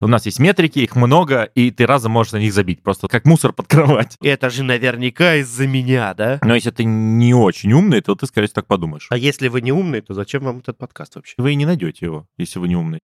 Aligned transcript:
У 0.00 0.06
нас 0.06 0.26
есть 0.26 0.38
метрики, 0.38 0.78
их 0.78 0.94
много, 0.94 1.42
и 1.42 1.72
ты 1.72 1.84
разом 1.84 2.12
можешь 2.12 2.32
на 2.32 2.36
них 2.36 2.52
забить, 2.52 2.84
просто 2.84 3.08
как 3.08 3.24
мусор 3.24 3.52
под 3.52 3.66
кровать. 3.66 4.16
Это 4.22 4.48
же 4.48 4.62
наверняка 4.62 5.34
из-за 5.36 5.66
меня, 5.66 6.14
да? 6.14 6.38
Но 6.44 6.54
если 6.54 6.70
ты 6.70 6.84
не 6.84 7.34
очень 7.34 7.72
умный, 7.72 8.00
то 8.00 8.14
ты, 8.14 8.26
скорее 8.26 8.46
всего, 8.46 8.54
так 8.54 8.66
подумаешь. 8.68 9.08
А 9.10 9.16
если 9.16 9.48
вы 9.48 9.60
не 9.60 9.72
умный, 9.72 10.00
то 10.00 10.14
зачем 10.14 10.44
вам 10.44 10.58
этот 10.58 10.78
подкаст 10.78 11.16
вообще? 11.16 11.34
Вы 11.36 11.52
и 11.52 11.56
не 11.56 11.66
найдете 11.66 12.06
его, 12.06 12.28
если 12.36 12.60
вы 12.60 12.68
не 12.68 12.76
умный. 12.76 13.00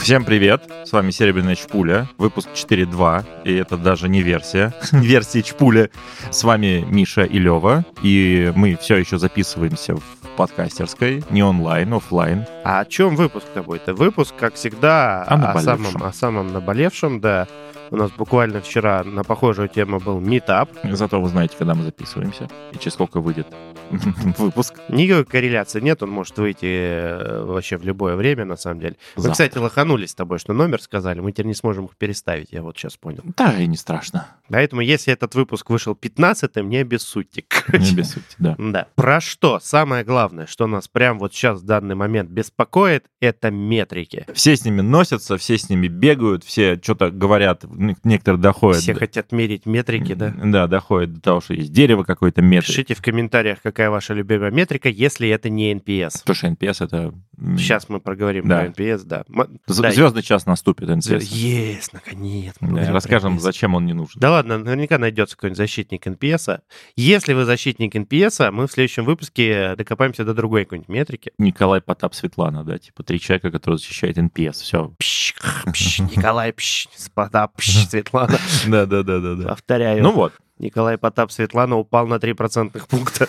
Всем 0.00 0.24
привет, 0.24 0.62
с 0.86 0.92
вами 0.92 1.10
Серебряная 1.10 1.54
Чпуля, 1.54 2.08
выпуск 2.16 2.48
4.2, 2.54 3.44
и 3.44 3.54
это 3.54 3.76
даже 3.76 4.08
не 4.08 4.22
версия, 4.22 4.72
версии 4.92 5.42
Чпуля. 5.42 5.90
С 6.30 6.42
вами 6.42 6.84
Миша 6.88 7.22
и 7.22 7.38
Лева, 7.38 7.84
и 8.02 8.50
мы 8.56 8.76
все 8.76 8.96
еще 8.96 9.18
записываемся 9.18 9.96
в 9.96 10.02
подкастерской, 10.36 11.22
не 11.28 11.42
онлайн, 11.42 11.92
офлайн. 11.92 12.46
А 12.64 12.80
о 12.80 12.86
чем 12.86 13.14
выпуск-то 13.14 13.62
будет? 13.62 13.86
Выпуск, 13.88 14.34
как 14.38 14.54
всегда, 14.54 15.22
О 15.24 15.52
о, 15.52 15.60
самом, 15.60 16.02
о 16.02 16.12
самом 16.14 16.52
наболевшем, 16.52 17.20
да. 17.20 17.46
У 17.90 17.96
нас 17.96 18.12
буквально 18.12 18.60
вчера 18.60 19.02
на 19.02 19.24
похожую 19.24 19.68
тему 19.68 19.98
был 19.98 20.20
метап. 20.20 20.70
Зато 20.84 21.20
вы 21.20 21.28
знаете, 21.28 21.56
когда 21.58 21.74
мы 21.74 21.82
записываемся, 21.82 22.48
и 22.72 22.78
через 22.78 22.94
сколько 22.94 23.20
выйдет 23.20 23.48
выпуск. 24.38 24.74
Никакой 24.88 25.24
корреляции 25.24 25.80
нет, 25.80 26.00
он 26.02 26.10
может 26.10 26.38
выйти 26.38 26.66
э, 26.66 27.42
вообще 27.44 27.76
в 27.76 27.84
любое 27.84 28.14
время, 28.14 28.44
на 28.44 28.56
самом 28.56 28.80
деле. 28.80 28.96
Мы, 29.16 29.22
Завтра. 29.22 29.32
кстати, 29.46 29.58
лоханулись 29.58 30.10
с 30.10 30.14
тобой, 30.14 30.38
что 30.38 30.52
номер 30.52 30.80
сказали, 30.80 31.18
мы 31.18 31.32
теперь 31.32 31.46
не 31.46 31.54
сможем 31.54 31.86
их 31.86 31.96
переставить, 31.96 32.52
я 32.52 32.62
вот 32.62 32.76
сейчас 32.76 32.96
понял. 32.96 33.22
Да, 33.36 33.58
и 33.58 33.66
не 33.66 33.76
страшно, 33.76 34.28
Поэтому, 34.48 34.82
если 34.82 35.12
этот 35.12 35.34
выпуск 35.34 35.70
вышел 35.70 35.94
15-м, 36.00 36.68
не 36.68 36.78
обессудьте. 36.78 37.44
не 37.72 37.92
без 37.92 38.10
сути, 38.12 38.26
да. 38.38 38.54
Да. 38.70 38.86
Про 38.94 39.20
что? 39.20 39.58
Самое 39.60 40.04
главное, 40.04 40.46
что 40.46 40.66
нас 40.68 40.86
прям 40.86 41.18
вот 41.18 41.34
сейчас 41.34 41.60
в 41.60 41.64
данный 41.64 41.96
момент 41.96 42.30
беспокоит, 42.30 43.06
это 43.20 43.50
метрики. 43.50 44.26
Все 44.32 44.54
с 44.54 44.64
ними 44.64 44.80
носятся, 44.80 45.36
все 45.38 45.58
с 45.58 45.68
ними 45.68 45.88
бегают, 45.88 46.44
все 46.44 46.78
что-то 46.80 47.10
говорят, 47.10 47.64
некоторые 48.04 48.40
доходят. 48.40 48.82
Все 48.82 48.94
хотят 48.94 49.32
мерить 49.32 49.66
метрики, 49.66 50.14
да? 50.14 50.30
Да, 50.44 50.66
доходит 50.66 51.14
до 51.14 51.20
того, 51.20 51.40
что 51.40 51.54
есть 51.54 51.72
дерево 51.72 52.04
какое-то 52.04 52.42
метр. 52.42 52.66
Пишите 52.66 52.94
в 52.94 53.02
комментариях, 53.02 53.58
какая 53.62 53.90
ваша 53.90 54.14
любимая 54.14 54.50
метрика, 54.50 54.88
если 54.88 55.28
это 55.28 55.48
не 55.48 55.72
NPS. 55.74 56.20
Потому 56.20 56.34
что 56.36 56.46
NPS 56.48 56.84
это... 56.84 57.14
Сейчас 57.56 57.88
мы 57.88 58.00
проговорим 58.00 58.46
Да. 58.46 58.60
про 58.60 58.66
NPS, 58.66 59.02
да. 59.04 59.24
З- 59.66 59.90
Звездный 59.92 60.22
час 60.22 60.44
наступит, 60.46 60.88
NPS. 60.90 61.20
Есть, 61.22 61.92
наконец. 61.94 62.54
Да, 62.60 62.92
расскажем, 62.92 63.36
NPS. 63.36 63.40
зачем 63.40 63.74
он 63.74 63.86
не 63.86 63.94
нужен. 63.94 64.20
Да 64.20 64.30
ладно, 64.32 64.58
наверняка 64.58 64.98
найдется 64.98 65.36
какой-нибудь 65.36 65.56
защитник 65.56 66.06
NPS. 66.06 66.60
Если 66.96 67.32
вы 67.32 67.44
защитник 67.46 67.96
NPS, 67.96 68.50
мы 68.50 68.66
в 68.66 68.72
следующем 68.72 69.04
выпуске 69.04 69.74
докопаемся 69.76 70.24
до 70.24 70.34
другой 70.34 70.64
какой-нибудь 70.64 70.88
метрики. 70.90 71.32
Николай 71.38 71.80
Потап 71.80 72.14
Светлана, 72.14 72.62
да, 72.64 72.78
типа 72.78 73.02
три 73.04 73.18
человека, 73.18 73.50
которые 73.50 73.78
защищают 73.78 74.18
NPS. 74.18 74.52
Все. 74.62 74.92
Пш, 74.98 75.34
пш, 75.72 76.00
Николай, 76.00 76.52
пш, 76.52 76.88
Потап, 77.14 77.56
пш, 77.56 77.69
Светлана. 77.78 78.38
Да, 78.66 78.86
да, 78.86 79.02
да, 79.02 79.20
да, 79.20 79.34
да. 79.34 79.48
Повторяю. 79.48 80.02
Ну 80.02 80.12
вот. 80.12 80.32
Николай 80.58 80.98
Потап, 80.98 81.32
Светлана 81.32 81.76
упал 81.76 82.06
на 82.06 82.18
3 82.20 82.34
процентных 82.34 82.86
пункта. 82.86 83.28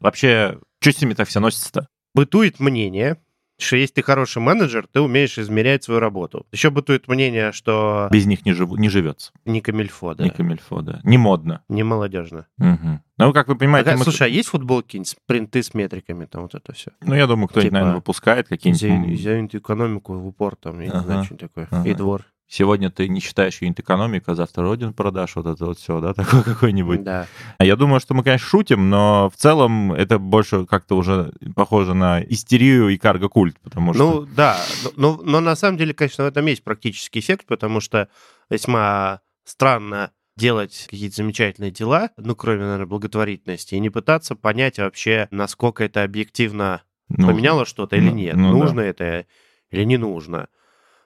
Вообще, 0.00 0.58
что 0.80 0.92
с 0.92 1.00
ними 1.00 1.14
так 1.14 1.28
все 1.28 1.40
носится-то? 1.40 1.88
Бытует 2.14 2.60
мнение, 2.60 3.16
что 3.58 3.76
если 3.76 3.94
ты 3.94 4.02
хороший 4.02 4.42
менеджер, 4.42 4.86
ты 4.92 5.00
умеешь 5.00 5.38
измерять 5.38 5.84
свою 5.84 6.00
работу. 6.00 6.46
Еще 6.52 6.70
бытует 6.70 7.08
мнение, 7.08 7.52
что 7.52 8.08
Без 8.10 8.26
них 8.26 8.44
не, 8.44 8.52
живу, 8.52 8.76
не 8.76 8.88
живется. 8.88 9.32
не 9.44 9.60
камильфо, 9.60 10.14
да, 10.14 10.24
Не 10.24 10.30
камильфо, 10.30 10.82
да. 10.82 11.00
Не 11.04 11.18
модно. 11.18 11.62
не 11.68 11.82
молодежно. 11.82 12.46
Мгм. 12.58 13.02
Ну, 13.18 13.32
как 13.32 13.48
вы 13.48 13.56
понимаете, 13.56 13.90
А, 13.90 13.96
мы- 13.96 14.04
Слушай, 14.04 14.26
а 14.26 14.30
есть 14.30 14.48
футболки, 14.50 15.02
принты 15.26 15.62
с 15.62 15.72
метриками, 15.72 16.26
там 16.26 16.42
вот 16.42 16.54
это 16.54 16.72
все? 16.74 16.90
ну, 17.00 17.14
я 17.14 17.26
думаю, 17.26 17.48
кто-нибудь, 17.48 17.68
типа, 17.70 17.74
наверное, 17.74 17.96
выпускает 17.96 18.48
какие-нибудь... 18.48 19.18
Изяют 19.18 19.54
экономику 19.54 20.14
в 20.14 20.26
упор, 20.26 20.56
там, 20.56 20.80
я 20.80 20.86
не 20.88 20.92
Ага, 20.92 21.02
знаю, 21.02 21.24
что 21.24 21.36
такое. 21.36 21.66
ага. 21.70 21.88
И 21.88 21.94
двор. 21.94 22.24
Сегодня 22.48 22.90
ты 22.90 23.08
не 23.08 23.20
считаешь 23.20 23.60
юнит 23.60 23.80
экономика, 23.80 24.32
а 24.32 24.34
завтра 24.36 24.62
родину 24.62 24.92
продашь, 24.92 25.34
вот 25.34 25.46
это 25.46 25.66
вот 25.66 25.78
все, 25.78 26.00
да, 26.00 26.14
такое 26.14 26.42
какой-нибудь. 26.42 27.02
Да. 27.02 27.26
А 27.58 27.64
Я 27.64 27.76
думаю, 27.76 28.00
что 28.00 28.14
мы, 28.14 28.22
конечно, 28.22 28.46
шутим, 28.46 28.88
но 28.88 29.30
в 29.30 29.36
целом 29.36 29.92
это 29.92 30.18
больше 30.18 30.64
как-то 30.64 30.96
уже 30.96 31.32
похоже 31.56 31.94
на 31.94 32.22
истерию 32.22 32.88
и 32.88 32.98
карго-культ, 32.98 33.58
потому 33.62 33.94
что... 33.94 34.20
Ну, 34.20 34.26
да. 34.26 34.58
Но, 34.96 35.20
но 35.22 35.40
на 35.40 35.56
самом 35.56 35.76
деле, 35.76 35.92
конечно, 35.92 36.24
в 36.24 36.28
этом 36.28 36.46
есть 36.46 36.62
практический 36.62 37.18
эффект, 37.18 37.46
потому 37.46 37.80
что 37.80 38.08
весьма 38.48 39.20
странно 39.44 40.12
делать 40.36 40.86
какие-то 40.90 41.16
замечательные 41.16 41.70
дела, 41.70 42.10
ну, 42.16 42.36
кроме, 42.36 42.60
наверное, 42.60 42.86
благотворительности, 42.86 43.74
и 43.74 43.80
не 43.80 43.90
пытаться 43.90 44.36
понять 44.36 44.78
вообще, 44.78 45.28
насколько 45.30 45.82
это 45.82 46.04
объективно 46.04 46.82
ну, 47.08 47.28
поменяло 47.28 47.64
что-то 47.64 47.96
или 47.96 48.10
ну, 48.10 48.14
нет, 48.14 48.36
ну 48.36 48.52
да. 48.52 48.58
нужно 48.58 48.80
это 48.80 49.26
или 49.70 49.84
не 49.84 49.96
нужно. 49.96 50.48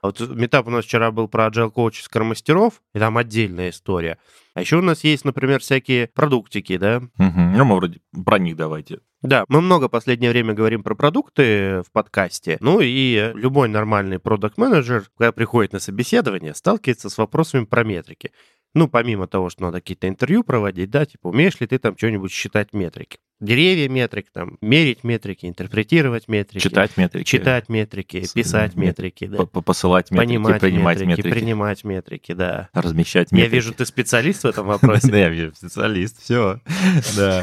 А 0.03 0.09
Вот 0.09 0.21
метап 0.31 0.67
у 0.67 0.71
нас 0.71 0.85
вчера 0.85 1.11
был 1.11 1.29
про 1.29 1.47
agile 1.49 1.71
коуч 1.71 2.03
мастеров, 2.15 2.83
и 2.95 2.99
там 2.99 3.19
отдельная 3.19 3.71
история. 3.71 4.19
А 4.55 4.61
еще 4.61 4.77
у 4.77 4.83
нас 4.83 5.05
есть, 5.05 5.25
например, 5.25 5.61
всякие 5.61 6.09
продуктики, 6.09 6.77
да. 6.77 7.01
мгм. 7.17 7.57
Ну, 7.57 7.65
мы 7.65 7.77
вроде 7.77 8.01
про 8.25 8.39
них 8.39 8.57
давайте. 8.57 9.01
Да, 9.23 9.45
мы 9.49 9.61
много 9.61 9.89
в 9.89 9.91
последнее 9.91 10.31
время 10.31 10.55
говорим 10.55 10.83
про 10.83 10.95
продукты 10.95 11.83
в 11.87 11.93
подкасте. 11.93 12.57
Ну 12.61 12.81
и 12.81 13.33
любой 13.35 13.69
нормальный 13.69 14.19
продукт-менеджер, 14.19 15.05
когда 15.19 15.31
приходит 15.33 15.75
на 15.75 15.79
собеседование, 15.79 16.55
сталкивается 16.55 17.11
с 17.11 17.19
вопросами 17.19 17.67
про 17.67 17.85
метрики. 17.85 18.33
Ну, 18.73 18.87
помимо 18.87 19.27
того, 19.27 19.51
что 19.51 19.63
надо 19.63 19.81
какие-то 19.81 20.07
интервью 20.09 20.45
проводить, 20.45 20.91
да, 20.91 21.05
типа, 21.05 21.29
умеешь 21.29 21.59
ли 21.59 21.67
ты 21.67 21.79
там 21.79 21.97
что-нибудь 21.99 22.31
считать 22.31 22.73
метрики? 22.73 23.19
Деревья 23.41 23.89
метрик, 23.89 24.27
там, 24.33 24.59
мерить 24.61 25.03
метрики, 25.03 25.47
интерпретировать 25.47 26.29
метрики. 26.29 26.63
Читать 26.63 26.97
метрики. 26.97 27.25
Читать 27.27 27.69
метрики, 27.69 28.23
С- 28.23 28.33
писать 28.33 28.77
мет- 28.77 28.99
метрики, 28.99 29.27
да. 29.27 29.45
Посылать 29.47 30.11
метрики, 30.11 30.29
Понимать 30.29 30.61
принимать 30.61 31.01
метрики, 31.01 31.17
метрики, 31.27 31.35
принимать 31.41 31.85
метрики, 31.85 32.33
да. 32.33 32.69
размещать 32.75 33.33
Я 33.33 33.39
метрики. 33.39 33.55
вижу, 33.55 33.75
ты 33.75 33.85
специалист 33.87 34.43
в 34.45 34.47
этом 34.47 34.67
вопросе. 34.69 35.11
Да, 35.11 35.19
я 35.19 35.29
вижу, 35.31 35.53
специалист, 35.57 36.21
все. 36.23 36.61
Да. 37.17 37.43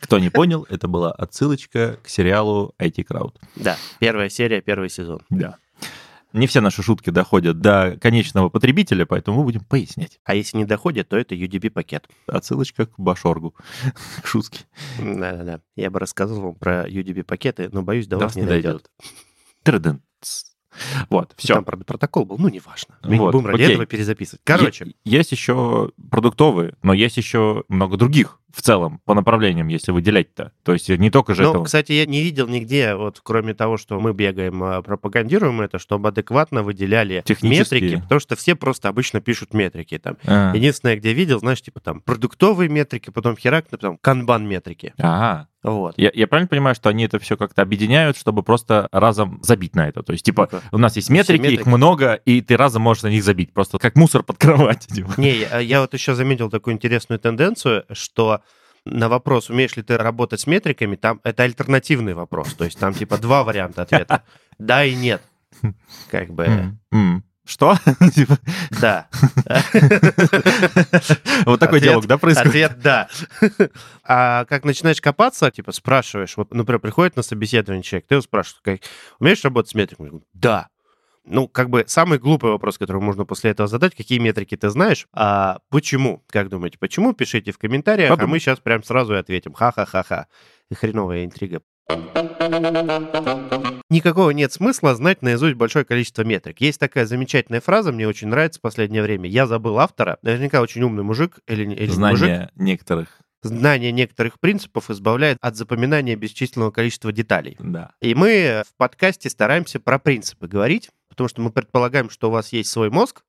Кто 0.00 0.18
не 0.18 0.30
понял, 0.30 0.66
это 0.68 0.88
была 0.88 1.12
отсылочка 1.12 1.98
к 2.02 2.08
сериалу 2.08 2.74
IT 2.80 3.04
Crowd. 3.08 3.34
Да, 3.56 3.76
первая 3.98 4.28
серия, 4.28 4.60
первый 4.62 4.88
сезон. 4.88 5.20
Да. 5.30 5.58
Не 6.34 6.48
все 6.48 6.60
наши 6.60 6.82
шутки 6.82 7.10
доходят 7.10 7.60
до 7.60 7.96
конечного 8.00 8.48
потребителя, 8.48 9.06
поэтому 9.06 9.38
мы 9.38 9.44
будем 9.44 9.60
пояснять. 9.64 10.18
А 10.24 10.34
если 10.34 10.56
не 10.56 10.64
доходит, 10.64 11.08
то 11.08 11.16
это 11.16 11.36
UDP-пакет. 11.36 12.08
Отсылочка 12.26 12.86
к 12.86 12.98
Башоргу, 12.98 13.54
к 14.22 14.26
шутке. 14.26 14.64
Да-да-да. 14.98 15.60
Я 15.76 15.90
бы 15.90 16.00
рассказывал 16.00 16.42
вам 16.42 16.54
про 16.56 16.88
UDP-пакеты, 16.88 17.68
но, 17.70 17.82
боюсь, 17.82 18.08
до 18.08 18.18
вас 18.18 18.34
не 18.34 18.42
не 18.42 18.48
дойдет. 18.48 18.90
Трыдын. 19.62 20.02
Вот, 21.10 21.32
все. 21.36 21.54
Там, 21.54 21.64
правда, 21.64 21.84
протокол 21.84 22.24
был, 22.24 22.38
ну, 22.38 22.48
неважно. 22.48 22.96
Мы 23.02 23.16
Вот, 23.16 23.26
не 23.26 23.32
будем 23.40 23.46
ради 23.46 23.62
окей. 23.62 23.74
этого 23.74 23.86
перезаписывать. 23.86 24.40
Короче, 24.44 24.94
Есть 25.04 25.32
еще 25.32 25.90
продуктовые, 26.10 26.74
но 26.82 26.92
есть 26.92 27.16
еще 27.16 27.64
много 27.68 27.96
других 27.96 28.40
в 28.54 28.62
целом 28.62 29.00
по 29.04 29.14
направлениям, 29.14 29.66
если 29.68 29.90
выделять-то. 29.90 30.52
То 30.62 30.72
есть 30.72 30.88
не 30.88 31.10
только 31.10 31.34
же 31.34 31.42
ну, 31.42 31.50
это... 31.50 31.62
кстати, 31.64 31.92
я 31.92 32.06
не 32.06 32.22
видел 32.22 32.46
нигде, 32.46 32.94
вот 32.94 33.20
кроме 33.22 33.52
того, 33.52 33.76
что 33.76 33.98
мы 33.98 34.12
бегаем, 34.12 34.62
а, 34.62 34.80
пропагандируем 34.80 35.60
это, 35.60 35.78
чтобы 35.80 36.08
адекватно 36.10 36.62
выделяли 36.62 37.22
Технические. 37.24 37.80
метрики, 37.80 38.02
потому 38.02 38.20
что 38.20 38.36
все 38.36 38.54
просто 38.54 38.88
обычно 38.88 39.20
пишут 39.20 39.54
метрики 39.54 39.98
там. 39.98 40.16
А, 40.24 40.54
Единственное, 40.54 40.96
где 40.96 41.12
видел, 41.12 41.40
знаешь, 41.40 41.62
типа 41.62 41.80
там 41.80 42.00
продуктовые 42.00 42.68
метрики, 42.68 43.10
потом 43.10 43.36
херак, 43.36 43.66
потом 43.68 43.98
канбан 43.98 44.46
метрики. 44.46 44.94
Ага. 44.98 45.48
Вот. 45.64 45.94
Я, 45.96 46.10
я 46.14 46.28
правильно 46.28 46.46
понимаю, 46.48 46.74
что 46.74 46.90
они 46.90 47.04
это 47.04 47.18
все 47.18 47.36
как-то 47.36 47.62
объединяют, 47.62 48.16
чтобы 48.16 48.42
просто 48.42 48.88
разом 48.92 49.40
забить 49.42 49.74
на 49.74 49.88
это? 49.88 50.02
То 50.02 50.12
есть, 50.12 50.24
типа, 50.24 50.48
Ну-ка. 50.52 50.62
у 50.72 50.78
нас 50.78 50.94
есть 50.96 51.08
метрики, 51.10 51.42
их 51.42 51.50
метрики. 51.52 51.68
много, 51.68 52.14
и 52.14 52.42
ты 52.42 52.56
разом 52.56 52.82
можешь 52.82 53.02
на 53.02 53.08
них 53.08 53.24
забить, 53.24 53.52
просто 53.52 53.78
как 53.78 53.96
мусор 53.96 54.22
под 54.22 54.36
кровать. 54.36 54.86
типа. 54.86 55.14
Не, 55.16 55.32
я, 55.32 55.58
я 55.58 55.80
вот 55.80 55.94
еще 55.94 56.14
заметил 56.14 56.50
такую 56.50 56.74
интересную 56.74 57.18
тенденцию, 57.18 57.86
что 57.92 58.42
на 58.84 59.08
вопрос, 59.08 59.48
умеешь 59.48 59.74
ли 59.76 59.82
ты 59.82 59.96
работать 59.96 60.40
с 60.40 60.46
метриками, 60.46 60.96
там 60.96 61.18
это 61.24 61.44
альтернативный 61.44 62.12
вопрос. 62.12 62.52
То 62.52 62.66
есть 62.66 62.78
там 62.78 62.92
типа 62.92 63.16
два 63.16 63.42
варианта 63.42 63.82
ответа. 63.82 64.22
Да 64.58 64.84
и 64.84 64.94
нет. 64.94 65.20
Как 66.10 66.30
бы. 66.30 66.76
Что? 67.44 67.76
Типа, 68.14 68.38
да. 68.80 69.08
Вот 71.44 71.60
такой 71.60 71.80
диалог, 71.80 72.06
да, 72.06 72.16
происходит? 72.16 72.48
Ответ 72.48 72.80
да. 72.80 73.08
А 74.04 74.44
как 74.46 74.64
начинаешь 74.64 75.00
копаться, 75.00 75.50
типа 75.50 75.72
спрашиваешь, 75.72 76.36
вот, 76.36 76.54
например, 76.54 76.80
приходит 76.80 77.16
на 77.16 77.22
собеседование 77.22 77.82
человек, 77.82 78.06
ты 78.06 78.14
его 78.14 78.22
спрашиваешь, 78.22 78.80
умеешь 79.18 79.44
работать 79.44 79.70
с 79.70 79.74
метриками? 79.74 80.22
Да. 80.32 80.68
Ну, 81.26 81.48
как 81.48 81.70
бы 81.70 81.84
самый 81.86 82.18
глупый 82.18 82.50
вопрос, 82.50 82.76
который 82.76 83.00
можно 83.00 83.24
после 83.24 83.50
этого 83.50 83.66
задать, 83.66 83.94
какие 83.94 84.18
метрики 84.18 84.56
ты 84.56 84.68
знаешь, 84.68 85.06
а 85.12 85.60
почему? 85.70 86.22
Как 86.28 86.50
думаете, 86.50 86.76
почему? 86.78 87.14
Пишите 87.14 87.52
в 87.52 87.58
комментариях, 87.58 88.18
а 88.18 88.26
мы 88.26 88.38
сейчас 88.38 88.58
прям 88.58 88.82
сразу 88.82 89.14
и 89.14 89.18
ответим. 89.18 89.54
Ха-ха-ха-ха. 89.54 90.26
Хреновая 90.74 91.24
интрига. 91.24 91.62
Никакого 93.90 94.30
нет 94.30 94.52
смысла 94.52 94.94
знать 94.94 95.22
наизусть 95.22 95.54
большое 95.54 95.84
количество 95.84 96.22
метрик. 96.22 96.60
Есть 96.60 96.80
такая 96.80 97.06
замечательная 97.06 97.60
фраза, 97.60 97.92
мне 97.92 98.08
очень 98.08 98.28
нравится 98.28 98.58
в 98.58 98.62
последнее 98.62 99.02
время. 99.02 99.28
Я 99.28 99.46
забыл 99.46 99.78
автора. 99.78 100.18
Наверняка 100.22 100.60
очень 100.62 100.82
умный 100.82 101.02
мужик 101.02 101.38
или, 101.46 101.64
или 101.74 101.90
Знание 101.90 102.38
мужик. 102.38 102.50
некоторых, 102.56 103.08
Знание 103.42 103.92
некоторых 103.92 104.40
принципов 104.40 104.90
избавляет 104.90 105.36
от 105.40 105.56
запоминания 105.56 106.16
бесчисленного 106.16 106.70
количества 106.70 107.12
деталей. 107.12 107.56
да. 107.60 107.92
И 108.00 108.14
мы 108.14 108.62
в 108.66 108.74
подкасте 108.76 109.28
стараемся 109.28 109.80
про 109.80 109.98
принципы 109.98 110.48
говорить, 110.48 110.90
потому 111.08 111.28
что 111.28 111.42
мы 111.42 111.50
предполагаем, 111.50 112.08
что 112.10 112.28
у 112.28 112.32
вас 112.32 112.52
есть 112.52 112.70
свой 112.70 112.90
мозг, 112.90 113.22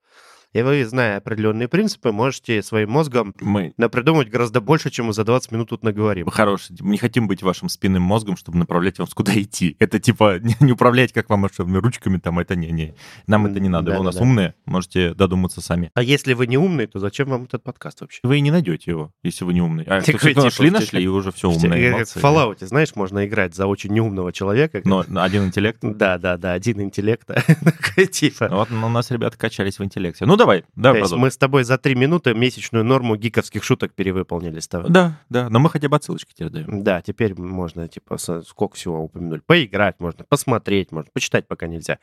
и 0.55 0.61
вы, 0.61 0.85
зная 0.85 1.17
определенные 1.17 1.67
принципы, 1.67 2.13
можете 2.13 2.63
своим 2.63 2.89
мозгом 2.91 3.35
Мы 3.41 3.73
напридумывать 3.75 4.29
гораздо 4.29 4.61
больше, 4.61 4.89
чем 4.89 5.07
мы 5.07 5.13
за 5.13 5.25
20 5.25 5.51
минут 5.51 5.69
тут 5.69 5.83
наговорим. 5.83 6.29
хорошие. 6.29 6.77
Мы 6.79 6.91
не 6.91 6.97
хотим 6.97 7.27
быть 7.27 7.43
вашим 7.43 7.67
спинным 7.67 8.03
мозгом, 8.03 8.37
чтобы 8.37 8.57
направлять 8.57 8.97
вас 8.97 9.13
куда 9.13 9.33
идти. 9.37 9.75
Это 9.79 9.99
типа 9.99 10.39
не, 10.61 10.71
управлять, 10.71 11.11
как 11.11 11.29
вам 11.29 11.41
вашими 11.41 11.75
ручками, 11.77 12.19
там, 12.19 12.39
это 12.39 12.55
не-не. 12.55 12.95
Нам 13.27 13.47
это 13.47 13.59
не 13.59 13.67
надо. 13.67 13.91
Вы 13.91 13.99
у 13.99 14.03
нас 14.03 14.15
Да-да-да. 14.15 14.29
умные, 14.29 14.55
можете 14.65 15.13
додуматься 15.13 15.59
сами. 15.59 15.91
А 15.93 16.01
если 16.01 16.33
вы 16.33 16.47
не 16.47 16.57
умный, 16.57 16.87
то 16.87 16.99
зачем 16.99 17.27
вам 17.27 17.43
этот 17.43 17.61
подкаст 17.61 17.99
вообще? 17.99 18.21
Вы 18.23 18.37
и 18.37 18.41
не 18.41 18.51
найдете 18.51 18.91
его, 18.91 19.11
если 19.23 19.43
вы 19.43 19.53
не 19.53 19.61
умный. 19.61 19.83
А 19.83 19.99
Так 19.99 20.23
вы, 20.23 20.29
типа, 20.29 20.43
нашли, 20.43 20.69
в- 20.69 20.73
нашли, 20.73 21.03
и 21.03 21.07
уже 21.07 21.33
все 21.33 21.49
умные. 21.49 21.89
в 21.89 21.91
молодцы. 21.91 22.19
Fallout, 22.19 22.65
знаешь, 22.65 22.95
можно 22.95 23.25
играть 23.25 23.55
за 23.55 23.67
очень 23.67 23.91
неумного 23.91 24.31
человека. 24.31 24.81
Но 24.85 25.03
один 25.15 25.47
интеллект. 25.47 25.79
Да, 25.81 26.17
да, 26.17 26.37
да, 26.37 26.53
один 26.53 26.79
интеллект. 26.79 27.27
Типа. 28.11 28.47
Вот 28.49 28.69
ну, 28.69 28.87
у 28.87 28.89
нас 28.89 29.11
ребята 29.11 29.37
качались 29.37 29.79
в 29.79 29.83
интеллекте. 29.83 30.25
Ну 30.25 30.37
давай, 30.45 30.61
То 30.61 30.67
давай 30.75 31.01
есть 31.01 31.13
мы 31.13 31.31
с 31.31 31.37
тобой 31.37 31.63
за 31.63 31.77
три 31.77 31.95
минуты 31.95 32.33
месячную 32.33 32.83
норму 32.85 33.15
гиковских 33.15 33.63
шуток 33.63 33.93
перевыполнили 33.93 34.59
с 34.59 34.67
тобой. 34.67 34.89
Да, 34.89 35.19
да, 35.29 35.49
но 35.49 35.59
мы 35.59 35.69
хотя 35.69 35.89
бы 35.89 35.95
отсылочки 35.95 36.33
теперь 36.33 36.49
даем. 36.49 36.83
Да, 36.83 37.01
теперь 37.01 37.39
можно, 37.39 37.87
типа, 37.87 38.17
сколько 38.17 38.75
всего 38.75 39.01
упомянули. 39.01 39.41
Поиграть 39.45 39.99
можно, 39.99 40.23
посмотреть 40.23 40.91
можно, 40.91 41.09
почитать 41.13 41.47
пока 41.47 41.67
нельзя. 41.67 41.99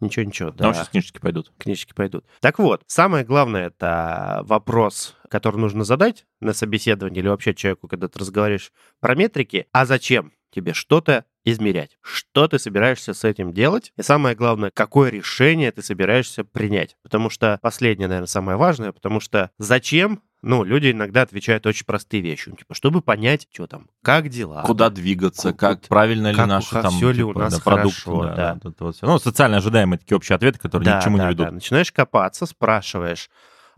Ничего, 0.00 0.24
ничего, 0.24 0.50
да, 0.50 0.56
Потому 0.68 0.74
что 0.74 0.90
книжечки 0.90 1.18
пойдут. 1.18 1.52
книжки 1.58 1.92
пойдут. 1.92 2.24
Так 2.40 2.58
вот, 2.58 2.82
самое 2.86 3.24
главное, 3.24 3.66
это 3.66 4.42
вопрос, 4.44 5.16
который 5.28 5.56
нужно 5.56 5.84
задать 5.84 6.26
на 6.40 6.52
собеседовании 6.52 7.20
или 7.20 7.28
вообще 7.28 7.54
человеку, 7.54 7.88
когда 7.88 8.08
ты 8.08 8.18
разговариваешь 8.18 8.72
про 9.00 9.14
метрики. 9.14 9.66
А 9.72 9.84
зачем 9.84 10.32
тебе 10.50 10.72
что-то 10.72 11.24
измерять? 11.52 11.98
Что 12.02 12.48
ты 12.48 12.58
собираешься 12.58 13.14
с 13.14 13.24
этим 13.24 13.52
делать? 13.52 13.92
И 13.96 14.02
самое 14.02 14.34
главное, 14.36 14.70
какое 14.72 15.10
решение 15.10 15.70
ты 15.72 15.82
собираешься 15.82 16.44
принять? 16.44 16.96
Потому 17.02 17.30
что 17.30 17.58
последнее, 17.62 18.08
наверное, 18.08 18.26
самое 18.26 18.56
важное, 18.58 18.92
потому 18.92 19.20
что 19.20 19.50
зачем 19.58 20.22
ну, 20.42 20.64
люди 20.64 20.90
иногда 20.90 21.20
отвечают 21.22 21.66
очень 21.66 21.84
простые 21.84 22.22
вещи. 22.22 22.48
Ну, 22.48 22.56
Типа, 22.56 22.74
чтобы 22.74 23.02
понять, 23.02 23.46
что 23.52 23.66
там, 23.66 23.88
как 24.02 24.30
дела. 24.30 24.62
Куда 24.64 24.88
двигаться, 24.88 25.52
как 25.52 25.82
ку- 25.82 25.88
правильно 25.88 26.30
ли 26.30 26.36
как 26.36 26.46
наши 26.48 26.78
у- 26.78 26.82
там 26.82 26.92
всё 26.92 27.10
ли 27.10 27.22
у 27.22 27.28
типа, 27.28 27.40
нас 27.40 27.54
да, 27.58 27.60
продукты, 27.62 28.00
хорошо, 28.00 28.34
да. 28.34 28.54
вот 28.62 28.72
это 28.72 28.84
вот 28.84 28.96
всё. 28.96 29.06
Ну, 29.06 29.18
социально 29.18 29.58
ожидаемые 29.58 29.98
такие 29.98 30.16
общие 30.16 30.34
ответы, 30.36 30.58
которые 30.58 30.94
ни 30.94 30.98
к 30.98 31.04
чему 31.04 31.18
да, 31.18 31.24
не 31.24 31.30
ведут. 31.32 31.46
да. 31.48 31.52
Начинаешь 31.52 31.92
копаться, 31.92 32.46
спрашиваешь, 32.46 33.28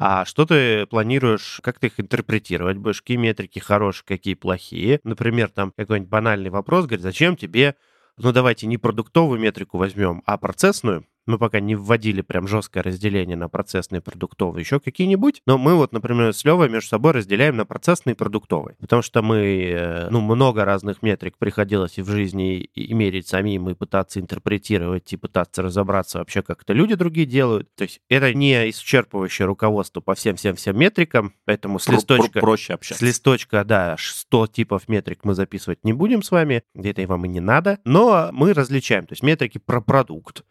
а 0.04 0.24
что 0.24 0.44
ты 0.46 0.84
планируешь, 0.86 1.60
как 1.62 1.78
ты 1.78 1.86
их 1.86 2.00
интерпретировать 2.00 2.76
будешь, 2.76 3.00
какие 3.02 3.18
метрики 3.18 3.60
хорошие, 3.60 4.04
какие 4.04 4.34
плохие. 4.34 4.98
Например, 5.04 5.48
там 5.48 5.72
какой-нибудь 5.76 6.10
банальный 6.10 6.50
вопрос, 6.50 6.86
говорит, 6.86 7.02
зачем 7.02 7.36
тебе, 7.36 7.76
ну 8.16 8.32
давайте 8.32 8.66
не 8.66 8.78
продуктовую 8.78 9.38
метрику 9.38 9.78
возьмем, 9.78 10.24
а 10.26 10.38
процессную. 10.38 11.06
Мы 11.26 11.38
пока 11.38 11.60
не 11.60 11.74
вводили 11.74 12.20
прям 12.22 12.48
жесткое 12.48 12.82
разделение 12.82 13.36
на 13.36 13.48
процессные 13.48 14.00
и 14.00 14.02
продуктовые, 14.02 14.62
еще 14.62 14.80
какие-нибудь. 14.80 15.42
Но 15.46 15.58
мы 15.58 15.74
вот, 15.74 15.92
например, 15.92 16.32
с 16.34 16.44
Левой 16.44 16.68
между 16.68 16.88
собой 16.88 17.12
разделяем 17.12 17.56
на 17.56 17.64
процессные 17.64 18.14
и 18.14 18.16
продуктовые. 18.16 18.76
Потому 18.80 19.02
что 19.02 19.22
мы, 19.22 19.36
э, 19.36 20.08
ну, 20.10 20.20
много 20.20 20.64
разных 20.64 21.02
метрик 21.02 21.38
приходилось 21.38 21.98
и 21.98 22.02
в 22.02 22.08
жизни 22.08 22.58
и 22.60 22.92
мерить 22.94 23.28
самим, 23.28 23.68
и 23.70 23.74
пытаться 23.74 24.20
интерпретировать, 24.20 25.12
и 25.12 25.16
пытаться 25.16 25.62
разобраться 25.62 26.18
вообще, 26.18 26.42
как 26.42 26.62
это 26.62 26.72
люди 26.72 26.94
другие 26.94 27.26
делают. 27.26 27.72
То 27.76 27.84
есть 27.84 28.00
это 28.08 28.34
не 28.34 28.70
исчерпывающее 28.70 29.44
руководство 29.44 30.00
по 30.00 30.14
всем-всем-всем 30.14 30.78
метрикам, 30.78 31.34
поэтому 31.44 31.78
с 31.78 31.84
Про- 31.86 31.94
листочка... 31.94 32.40
проще 32.40 32.72
С 32.72 32.76
общаться. 32.76 33.04
листочка, 33.04 33.64
да, 33.64 33.92
аж 33.92 34.10
100 34.12 34.46
типов 34.48 34.88
метрик 34.88 35.24
мы 35.24 35.34
записывать 35.34 35.84
не 35.84 35.92
будем 35.92 36.22
с 36.22 36.30
вами, 36.30 36.62
это 36.74 37.02
и 37.02 37.06
вам 37.06 37.24
и 37.24 37.28
не 37.28 37.40
надо, 37.40 37.78
но 37.84 38.30
мы 38.32 38.52
различаем, 38.52 39.06
то 39.06 39.12
есть 39.12 39.22
метрики 39.22 39.58
про 39.58 39.80
продукт, 39.80 40.44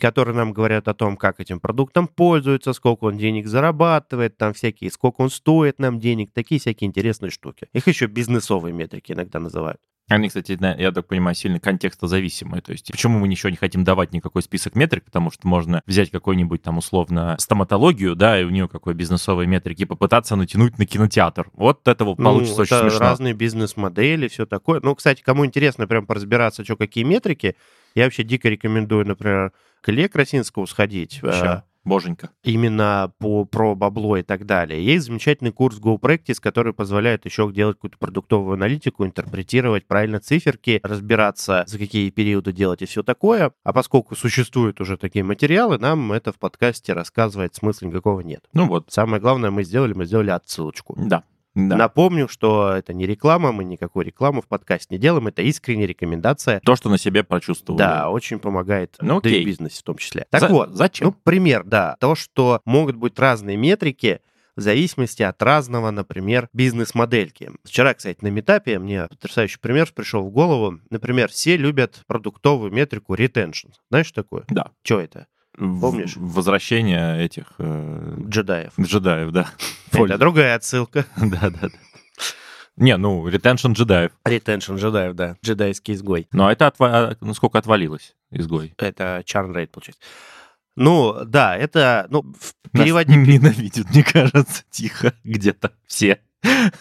которые 0.00 0.34
нам 0.34 0.52
говорят 0.52 0.88
о 0.88 0.94
том, 0.94 1.16
как 1.16 1.40
этим 1.40 1.60
продуктом 1.60 2.08
пользуются, 2.08 2.72
сколько 2.72 3.04
он 3.04 3.16
денег 3.16 3.46
зарабатывает, 3.46 4.36
там 4.36 4.52
всякие, 4.52 4.90
сколько 4.90 5.22
он 5.22 5.30
стоит 5.30 5.78
нам 5.78 6.00
денег, 6.00 6.32
такие 6.32 6.60
всякие 6.60 6.88
интересные 6.88 7.30
штуки. 7.30 7.68
Их 7.72 7.86
еще 7.86 8.06
бизнесовые 8.06 8.72
метрики 8.72 9.12
иногда 9.12 9.38
называют. 9.38 9.80
Они, 10.08 10.28
кстати, 10.28 10.58
я 10.60 10.92
так 10.92 11.06
понимаю, 11.06 11.34
сильно 11.34 11.58
контекстозависимые. 11.58 12.60
То 12.60 12.72
есть 12.72 12.90
почему 12.90 13.18
мы 13.18 13.28
ничего 13.28 13.48
не 13.48 13.56
хотим 13.56 13.84
давать 13.84 14.12
никакой 14.12 14.42
список 14.42 14.74
метрик? 14.74 15.04
Потому 15.04 15.30
что 15.30 15.48
можно 15.48 15.82
взять 15.86 16.10
какой-нибудь 16.10 16.62
там 16.62 16.76
условно 16.76 17.36
стоматологию, 17.38 18.14
да, 18.14 18.38
и 18.38 18.44
у 18.44 18.50
нее 18.50 18.68
какой 18.68 18.92
бизнесовые 18.92 19.46
метрики, 19.46 19.82
и 19.82 19.86
попытаться 19.86 20.36
натянуть 20.36 20.78
на 20.78 20.84
кинотеатр. 20.84 21.48
Вот 21.54 21.88
этого 21.88 22.14
получится 22.14 22.56
ну, 22.56 22.62
очень 22.62 22.76
это 22.76 22.90
смешно. 22.90 23.00
разные 23.00 23.32
бизнес-модели, 23.32 24.28
все 24.28 24.44
такое. 24.44 24.80
Ну, 24.82 24.94
кстати, 24.94 25.22
кому 25.22 25.46
интересно 25.46 25.86
прям 25.86 26.04
поразбираться, 26.04 26.64
что 26.64 26.76
какие 26.76 27.04
метрики, 27.04 27.56
я 27.94 28.04
вообще 28.04 28.24
дико 28.24 28.50
рекомендую, 28.50 29.06
например, 29.06 29.52
к 29.80 29.88
Илье 29.88 30.08
Красинскому 30.08 30.66
сходить. 30.66 31.20
Ща. 31.22 31.64
Боженька. 31.84 32.30
именно 32.42 33.12
по, 33.18 33.44
про 33.44 33.74
бабло 33.74 34.16
и 34.16 34.22
так 34.22 34.46
далее. 34.46 34.84
Есть 34.84 35.06
замечательный 35.06 35.52
курс 35.52 35.78
Go 35.78 35.98
Practice, 35.98 36.38
который 36.40 36.72
позволяет 36.72 37.24
еще 37.24 37.50
делать 37.52 37.76
какую-то 37.76 37.98
продуктовую 37.98 38.54
аналитику, 38.54 39.04
интерпретировать 39.04 39.86
правильно 39.86 40.20
циферки, 40.20 40.80
разбираться, 40.82 41.64
за 41.66 41.78
какие 41.78 42.10
периоды 42.10 42.52
делать 42.52 42.82
и 42.82 42.86
все 42.86 43.02
такое. 43.02 43.52
А 43.62 43.72
поскольку 43.72 44.14
существуют 44.16 44.80
уже 44.80 44.96
такие 44.96 45.24
материалы, 45.24 45.78
нам 45.78 46.12
это 46.12 46.32
в 46.32 46.38
подкасте 46.38 46.92
рассказывать 46.92 47.54
смысла 47.54 47.86
никакого 47.86 48.20
нет. 48.20 48.44
Ну 48.52 48.66
вот, 48.66 48.86
Самое 48.88 49.20
главное 49.20 49.50
мы 49.50 49.64
сделали, 49.64 49.92
мы 49.92 50.06
сделали 50.06 50.30
отсылочку. 50.30 50.94
да. 50.98 51.24
Да. 51.54 51.76
Напомню, 51.76 52.28
что 52.28 52.72
это 52.72 52.92
не 52.92 53.06
реклама, 53.06 53.52
мы 53.52 53.64
никакой 53.64 54.04
рекламы 54.04 54.42
в 54.42 54.46
подкасте 54.46 54.88
не 54.90 54.98
делаем, 54.98 55.26
это 55.28 55.42
искренняя 55.42 55.86
рекомендация. 55.86 56.60
То, 56.64 56.74
что 56.76 56.88
на 56.88 56.98
себе 56.98 57.22
прочувствовали. 57.24 57.78
Да, 57.78 58.10
очень 58.10 58.38
помогает 58.38 58.96
Ну, 59.00 59.20
да 59.20 59.28
и 59.28 59.32
окей. 59.32 59.42
в 59.44 59.46
бизнесе 59.46 59.80
в 59.80 59.82
том 59.84 59.96
числе. 59.96 60.26
Так 60.30 60.40
За- 60.40 60.48
вот, 60.48 60.70
зачем? 60.70 61.08
ну, 61.08 61.12
пример, 61.12 61.62
да, 61.64 61.96
то, 62.00 62.14
что 62.14 62.60
могут 62.64 62.96
быть 62.96 63.18
разные 63.18 63.56
метрики 63.56 64.20
в 64.56 64.60
зависимости 64.60 65.22
от 65.22 65.42
разного, 65.42 65.90
например, 65.90 66.48
бизнес-модельки. 66.52 67.50
Вчера, 67.64 67.92
кстати, 67.94 68.18
на 68.22 68.28
метапе 68.28 68.78
мне 68.78 69.08
потрясающий 69.08 69.58
пример 69.58 69.90
пришел 69.92 70.22
в 70.24 70.30
голову. 70.30 70.78
Например, 70.90 71.28
все 71.28 71.56
любят 71.56 72.02
продуктовую 72.06 72.70
метрику 72.72 73.14
retention. 73.16 73.72
Знаешь, 73.90 74.06
что 74.06 74.22
такое? 74.22 74.44
Да. 74.48 74.70
Что 74.84 75.00
это? 75.00 75.26
Помнишь? 75.56 76.14
Возвращение 76.16 77.24
этих 77.24 77.44
э, 77.58 78.16
Джедаев. 78.28 78.72
джедаев, 78.78 79.30
да. 79.30 79.50
Это 79.92 80.18
другая 80.18 80.56
отсылка. 80.56 81.06
Да, 81.16 81.50
да, 81.50 81.68
да. 81.68 81.68
Не, 82.76 82.96
ну, 82.96 83.26
ретеншн 83.28 83.72
джедаев. 83.72 84.10
Retention 84.26 84.76
джедаев, 84.76 85.14
да. 85.14 85.36
Джедайский 85.44 85.94
изгой. 85.94 86.26
Но 86.32 86.50
это 86.50 86.66
отва... 86.66 87.16
ну, 87.20 87.32
сколько 87.32 87.58
отвалилось 87.58 88.16
изгой? 88.32 88.74
Это 88.78 89.22
churn 89.24 89.52
rate, 89.54 89.68
получается. 89.68 90.02
Ну, 90.76 91.24
да, 91.24 91.56
это, 91.56 92.06
ну, 92.10 92.22
в 92.22 92.54
Нас 92.72 92.82
переводе... 92.84 93.14
ненавидят, 93.16 93.88
мне 93.90 94.02
кажется, 94.02 94.64
тихо 94.70 95.14
где-то 95.22 95.72
все. 95.86 96.20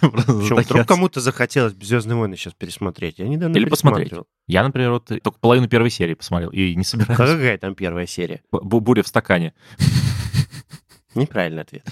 Причем 0.01 0.57
вдруг 0.57 0.87
кому-то 0.87 1.19
захотелось 1.21 1.73
«Звездные 1.81 2.15
войны» 2.17 2.35
сейчас 2.35 2.53
пересмотреть. 2.53 3.19
Я 3.19 3.27
недавно 3.27 3.55
Или 3.55 3.65
посмотреть. 3.65 4.11
Я, 4.47 4.63
например, 4.63 4.91
вот 4.91 5.05
только 5.05 5.39
половину 5.39 5.67
первой 5.67 5.89
серии 5.89 6.13
посмотрел 6.15 6.49
и 6.49 6.75
не 6.75 6.83
собираюсь. 6.83 7.17
Какая 7.17 7.57
там 7.57 7.75
первая 7.75 8.05
серия? 8.05 8.41
Бу- 8.51 8.79
Буря 8.81 9.03
в 9.03 9.07
стакане. 9.07 9.53
Неправильный 11.15 11.61
ответ. 11.61 11.85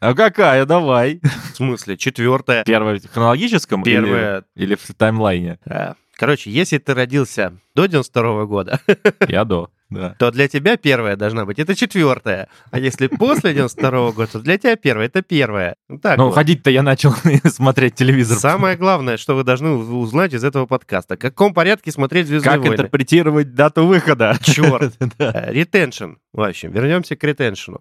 А 0.00 0.14
какая? 0.14 0.64
Давай. 0.64 1.20
В 1.52 1.56
смысле, 1.56 1.96
четвертая. 1.96 2.64
Первая 2.64 2.98
в 2.98 3.06
хронологическом 3.12 3.82
Первая. 3.82 4.44
или 4.56 4.74
в 4.74 4.86
таймлайне? 4.96 5.58
э, 5.66 5.92
Короче, 6.14 6.50
если 6.50 6.78
ты 6.78 6.94
родился 6.94 7.58
до 7.74 7.86
92 7.86 8.44
года, 8.46 8.80
Я 9.28 9.44
до. 9.44 9.70
Да. 9.90 10.14
то 10.18 10.30
для 10.30 10.48
тебя 10.48 10.76
первая 10.76 11.16
должна 11.16 11.44
быть. 11.44 11.58
Это 11.58 11.74
четвертая. 11.74 12.48
А 12.70 12.78
если 12.78 13.08
после 13.08 13.52
92 13.52 14.12
года, 14.12 14.26
то 14.32 14.38
для 14.40 14.56
тебя 14.56 14.76
первая. 14.76 15.06
Это 15.08 15.22
первая. 15.22 15.74
Ну, 15.88 15.98
Так 15.98 16.16
Ну, 16.16 16.26
вот. 16.26 16.34
ходить-то 16.34 16.70
я 16.70 16.82
начал 16.82 17.12
смотреть 17.44 17.94
телевизор. 17.96 18.38
Самое 18.38 18.76
главное, 18.76 19.16
что 19.16 19.34
вы 19.34 19.42
должны 19.44 19.70
узнать 19.70 20.32
из 20.32 20.44
этого 20.44 20.66
подкаста. 20.66 21.16
В 21.16 21.18
каком 21.18 21.52
порядке 21.54 21.90
смотреть 21.90 22.28
«Звездные 22.28 22.52
Как 22.52 22.60
войны»? 22.60 22.74
интерпретировать 22.74 23.54
дату 23.54 23.86
выхода? 23.86 24.36
Черт. 24.42 24.94
Ретеншн. 25.18 26.12
В 26.32 26.40
общем, 26.42 26.70
вернемся 26.70 27.16
к 27.16 27.24
ретеншну. 27.24 27.80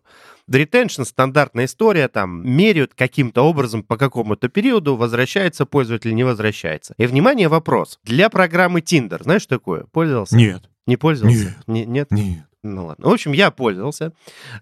Ретеншн 0.52 1.04
стандартная 1.04 1.66
история, 1.66 2.08
там 2.08 2.42
меряют 2.50 2.94
каким-то 2.96 3.44
образом 3.44 3.84
по 3.84 3.98
какому-то 3.98 4.50
периоду, 4.50 4.96
возвращается 4.96 5.68
пользователь, 5.68 6.16
не 6.16 6.24
возвращается. 6.24 6.96
И, 6.98 7.06
внимание, 7.06 7.48
вопрос. 7.48 8.00
Для 8.04 8.30
программы 8.30 8.80
Tinder, 8.80 9.22
знаешь, 9.22 9.44
что 9.44 9.58
такое? 9.60 9.86
Пользовался? 9.92 10.36
Нет, 10.36 10.64
Не 10.90 10.98
пользовался? 10.98 11.56
Нет. 11.68 11.68
Не- 11.68 11.86
нет? 11.86 12.12
нет. 12.12 12.46
Ну 12.64 12.88
ладно. 12.88 13.08
В 13.08 13.14
общем, 13.14 13.32
я 13.32 13.52
пользовался. 13.52 14.12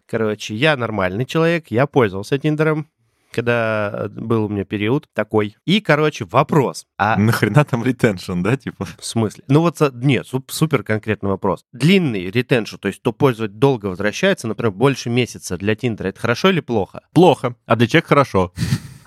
Короче, 0.05 0.53
я 0.55 0.75
нормальный 0.77 1.25
человек, 1.25 1.67
я 1.71 1.87
пользовался 1.87 2.37
Тиндером. 2.37 2.87
когда 3.31 4.07
был 4.09 4.45
у 4.45 4.49
меня 4.49 4.63
период 4.65 5.07
такой. 5.13 5.55
И, 5.65 5.79
короче, 5.79 6.25
вопрос. 6.25 6.85
А 6.97 7.17
Нахрена 7.17 7.65
там 7.65 7.83
ретеншн, 7.83 8.41
да, 8.41 8.55
типа? 8.57 8.85
в 8.97 9.05
смысле? 9.05 9.43
Ну 9.47 9.61
вот, 9.61 9.77
за- 9.77 9.91
нет, 9.93 10.25
суп- 10.27 10.49
супер 10.51 10.81
конкретный 10.83 11.29
вопрос. 11.29 11.63
Длинный 11.71 12.31
ретеншн, 12.31 12.77
то 12.77 12.87
есть 12.87 13.01
то 13.01 13.11
пользователь 13.11 13.53
долго 13.55 13.87
возвращается, 13.87 14.47
например, 14.47 14.71
больше 14.71 15.09
месяца 15.09 15.57
для 15.57 15.75
Тиндера, 15.75 16.07
это 16.07 16.19
хорошо 16.19 16.49
или 16.49 16.61
плохо? 16.61 17.01
Плохо. 17.13 17.55
А 17.65 17.75
для 17.75 17.87
человека 17.87 18.07
хорошо. 18.09 18.53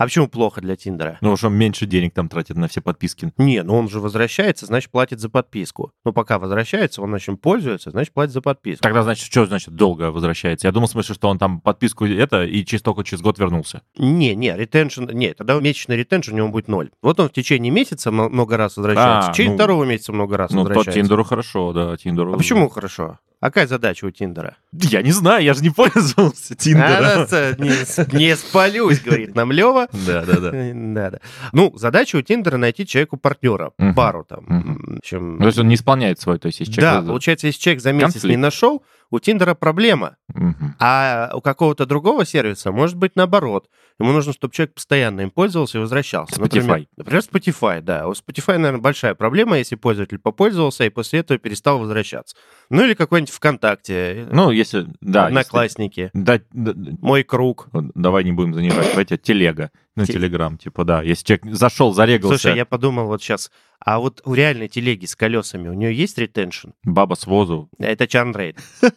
А 0.01 0.05
почему 0.05 0.29
плохо 0.29 0.63
для 0.63 0.77
Тиндера? 0.77 1.19
Ну, 1.21 1.37
что 1.37 1.49
он 1.49 1.57
меньше 1.57 1.85
денег 1.85 2.15
там 2.15 2.31
тратит 2.31 2.57
на 2.57 2.69
все 2.69 2.81
подписки. 2.81 3.35
Не, 3.37 3.63
ну 3.63 3.77
он 3.77 3.91
же 3.91 4.01
возвращается, 4.01 4.65
значит, 4.65 4.91
платит 4.91 5.21
за 5.21 5.29
подписку. 5.29 5.93
Ну, 6.07 6.15
пока 6.15 6.39
возвращается, 6.39 7.03
он 7.03 7.11
начнем 7.11 7.37
пользуется, 7.37 7.91
значит, 7.91 8.15
платит 8.15 8.33
за 8.33 8.41
подписку. 8.41 8.83
Тогда, 8.83 9.03
значит, 9.03 9.27
что 9.27 9.45
значит 9.45 9.75
долго 9.75 10.11
возвращается? 10.11 10.69
Я 10.69 10.73
думал, 10.73 10.89
в 10.89 10.91
смысле, 10.93 11.15
что 11.15 11.29
он 11.29 11.39
там 11.39 11.61
подписку 11.61 12.07
это 12.07 12.45
и 12.45 12.65
через 12.65 12.81
только 12.81 13.05
через 13.05 13.21
год 13.21 13.39
вернулся. 13.39 13.83
Не, 13.99 14.35
не, 14.35 14.57
ретеншн, 14.57 15.05
нет, 15.11 15.37
тогда 15.37 15.61
месячный 15.61 15.99
ретеншн 15.99 16.33
у 16.33 16.37
него 16.39 16.49
будет 16.49 16.69
ноль. 16.69 16.89
Вот 17.03 17.21
он 17.21 17.29
в 17.29 17.33
течение 17.33 17.71
месяца 17.71 18.11
много 18.11 18.57
раз 18.57 18.79
возвращается, 18.79 19.29
А, 19.29 19.31
в 19.31 19.35
течение 19.35 19.51
ну, 19.51 19.59
второго 19.59 19.85
месяца 19.85 20.15
много 20.15 20.39
раз 20.39 20.51
Ну, 20.51 20.61
возвращается. 20.61 20.99
Тиндеру 20.99 21.25
хорошо, 21.25 21.75
да, 21.75 21.95
Тиндеру. 21.99 22.33
А 22.33 22.39
почему 22.39 22.71
хорошо? 22.71 23.19
А 23.41 23.47
какая 23.47 23.67
задача 23.67 24.05
у 24.05 24.11
Тиндера? 24.11 24.59
Я 24.73 25.01
не 25.01 25.13
знаю, 25.13 25.43
я 25.43 25.55
же 25.55 25.63
не 25.63 25.71
пользовался 25.75 26.53
А, 26.53 26.57
Тиндером. 26.57 27.27
да, 27.31 27.53
не, 27.59 28.19
не 28.19 28.37
спалюсь, 28.37 29.01
говорит 29.01 29.35
нам 29.35 29.51
Лева. 29.51 29.89
Да, 30.07 30.25
да, 30.27 30.41
да. 30.41 30.51
Да, 30.75 31.11
да. 31.11 31.19
Ну, 31.53 31.73
задача 31.77 32.17
у 32.17 32.23
Тиндера 32.23 32.59
найти 32.59 32.87
человеку 32.87 33.17
партнера, 33.17 33.73
пару 33.97 34.25
там. 34.25 35.01
То 35.03 35.47
есть 35.47 35.59
он 35.59 35.69
не 35.69 35.75
исполняет 35.77 36.21
свой, 36.21 36.39
то 36.39 36.47
есть 36.47 36.61
если 36.61 36.81
да, 36.81 36.91
человек... 36.93 37.09
получается, 37.09 37.47
если 37.47 37.61
человек 37.61 37.83
за 37.83 37.93
месяц 37.93 38.25
не 38.25 38.37
нашел, 38.37 38.83
у 39.11 39.19
Тиндера 39.19 39.55
проблема. 39.55 40.17
Мгм. 40.35 40.77
А 40.79 41.31
у 41.35 41.41
какого-то 41.41 41.87
другого 41.87 42.25
сервиса 42.25 42.71
может 42.73 42.97
быть 42.97 43.17
наоборот. 43.17 43.69
Ему 43.99 44.13
нужно, 44.13 44.33
чтобы 44.33 44.55
человек 44.55 44.75
постоянно 44.75 45.23
им 45.23 45.31
пользовался 45.31 45.79
и 45.79 45.81
возвращался. 45.81 46.35
Spotify. 46.41 46.87
Например, 46.97 47.23
например, 47.23 47.23
Spotify, 47.23 47.81
да. 47.81 48.07
У 48.09 48.13
Spotify, 48.13 48.57
наверное, 48.57 48.81
большая 48.81 49.15
проблема, 49.15 49.59
если 49.59 49.75
пользователь 49.77 50.19
попользовался 50.19 50.85
и 50.85 50.89
после 50.91 51.21
этого 51.21 51.39
перестал 51.39 51.79
возвращаться. 51.81 52.37
Ну 52.71 52.85
или 52.85 52.95
какой-нибудь 52.95 53.33
ВКонтакте, 53.35 54.29
Ну, 54.31 54.51
если... 54.51 54.87
Да, 55.01 55.25
если- 55.25 55.39
Одноклассники, 55.39 56.11
Да, 56.15 56.41
да, 56.53 56.73
да. 56.75 56.93
Мой 57.01 57.25
круг. 57.25 57.69
Давай 57.73 58.25
не 58.25 58.33
будем 58.33 58.55
занимать. 58.55 58.89
Давайте 58.91 59.19
телега. 59.19 59.71
Ну, 59.97 60.05
Те- 60.05 60.15
телеграм, 60.15 60.57
типа, 60.57 60.85
да. 60.85 61.03
Если 61.03 61.25
человек 61.25 61.57
зашел, 61.57 61.93
зарегался, 61.93 62.39
Слушай, 62.39 62.57
я 62.57 62.65
подумал 62.65 63.07
вот 63.07 63.23
сейчас, 63.23 63.51
а 63.81 63.99
вот 63.99 64.23
у 64.25 64.35
реальной 64.35 64.69
телеги 64.69 65.05
с 65.07 65.17
колесами 65.17 65.69
у 65.69 65.73
нее 65.73 65.93
есть 65.93 66.17
ретеншн? 66.17 66.71
баба 66.85 67.15
с 67.15 67.27
возу. 67.27 67.69
Это 67.79 68.07
чарнрейт. 68.07 68.59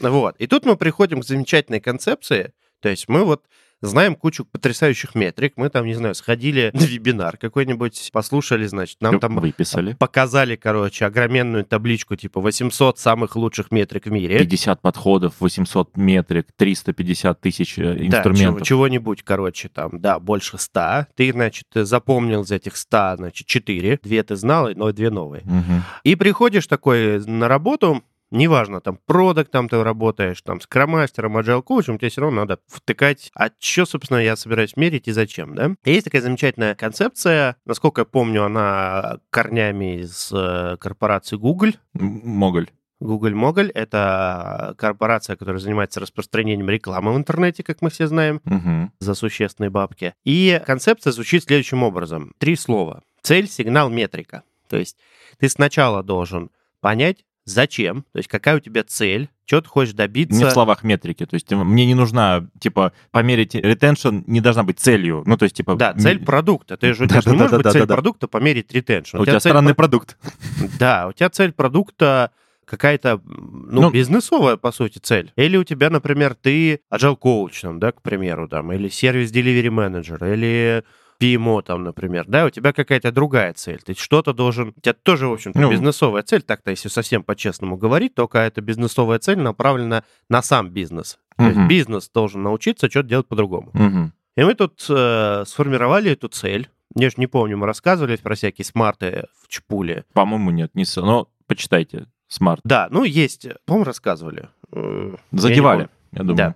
Вот. 0.00 0.36
И 0.38 0.46
тут 0.46 0.64
мы 0.64 0.76
приходим 0.76 1.20
к 1.20 1.24
замечательной 1.26 1.80
концепции. 1.80 2.52
То 2.80 2.88
есть 2.88 3.08
мы 3.08 3.24
вот 3.24 3.44
знаем 3.82 4.14
кучу 4.14 4.44
потрясающих 4.44 5.14
метрик. 5.14 5.54
Мы 5.56 5.68
там, 5.70 5.86
не 5.86 5.94
знаю, 5.94 6.14
сходили 6.14 6.70
на 6.74 6.80
вебинар 6.84 7.36
какой-нибудь, 7.36 8.10
послушали, 8.12 8.66
значит, 8.66 9.00
нам 9.00 9.18
там 9.20 9.36
Выписали. 9.36 9.94
показали, 9.94 10.56
короче, 10.56 11.06
огроменную 11.06 11.64
табличку, 11.64 12.16
типа 12.16 12.40
800 12.40 12.98
самых 12.98 13.36
лучших 13.36 13.70
метрик 13.70 14.06
в 14.06 14.10
мире. 14.12 14.38
50 14.38 14.82
подходов, 14.82 15.34
800 15.40 15.96
метрик, 15.96 16.46
350 16.56 17.40
тысяч 17.40 17.78
э, 17.78 17.94
Да, 17.94 18.18
инструментов. 18.18 18.66
чего-нибудь, 18.66 19.22
короче, 19.22 19.68
там, 19.68 20.00
да, 20.00 20.18
больше 20.20 20.58
100. 20.58 21.06
Ты, 21.14 21.32
значит, 21.32 21.66
запомнил 21.74 22.42
из 22.42 22.50
этих 22.50 22.76
100, 22.76 23.14
значит, 23.16 23.46
4. 23.46 24.00
Две 24.02 24.22
ты 24.22 24.36
знал, 24.36 24.68
но 24.74 24.92
две 24.92 25.10
новые. 25.10 25.42
Мгм. 25.44 25.82
И 26.04 26.14
приходишь 26.16 26.66
такой 26.66 27.24
на 27.26 27.48
работу, 27.48 28.02
неважно, 28.30 28.80
там, 28.80 28.98
продукт 29.06 29.50
там 29.50 29.68
ты 29.68 29.82
работаешь, 29.82 30.40
там, 30.42 30.60
скромастером, 30.60 31.36
agile 31.38 31.62
коучем, 31.62 31.98
тебе 31.98 32.10
все 32.10 32.20
равно 32.22 32.42
надо 32.42 32.58
втыкать, 32.66 33.30
а 33.34 33.50
что, 33.58 33.86
собственно, 33.86 34.18
я 34.18 34.36
собираюсь 34.36 34.76
мерить 34.76 35.08
и 35.08 35.12
зачем, 35.12 35.54
да? 35.54 35.74
И 35.84 35.92
есть 35.92 36.04
такая 36.04 36.22
замечательная 36.22 36.74
концепция, 36.74 37.56
насколько 37.64 38.02
я 38.02 38.04
помню, 38.04 38.44
она 38.44 39.18
корнями 39.30 40.00
из 40.00 40.30
э, 40.32 40.76
корпорации 40.78 41.36
Google, 41.36 41.72
Моголь. 41.94 42.70
Google 43.02 43.30
Моголь— 43.34 43.70
это 43.74 44.74
корпорация, 44.76 45.36
которая 45.36 45.58
занимается 45.58 46.00
распространением 46.00 46.68
рекламы 46.68 47.14
в 47.14 47.16
интернете, 47.16 47.62
как 47.62 47.80
мы 47.80 47.88
все 47.88 48.06
знаем, 48.06 48.42
Мгм. 48.44 48.92
за 49.00 49.14
существенные 49.14 49.70
бабки. 49.70 50.12
И 50.24 50.60
концепция 50.66 51.12
звучит 51.12 51.44
следующим 51.44 51.82
образом. 51.82 52.34
Три 52.38 52.56
слова. 52.56 53.02
Цель, 53.22 53.48
сигнал, 53.48 53.88
метрика. 53.88 54.42
То 54.68 54.76
есть 54.76 54.98
ты 55.38 55.48
сначала 55.48 56.02
должен 56.02 56.50
понять, 56.82 57.24
зачем, 57.50 58.02
то 58.12 58.18
есть 58.18 58.28
какая 58.28 58.56
у 58.56 58.60
тебя 58.60 58.82
цель, 58.84 59.28
что 59.44 59.60
ты 59.60 59.68
хочешь 59.68 59.94
добиться. 59.94 60.38
Не 60.38 60.44
в 60.46 60.50
словах 60.50 60.84
метрики. 60.84 61.26
То 61.26 61.34
есть 61.34 61.50
мне 61.50 61.84
не 61.84 61.94
нужна, 61.94 62.46
типа, 62.60 62.92
померить 63.10 63.54
ретеншн 63.56 64.20
не 64.26 64.40
должна 64.40 64.62
быть 64.62 64.78
целью. 64.78 65.24
Ну, 65.26 65.36
то 65.36 65.42
есть, 65.42 65.56
типа... 65.56 65.74
Да, 65.74 65.92
цель 65.94 66.24
продукта. 66.24 66.76
Ты 66.76 66.94
же 66.94 67.04
у 67.04 67.06
Да, 67.08 67.14
тебя 67.14 67.20
же 67.20 67.24
да, 67.26 67.32
не 67.32 67.36
да, 67.38 67.42
может 67.42 67.50
да, 67.50 67.56
быть 67.56 67.64
да, 67.64 67.70
цель 67.72 67.80
да, 67.82 67.86
да. 67.86 67.94
продукта 67.94 68.28
померить 68.28 68.72
ретеншн. 68.72 69.18
У 69.18 69.24
тебя 69.26 69.40
странный 69.40 69.74
продукт. 69.74 70.16
Да, 70.78 71.08
у 71.08 71.12
тебя 71.12 71.28
цель 71.30 71.52
продукта 71.52 72.30
какая-то, 72.64 73.20
ну, 73.26 73.80
Ну- 73.82 73.90
бизнесовая, 73.90 74.56
по 74.56 74.70
сути, 74.70 74.98
цель. 74.98 75.32
Или 75.34 75.56
у 75.56 75.64
тебя, 75.64 75.90
например, 75.90 76.34
ты 76.40 76.80
agile 76.92 77.16
коуч, 77.16 77.60
там, 77.60 77.80
да, 77.80 77.90
к 77.90 78.00
примеру, 78.02 78.46
там, 78.48 78.72
или 78.72 78.88
сервис 78.88 79.32
delivery 79.32 79.70
менеджер, 79.70 80.24
или 80.24 80.84
PMO, 81.20 81.62
там, 81.62 81.84
например, 81.84 82.24
да, 82.26 82.46
у 82.46 82.50
тебя 82.50 82.72
какая-то 82.72 83.12
другая 83.12 83.52
цель. 83.52 83.80
Ты 83.84 83.94
что-то 83.94 84.32
должен... 84.32 84.72
У 84.76 84.80
тебя 84.80 84.94
тоже, 84.94 85.26
в 85.28 85.32
общем-то, 85.32 85.58
Ну. 85.58 85.70
бизнесовая 85.70 86.22
цель, 86.22 86.42
так-то, 86.42 86.70
если 86.70 86.88
совсем 86.88 87.22
по-честному 87.22 87.76
говорить, 87.76 88.14
только 88.14 88.38
эта 88.38 88.60
бизнесовая 88.60 89.18
цель 89.18 89.38
направлена 89.38 90.04
на 90.28 90.42
сам 90.42 90.70
бизнес. 90.70 91.18
То 91.36 91.44
есть 91.46 91.60
бизнес 91.68 92.10
должен 92.10 92.42
научиться 92.42 92.88
что-то 92.90 93.08
делать 93.08 93.26
по-другому. 93.28 93.70
Мгм. 93.72 94.12
И 94.36 94.44
мы 94.44 94.54
тут 94.54 94.84
э, 94.88 95.44
сформировали 95.46 96.12
эту 96.12 96.28
цель. 96.28 96.68
Я 96.94 97.08
же 97.10 97.16
не 97.18 97.26
помню, 97.26 97.56
мы 97.56 97.66
рассказывали 97.66 98.16
про 98.16 98.34
всякие 98.34 98.64
смарты 98.64 99.26
в 99.42 99.48
Чпуле. 99.48 100.04
По-моему, 100.12 100.50
нет. 100.50 100.74
Не... 100.74 100.84
Но 100.96 101.28
почитайте. 101.46 102.06
Смарт. 102.28 102.60
Да, 102.64 102.88
ну 102.90 103.04
есть, 103.04 103.46
по-моему, 103.64 103.84
рассказывали. 103.84 104.48
Э, 104.72 105.14
я 105.32 105.38
Задевали, 105.38 105.78
помню. 105.78 105.90
я 106.12 106.18
думаю. 106.20 106.36
Да. 106.36 106.54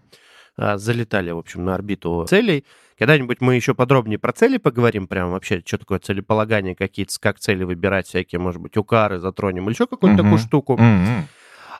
А, 0.56 0.78
Залетали, 0.78 1.30
в 1.32 1.38
общем, 1.38 1.64
на 1.64 1.74
орбиту 1.74 2.24
целей. 2.28 2.64
Когда-нибудь 2.98 3.40
мы 3.40 3.54
еще 3.56 3.74
подробнее 3.74 4.18
про 4.18 4.32
цели 4.32 4.58
поговорим, 4.58 5.06
прям 5.06 5.30
вообще, 5.32 5.62
что 5.64 5.78
такое 5.78 5.98
целеполагание, 5.98 6.74
какие 6.74 7.06
как 7.20 7.38
цели 7.38 7.64
выбирать, 7.64 8.06
всякие, 8.06 8.38
может 8.38 8.60
быть, 8.60 8.76
укары 8.76 9.18
затронем, 9.18 9.64
или 9.64 9.74
еще 9.74 9.86
какую-то 9.86 10.22
Мгм. 10.22 10.24
такую 10.24 10.38
штуку. 10.38 10.76
Мгм. 10.76 11.28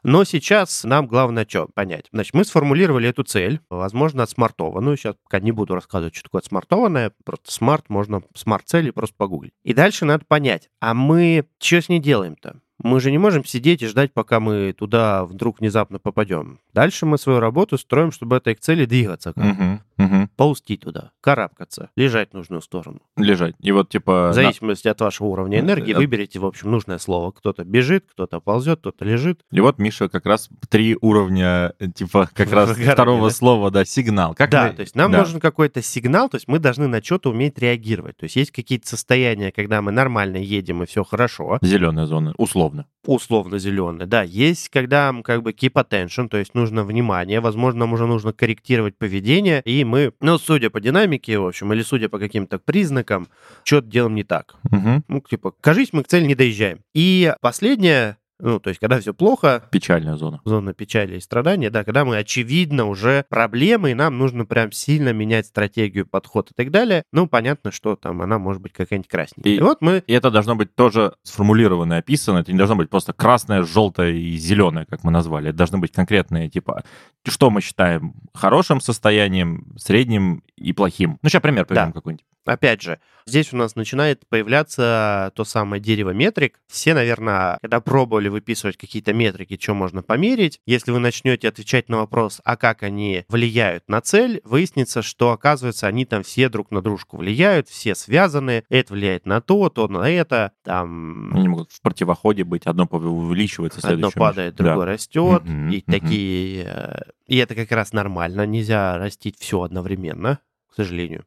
Но 0.03 0.25
сейчас 0.25 0.85
нам 0.85 1.07
главное 1.07 1.47
что 1.49 1.67
понять. 1.75 2.09
Значит, 2.13 2.35
мы 2.35 2.45
сформулировали 2.45 3.09
эту 3.09 3.23
цель, 3.23 3.61
возможно, 3.71 4.23
отсмартованную. 4.23 4.99
Сейчас 4.99 5.15
пока 5.25 5.41
не 5.41 5.51
буду 5.51 5.75
рассказывать, 5.75 6.15
что 6.15 6.25
такое 6.25 6.41
отсмартованное. 6.41 7.13
Просто 7.25 7.51
смарт, 7.51 7.89
можно 7.89 8.23
смарт-цели 8.35 8.91
просто 8.91 9.17
погуглить. 9.17 9.55
И 9.63 9.73
дальше 9.73 10.05
надо 10.05 10.27
понять, 10.27 10.69
а 10.81 10.93
мы 10.93 11.47
что 11.59 11.81
с 11.81 11.89
ней 11.89 12.01
делаем-то? 12.01 12.61
Мы 12.83 13.01
же 13.01 13.11
не 13.11 13.19
можем 13.19 13.45
сидеть 13.45 13.83
и 13.83 13.87
ждать, 13.87 14.13
пока 14.13 14.41
мы 14.41 14.75
туда 14.77 15.25
вдруг 15.25 15.61
внезапно 15.61 15.99
попадем. 15.99 16.61
Дальше 16.73 17.07
мы 17.07 17.19
свою 17.19 17.41
работу 17.41 17.79
строим, 17.79 18.11
чтобы 18.11 18.37
этой 18.37 18.55
к 18.55 18.61
цели 18.61 18.85
двигаться. 18.85 19.33
как-то. 19.33 19.49
Мгм. 19.49 19.81
Мгм. 19.97 20.29
Ползти 20.37 20.77
туда, 20.77 21.13
карабкаться, 21.21 21.91
лежать 21.97 22.31
в 22.33 22.35
нужную 22.35 22.61
сторону. 22.63 23.01
Лежать. 23.17 23.55
И 23.61 23.71
вот, 23.71 23.91
типа... 23.91 24.31
В 24.31 24.35
зависимости 24.35 24.89
от 24.89 25.01
вашего 25.01 25.29
уровня 25.29 25.61
энергии 25.61 25.95
Э, 25.95 25.97
выберите, 25.97 26.41
в 26.41 26.47
общем, 26.47 26.71
нужное 26.71 26.99
слово. 26.99 27.31
Кто-то 27.31 27.65
бежит, 27.65 28.07
кто-то 28.11 28.41
ползет, 28.41 28.81
кто-то 28.81 29.05
лежит. 29.05 29.41
И 29.53 29.61
вот 29.61 29.79
Миша 29.79 30.09
как 30.09 30.27
раз 30.27 30.49
три 30.69 30.97
уровня, 31.01 31.75
э, 31.79 31.89
типа, 31.89 32.29
как 32.33 32.51
раз 32.53 32.71
второго 32.71 33.29
да? 33.29 33.35
слова, 33.35 33.71
да, 33.71 33.85
сигнал. 33.85 34.35
Как 34.35 34.51
да, 34.51 34.67
мы- 34.69 34.73
то 34.73 34.81
есть 34.81 34.97
нам 34.97 35.13
да. 35.13 35.19
нужен 35.19 35.39
какой-то 35.39 35.83
сигнал, 35.83 36.29
то 36.29 36.37
есть 36.37 36.49
мы 36.49 36.59
должны 36.59 36.89
на 36.89 37.03
что-то 37.03 37.31
уметь 37.31 37.59
реагировать. 37.59 38.17
То 38.17 38.25
есть 38.25 38.37
есть 38.37 38.51
какие-то 38.51 38.89
состояния, 38.89 39.53
когда 39.53 39.81
мы 39.81 39.93
нормально 39.93 40.39
едем 40.39 40.83
и 40.83 40.87
все 40.87 41.05
хорошо, 41.05 41.59
Зеленая 41.63 42.07
зона, 42.07 42.35
условно. 42.37 42.64
Условно 43.07 43.59
зеленые. 43.59 44.07
Да, 44.07 44.23
есть, 44.23 44.69
когда 44.69 45.15
как 45.23 45.43
бы 45.43 45.53
keep 45.53 45.73
attention, 45.73 46.29
то 46.29 46.37
есть 46.37 46.55
нужно 46.55 46.85
внимание, 46.85 47.41
возможно, 47.41 47.81
нам 47.81 47.93
уже 47.93 48.07
нужно 48.07 48.33
корректировать 48.33 48.97
поведение, 48.97 49.63
и 49.65 49.85
мы, 49.85 50.13
ну, 50.21 50.39
судя 50.39 50.71
по 50.71 50.81
динамике, 50.81 51.39
в 51.39 51.47
общем, 51.47 51.73
или 51.73 51.83
судя 51.83 52.09
по 52.09 52.19
каким-то 52.19 52.59
признакам, 52.59 53.29
что-то 53.65 53.89
делаем 53.89 54.15
не 54.15 54.25
так. 54.25 54.57
Мгм. 54.71 55.05
Ну, 55.09 55.21
типа, 55.21 55.53
кажись, 55.61 55.93
мы 55.93 56.03
к 56.03 56.09
цели 56.09 56.27
не 56.27 56.35
доезжаем. 56.35 56.81
И 56.95 57.33
последнее, 57.41 58.17
ну, 58.41 58.59
то 58.61 58.69
есть, 58.69 58.81
когда 58.81 59.01
все 59.01 59.15
плохо, 59.15 59.63
Печальная 59.71 60.17
зона. 60.17 60.41
зона 60.45 60.75
печали 60.75 61.17
и 61.17 61.21
страдания, 61.21 61.71
да, 61.71 61.85
когда 61.85 62.05
мы, 62.05 62.17
очевидно, 62.19 62.87
уже 62.87 63.25
проблемы, 63.29 63.93
и 63.93 63.95
нам 63.95 64.19
нужно 64.19 64.45
прям 64.45 64.73
сильно 64.73 65.13
менять 65.13 65.47
стратегию, 65.47 66.07
подход 66.07 66.51
и 66.51 66.55
так 66.55 66.71
далее, 66.71 67.05
ну, 67.13 67.27
понятно, 67.29 67.71
что 67.71 67.97
там 67.97 68.23
она 68.23 68.39
может 68.39 68.61
быть 68.61 68.73
какая-нибудь 68.73 69.09
красненькая. 69.09 69.53
И- 69.53 69.57
И, 69.57 69.61
вот 69.61 69.81
мы... 69.81 70.03
И 70.07 70.13
это 70.13 70.31
должно 70.31 70.57
быть 70.57 70.75
тоже 70.75 71.15
сформулировано 71.23 71.97
описано. 71.99 72.39
Это 72.39 72.51
не 72.53 72.59
должно 72.59 72.77
быть 72.77 72.91
просто 72.91 73.13
красное, 73.13 73.63
желтое 73.63 74.19
и 74.19 74.37
зеленое, 74.37 74.85
как 74.87 75.05
мы 75.05 75.11
назвали. 75.11 75.49
Это 75.51 75.59
должны 75.59 75.79
быть 75.79 75.93
конкретные, 75.93 76.49
типа, 76.51 76.83
что 77.27 77.51
мы 77.51 77.61
считаем 77.61 78.15
хорошим 78.35 78.81
состоянием, 78.81 79.67
средним 79.77 80.43
и 80.57 80.73
плохим. 80.73 81.19
Ну, 81.23 81.29
сейчас 81.29 81.41
пример 81.43 81.65
приведем 81.67 81.89
Да. 81.89 81.93
какой-нибудь. 81.93 82.25
Опять 82.45 82.83
же, 82.83 83.01
здесь 83.27 83.53
у 83.53 83.57
нас 83.57 83.75
начинает 83.75 84.27
появляться 84.29 85.33
то 85.35 85.45
самое 85.45 85.81
дерево 85.83 86.11
метрик. 86.11 86.61
Все, 86.67 86.95
наверное, 86.95 87.59
когда 87.63 87.81
пробовали 87.81 88.29
выписывать 88.29 88.77
какие-то 88.77 89.15
метрики, 89.15 89.59
что 89.61 89.75
можно 89.75 90.03
померить, 90.03 90.61
если 90.67 90.91
вы 90.91 90.99
начнете 90.99 91.49
отвечать 91.49 91.89
на 91.89 91.99
вопрос, 91.99 92.41
а 92.45 92.57
как 92.57 92.83
они 92.83 93.25
влияют 93.29 93.85
на 93.89 94.01
цель, 94.01 94.43
выяснится, 94.45 95.01
что, 95.03 95.33
оказывается, 95.33 95.87
они 95.87 96.05
там 96.05 96.23
все 96.23 96.49
друг 96.49 96.71
на 96.71 96.83
дружку 96.83 97.17
влияют, 97.17 97.69
все 97.69 97.95
связаны, 97.95 98.65
это 98.69 98.93
влияет 98.93 99.25
на 99.27 99.41
то, 99.41 99.69
то 99.71 99.89
на 99.89 100.11
это, 100.11 100.53
там... 100.63 101.35
Они 101.35 101.49
могут 101.49 101.73
в 101.73 101.81
противоходе 101.81 102.45
быть, 102.45 102.67
одно 102.67 102.85
увеличивается, 102.91 103.87
Одно 103.87 104.11
падает, 104.11 104.57
другое 104.57 104.87
да. 104.87 104.93
растет, 104.93 105.43
угу, 105.43 105.69
и 105.71 105.79
угу. 105.79 105.93
такие... 105.93 106.65
Э, 106.65 107.03
и 107.27 107.37
это 107.39 107.55
как 107.55 107.73
раз 107.73 107.93
нормально, 107.93 108.45
нельзя 108.45 108.99
растить 108.99 109.37
все 109.39 109.63
одновременно, 109.63 110.41
к 110.71 110.75
сожалению. 110.75 111.25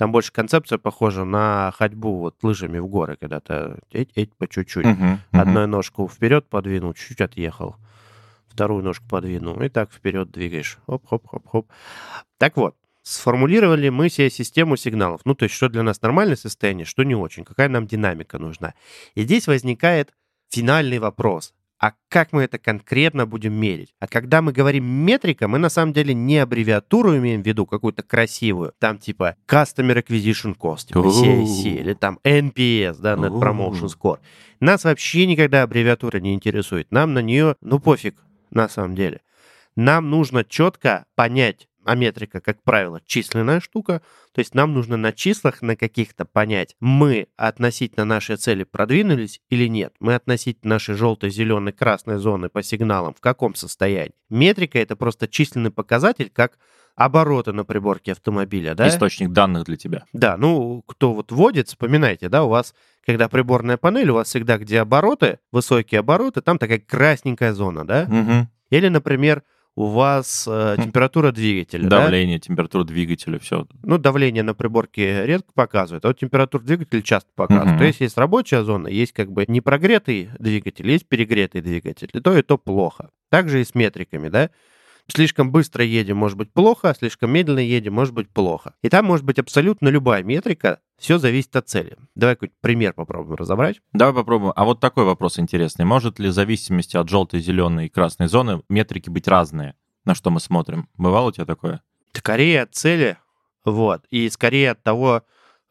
Там 0.00 0.12
больше 0.12 0.32
концепция 0.32 0.78
похожа 0.78 1.24
на 1.24 1.74
ходьбу 1.76 2.20
вот 2.20 2.42
лыжами 2.42 2.78
в 2.78 2.86
горы, 2.86 3.18
когда 3.20 3.38
ты 3.40 3.76
эть, 3.90 4.08
эть 4.14 4.34
по 4.34 4.48
чуть-чуть. 4.48 4.86
Uh-huh, 4.86 4.96
uh-huh. 4.96 5.38
Одну 5.38 5.66
ножку 5.66 6.08
вперед 6.08 6.48
подвинул, 6.48 6.94
чуть-чуть 6.94 7.20
отъехал. 7.20 7.76
Вторую 8.48 8.82
ножку 8.82 9.06
подвинул. 9.10 9.60
И 9.60 9.68
так 9.68 9.92
вперед 9.92 10.30
двигаешь. 10.30 10.78
Хоп-хоп-хоп-хоп. 10.86 11.70
Так 12.38 12.56
вот, 12.56 12.76
сформулировали 13.02 13.90
мы 13.90 14.08
себе 14.08 14.30
систему 14.30 14.76
сигналов. 14.76 15.20
Ну, 15.26 15.34
то 15.34 15.42
есть, 15.42 15.54
что 15.54 15.68
для 15.68 15.82
нас 15.82 16.00
нормальное 16.00 16.36
состояние, 16.36 16.86
что 16.86 17.02
не 17.02 17.14
очень, 17.14 17.44
какая 17.44 17.68
нам 17.68 17.86
динамика 17.86 18.38
нужна. 18.38 18.72
И 19.14 19.24
здесь 19.24 19.48
возникает 19.48 20.14
финальный 20.48 20.98
вопрос 20.98 21.52
а 21.80 21.94
как 22.10 22.32
мы 22.32 22.42
это 22.42 22.58
конкретно 22.58 23.26
будем 23.26 23.54
мерить. 23.54 23.94
А 24.00 24.06
когда 24.06 24.42
мы 24.42 24.52
говорим 24.52 24.84
метрика, 24.84 25.48
мы 25.48 25.58
на 25.58 25.70
самом 25.70 25.94
деле 25.94 26.12
не 26.12 26.36
аббревиатуру 26.36 27.16
имеем 27.16 27.42
в 27.42 27.46
виду, 27.46 27.64
какую-то 27.64 28.02
красивую, 28.02 28.74
там 28.78 28.98
типа 28.98 29.36
Customer 29.48 30.04
Acquisition 30.04 30.54
Cost, 30.54 30.88
типа 30.88 30.98
CAC, 30.98 31.80
или 31.80 31.94
там 31.94 32.18
NPS, 32.22 32.98
да, 33.00 33.14
Net 33.14 33.40
Promotion 33.40 33.88
Score. 33.88 34.18
Нас 34.60 34.84
вообще 34.84 35.26
никогда 35.26 35.62
аббревиатура 35.62 36.18
не 36.18 36.34
интересует. 36.34 36.92
Нам 36.92 37.14
на 37.14 37.22
нее, 37.22 37.56
ну 37.62 37.80
пофиг, 37.80 38.16
на 38.50 38.68
самом 38.68 38.94
деле. 38.94 39.22
Нам 39.74 40.10
нужно 40.10 40.44
четко 40.44 41.06
понять, 41.14 41.69
а 41.90 41.96
метрика, 41.96 42.40
как 42.40 42.62
правило, 42.62 43.00
численная 43.04 43.58
штука. 43.58 44.00
То 44.32 44.38
есть 44.38 44.54
нам 44.54 44.72
нужно 44.74 44.96
на 44.96 45.12
числах 45.12 45.60
на 45.60 45.74
каких-то 45.74 46.24
понять, 46.24 46.76
мы 46.78 47.26
относительно 47.36 48.04
нашей 48.04 48.36
цели 48.36 48.62
продвинулись 48.62 49.40
или 49.50 49.66
нет. 49.66 49.92
Мы 49.98 50.14
относительно 50.14 50.74
нашей 50.74 50.94
желтой, 50.94 51.30
зеленой, 51.30 51.72
красной 51.72 52.18
зоны 52.18 52.48
по 52.48 52.62
сигналам 52.62 53.12
в 53.12 53.20
каком 53.20 53.56
состоянии. 53.56 54.14
Метрика— 54.28 54.78
это 54.80 54.94
просто 54.94 55.26
численный 55.26 55.72
показатель, 55.72 56.30
как 56.32 56.58
обороты 56.94 57.52
на 57.52 57.64
приборке 57.64 58.12
автомобиля, 58.12 58.76
да? 58.76 58.86
Источник 58.86 59.32
данных 59.32 59.64
для 59.64 59.76
тебя. 59.76 60.04
Да, 60.12 60.36
ну, 60.36 60.84
кто 60.86 61.12
вот 61.12 61.32
вводит, 61.32 61.66
вспоминайте, 61.66 62.28
да, 62.28 62.44
у 62.44 62.50
вас, 62.50 62.72
когда 63.04 63.28
приборная 63.28 63.78
панель, 63.78 64.10
у 64.10 64.14
вас 64.14 64.28
всегда, 64.28 64.58
где 64.58 64.78
обороты, 64.78 65.40
высокие 65.50 65.98
обороты, 65.98 66.40
там 66.40 66.56
такая 66.56 66.78
красненькая 66.78 67.52
зона, 67.52 67.84
да? 67.84 68.06
Угу. 68.08 68.48
Или, 68.70 68.86
например, 68.86 69.42
у 69.80 69.86
вас 69.86 70.46
э, 70.46 70.76
хм. 70.76 70.82
температура 70.82 71.32
двигателя. 71.32 71.88
Давление, 71.88 72.38
да? 72.38 72.46
температура 72.46 72.84
двигателя, 72.84 73.38
все. 73.38 73.66
Ну, 73.82 73.98
давление 73.98 74.42
на 74.42 74.54
приборке 74.54 75.24
редко 75.24 75.52
показывает, 75.54 76.04
а 76.04 76.08
вот 76.08 76.18
температура 76.18 76.62
двигателя 76.62 77.02
часто 77.02 77.30
показывает. 77.34 77.72
Угу. 77.72 77.78
То 77.78 77.84
есть 77.84 78.00
есть 78.00 78.18
рабочая 78.18 78.62
зона, 78.62 78.88
есть 78.88 79.12
как 79.12 79.32
бы 79.32 79.44
не 79.48 79.60
прогретый 79.60 80.28
двигатель, 80.38 80.90
есть 80.90 81.08
перегретый 81.08 81.62
двигатель. 81.62 82.10
И 82.12 82.20
то, 82.20 82.36
и 82.36 82.42
то 82.42 82.58
плохо. 82.58 83.10
Также 83.30 83.62
и 83.62 83.64
с 83.64 83.74
метриками, 83.74 84.28
да? 84.28 84.50
Слишком 85.12 85.50
быстро 85.50 85.84
едем, 85.84 86.16
может 86.16 86.38
быть 86.38 86.52
плохо, 86.52 86.90
а 86.90 86.94
слишком 86.94 87.30
медленно 87.30 87.60
едем, 87.60 87.94
может 87.94 88.14
быть 88.14 88.28
плохо. 88.28 88.74
И 88.82 88.88
там 88.88 89.06
может 89.06 89.24
быть 89.24 89.38
абсолютно 89.38 89.88
любая 89.88 90.22
метрика, 90.22 90.80
все 90.98 91.18
зависит 91.18 91.54
от 91.56 91.68
цели. 91.68 91.96
Давай 92.14 92.36
какой-нибудь 92.36 92.60
пример 92.60 92.92
попробуем 92.92 93.36
разобрать. 93.36 93.80
Давай 93.92 94.14
попробуем. 94.14 94.52
А 94.54 94.64
вот 94.64 94.80
такой 94.80 95.04
вопрос 95.04 95.38
интересный. 95.38 95.84
Может 95.84 96.18
ли 96.18 96.28
в 96.28 96.32
зависимости 96.32 96.96
от 96.96 97.08
желтой, 97.08 97.40
зеленой 97.40 97.86
и 97.86 97.88
красной 97.88 98.28
зоны 98.28 98.62
метрики 98.68 99.10
быть 99.10 99.26
разные? 99.26 99.74
На 100.04 100.14
что 100.14 100.30
мы 100.30 100.40
смотрим? 100.40 100.88
Бывало 100.96 101.28
у 101.28 101.32
тебя 101.32 101.46
такое? 101.46 101.82
Скорее 102.12 102.62
от 102.62 102.74
цели, 102.74 103.16
вот. 103.64 104.04
И 104.10 104.28
скорее 104.30 104.72
от 104.72 104.82
того, 104.82 105.22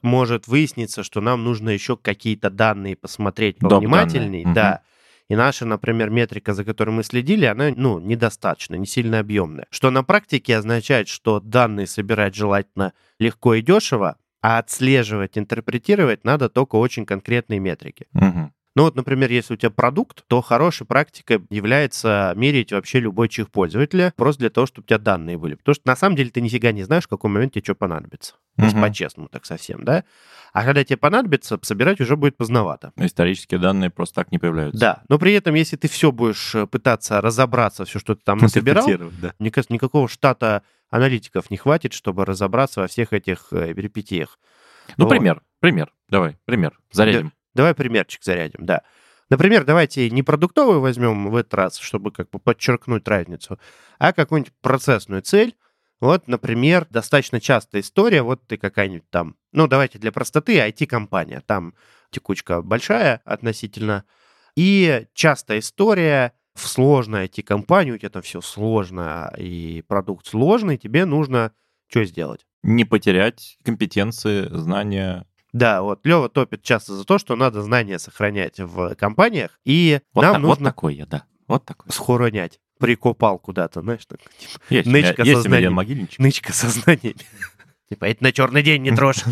может 0.02 0.48
выясниться, 0.48 1.04
что 1.04 1.22
нам 1.22 1.44
нужно 1.44 1.70
еще 1.70 1.98
какие-то 1.98 2.50
данные 2.50 2.96
посмотреть 2.96 3.58
повнимательней. 3.58 4.46
Да. 4.54 4.82
И 5.30 5.36
наша, 5.36 5.66
например, 5.66 6.10
метрика, 6.10 6.54
за 6.54 6.66
которой 6.66 6.90
мы 6.90 7.04
следили, 7.04 7.46
она, 7.46 7.72
ну, 7.76 8.00
недостаточно, 8.00 8.76
не 8.76 8.88
сильно 8.88 9.20
объемная. 9.20 9.68
Что 9.70 9.92
на 9.92 10.04
практике 10.04 10.58
означает, 10.58 11.08
что 11.08 11.40
данные 11.40 11.86
собирать 11.86 12.36
желательно 12.36 12.94
легко 13.20 13.54
и 13.54 13.62
дешево, 13.62 14.18
а 14.42 14.58
отслеживать, 14.58 15.38
интерпретировать 15.38 16.24
надо 16.24 16.50
только 16.50 16.78
очень 16.78 17.06
конкретные 17.06 17.60
метрики. 17.60 18.08
Угу. 18.14 18.52
Ну 18.76 18.84
вот, 18.84 18.96
например, 18.96 19.32
если 19.32 19.56
у 19.56 19.58
тебя 19.58 19.72
продукт, 19.72 20.24
то 20.28 20.42
хорошей 20.42 20.86
практикой 20.86 21.42
является 21.50 22.34
мерить 22.36 22.72
вообще 22.72 23.00
любой 23.00 23.28
чих 23.28 23.50
пользователя, 23.50 24.14
просто 24.16 24.42
для 24.42 24.50
того, 24.50 24.68
чтобы 24.68 24.86
у 24.86 24.88
тебя 24.88 25.00
данные 25.00 25.38
были. 25.38 25.56
Потому 25.56 25.76
что 25.76 25.84
на 25.86 25.96
самом 25.96 26.16
деле 26.16 26.30
ты 26.30 26.40
нифига 26.42 26.72
не 26.72 26.84
знаешь, 26.84 27.06
в 27.06 27.08
какой 27.08 27.30
момент 27.30 27.54
тебе 27.54 27.64
что 27.64 27.76
понадобится. 27.76 28.36
То 28.58 28.66
есть 28.66 28.76
по-честному 28.76 29.30
так 29.30 29.46
совсем, 29.46 29.86
да? 29.86 30.04
А 30.52 30.66
когда 30.66 30.84
тебе 30.84 30.98
понадобится, 30.98 31.58
собирать 31.62 32.02
уже 32.02 32.16
будет 32.16 32.36
поздновато. 32.36 32.92
Исторические 32.98 33.60
данные 33.60 33.90
просто 33.90 34.16
так 34.16 34.32
не 34.32 34.40
появляются. 34.40 34.80
Да, 34.80 35.04
но 35.08 35.18
при 35.20 35.34
этом, 35.34 35.56
если 35.56 35.78
ты 35.78 35.88
все 35.88 36.12
будешь 36.12 36.56
э, 36.56 36.66
пытаться 36.66 37.22
разобраться, 37.22 37.86
все, 37.86 38.00
что 38.00 38.16
ты 38.16 38.22
там 38.24 38.40
насобирал, 38.40 38.86
да. 39.22 39.34
мне 39.40 39.52
кажется, 39.52 39.74
никакого 39.74 40.10
штата 40.10 40.64
аналитиков 40.90 41.52
не 41.52 41.58
хватит, 41.58 41.94
чтобы 41.94 42.26
разобраться 42.26 42.82
во 42.82 42.88
всех 42.88 43.14
этих 43.14 43.48
э, 43.52 43.74
перипетиях. 43.74 44.40
Ну, 44.98 45.06
но... 45.06 45.10
пример, 45.10 45.42
пример, 45.60 45.94
давай, 46.10 46.38
пример, 46.46 46.78
зарядим. 46.92 47.32
Давай 47.54 47.74
примерчик 47.74 48.24
зарядим, 48.24 48.66
да. 48.66 48.84
Например, 49.30 49.64
давайте 49.64 50.10
не 50.10 50.24
продуктовую 50.24 50.82
возьмем 50.82 51.30
в 51.30 51.36
этот 51.36 51.54
раз, 51.54 51.78
чтобы 51.78 52.12
как 52.12 52.30
бы 52.32 52.40
подчеркнуть 52.40 53.08
разницу, 53.08 53.60
а 54.00 54.12
какую-нибудь 54.12 54.54
процессную 54.62 55.22
цель. 55.22 55.56
Вот, 56.00 56.28
например, 56.28 56.88
достаточно 56.90 57.42
частая 57.42 57.82
история, 57.82 58.22
вот 58.22 58.48
ты 58.48 58.58
какая-нибудь 58.58 59.10
там, 59.10 59.36
ну, 59.52 59.68
давайте 59.68 60.00
для 60.00 60.12
простоты, 60.14 60.58
IT-компания, 60.58 61.44
там 61.46 61.74
текучка 62.10 62.62
большая 62.62 63.22
относительно, 63.26 64.06
и 64.56 65.08
частая 65.14 65.60
история 65.60 66.34
в 66.56 66.68
сложной 66.68 67.26
IT-компании, 67.26 67.92
у 67.92 67.98
тебя 67.98 68.10
там 68.10 68.22
все 68.22 68.40
сложно, 68.40 69.34
и 69.38 69.84
продукт 69.88 70.26
сложный, 70.26 70.78
тебе 70.78 71.04
нужно 71.06 71.52
что 71.90 72.06
сделать? 72.06 72.46
Не 72.64 72.86
потерять 72.86 73.58
компетенции, 73.64 74.48
знания, 74.52 75.26
да, 75.54 75.82
вот 75.82 76.06
Лева 76.06 76.30
топит 76.30 76.62
часто 76.64 76.96
за 76.96 77.06
то, 77.06 77.18
что 77.18 77.36
надо 77.36 77.62
знания 77.62 78.00
сохранять 78.00 78.60
в 78.60 78.96
компаниях, 78.96 79.60
и 79.66 80.00
вот 80.14 80.22
нам 80.22 80.34
так, 80.34 80.42
нужно... 80.42 80.64
Вот 80.66 80.70
такой 80.76 80.96
я, 80.96 81.06
да. 81.06 81.24
Вот 81.48 81.66
такой. 81.66 81.92
Схоронять. 81.92 82.60
Прикопал 82.80 83.40
куда-то, 83.40 83.82
знаешь, 83.82 84.06
так, 84.06 84.20
типа, 84.38 84.64
есть, 84.70 84.88
нычка 84.88 85.24
есть 85.24 85.42
сознания. 85.42 86.08
Нычка 86.18 86.54
сознания. 86.54 87.16
Типа, 87.90 88.06
это 88.06 88.24
на 88.24 88.32
черный 88.32 88.62
день 88.62 88.84
не 88.84 88.92
трожь. 88.92 89.24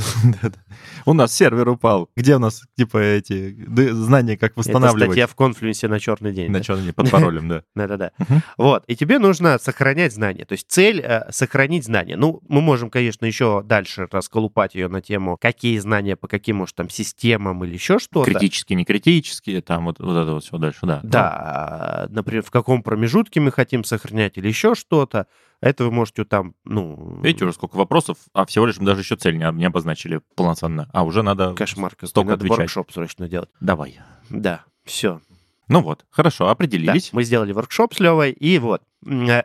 У 1.06 1.14
нас 1.14 1.32
сервер 1.32 1.70
упал. 1.70 2.10
Где 2.16 2.38
у 2.38 2.40
нас, 2.40 2.64
типа, 2.76 2.98
эти 2.98 3.56
знания, 3.92 4.36
как 4.36 4.58
восстанавливать? 4.58 5.04
Это 5.04 5.12
статья 5.12 5.28
в 5.28 5.36
конфлюенсе 5.36 5.88
на 5.88 6.00
черный 6.00 6.34
день. 6.34 6.50
На 6.50 6.62
черный 6.62 6.86
день, 6.86 6.94
под 6.96 7.12
паролем, 7.12 7.48
да. 7.48 7.62
Да-да-да. 7.76 8.12
Вот. 8.58 8.84
И 8.88 8.96
тебе 8.96 9.20
нужно 9.20 9.60
сохранять 9.60 10.12
знания. 10.12 10.44
То 10.46 10.54
есть 10.54 10.66
цель 10.72 11.02
э,— 11.02 11.28
сохранить 11.32 11.86
знания. 11.86 12.18
Ну, 12.18 12.42
мы 12.48 12.62
можем, 12.62 12.90
конечно, 12.90 13.28
еще 13.28 13.62
дальше 13.64 14.08
расколупать 14.10 14.74
ее 14.74 14.88
на 14.88 15.02
тему, 15.02 15.38
какие 15.40 15.78
знания 15.78 16.16
по 16.16 16.28
каким, 16.28 16.56
может, 16.58 16.76
там, 16.76 16.90
системам 16.90 17.64
или 17.64 17.74
еще 17.74 18.00
что-то. 18.00 18.32
Критические, 18.32 18.78
не 18.78 18.86
критические, 18.86 19.62
там 19.62 19.86
вот, 19.86 20.00
вот 20.00 20.18
это 20.18 20.34
вот 20.34 20.44
все 20.44 20.58
дальше, 20.58 20.80
да. 20.88 21.02
Да. 21.04 22.08
Например, 22.10 22.42
в 22.42 22.50
каком 22.50 22.82
промежутке 22.82 23.40
мы 23.40 23.52
хотим 23.52 23.84
сохранять 23.84 24.40
или 24.40 24.48
еще 24.48 24.74
что-то. 24.74 25.28
Это 25.60 25.86
вы 25.86 25.92
можете 25.92 26.24
там, 26.24 26.54
ну... 26.66 27.20
Видите 27.24 27.46
уже 27.46 27.54
сколько 27.54 27.78
вопросов, 27.78 28.18
а 28.34 28.46
всего 28.46 28.66
лишь 28.68 28.78
мы 28.78 28.86
даже 28.86 29.02
еще 29.02 29.16
цель 29.16 29.38
не, 29.38 29.52
не 29.54 29.66
обозначили 29.66 30.22
полноценно. 30.36 30.90
А 30.94 31.04
уже 31.04 31.24
надо 31.24 31.54
Кошмар, 31.56 31.94
столько 32.04 32.32
надо 32.32 32.46
отвечать. 32.46 32.60
воркшоп 32.60 32.92
срочно 32.92 33.28
делать. 33.28 33.50
Давай. 33.60 34.00
Да, 34.30 34.64
все. 34.86 35.20
Ну 35.68 35.82
вот, 35.82 36.06
хорошо, 36.10 36.50
определились. 36.50 37.10
Да, 37.12 37.16
мы 37.18 37.24
сделали 37.24 37.52
воркшоп 37.54 37.94
с 37.96 38.00
Левой, 38.00 38.32
и 38.32 38.60
вот. 38.60 38.84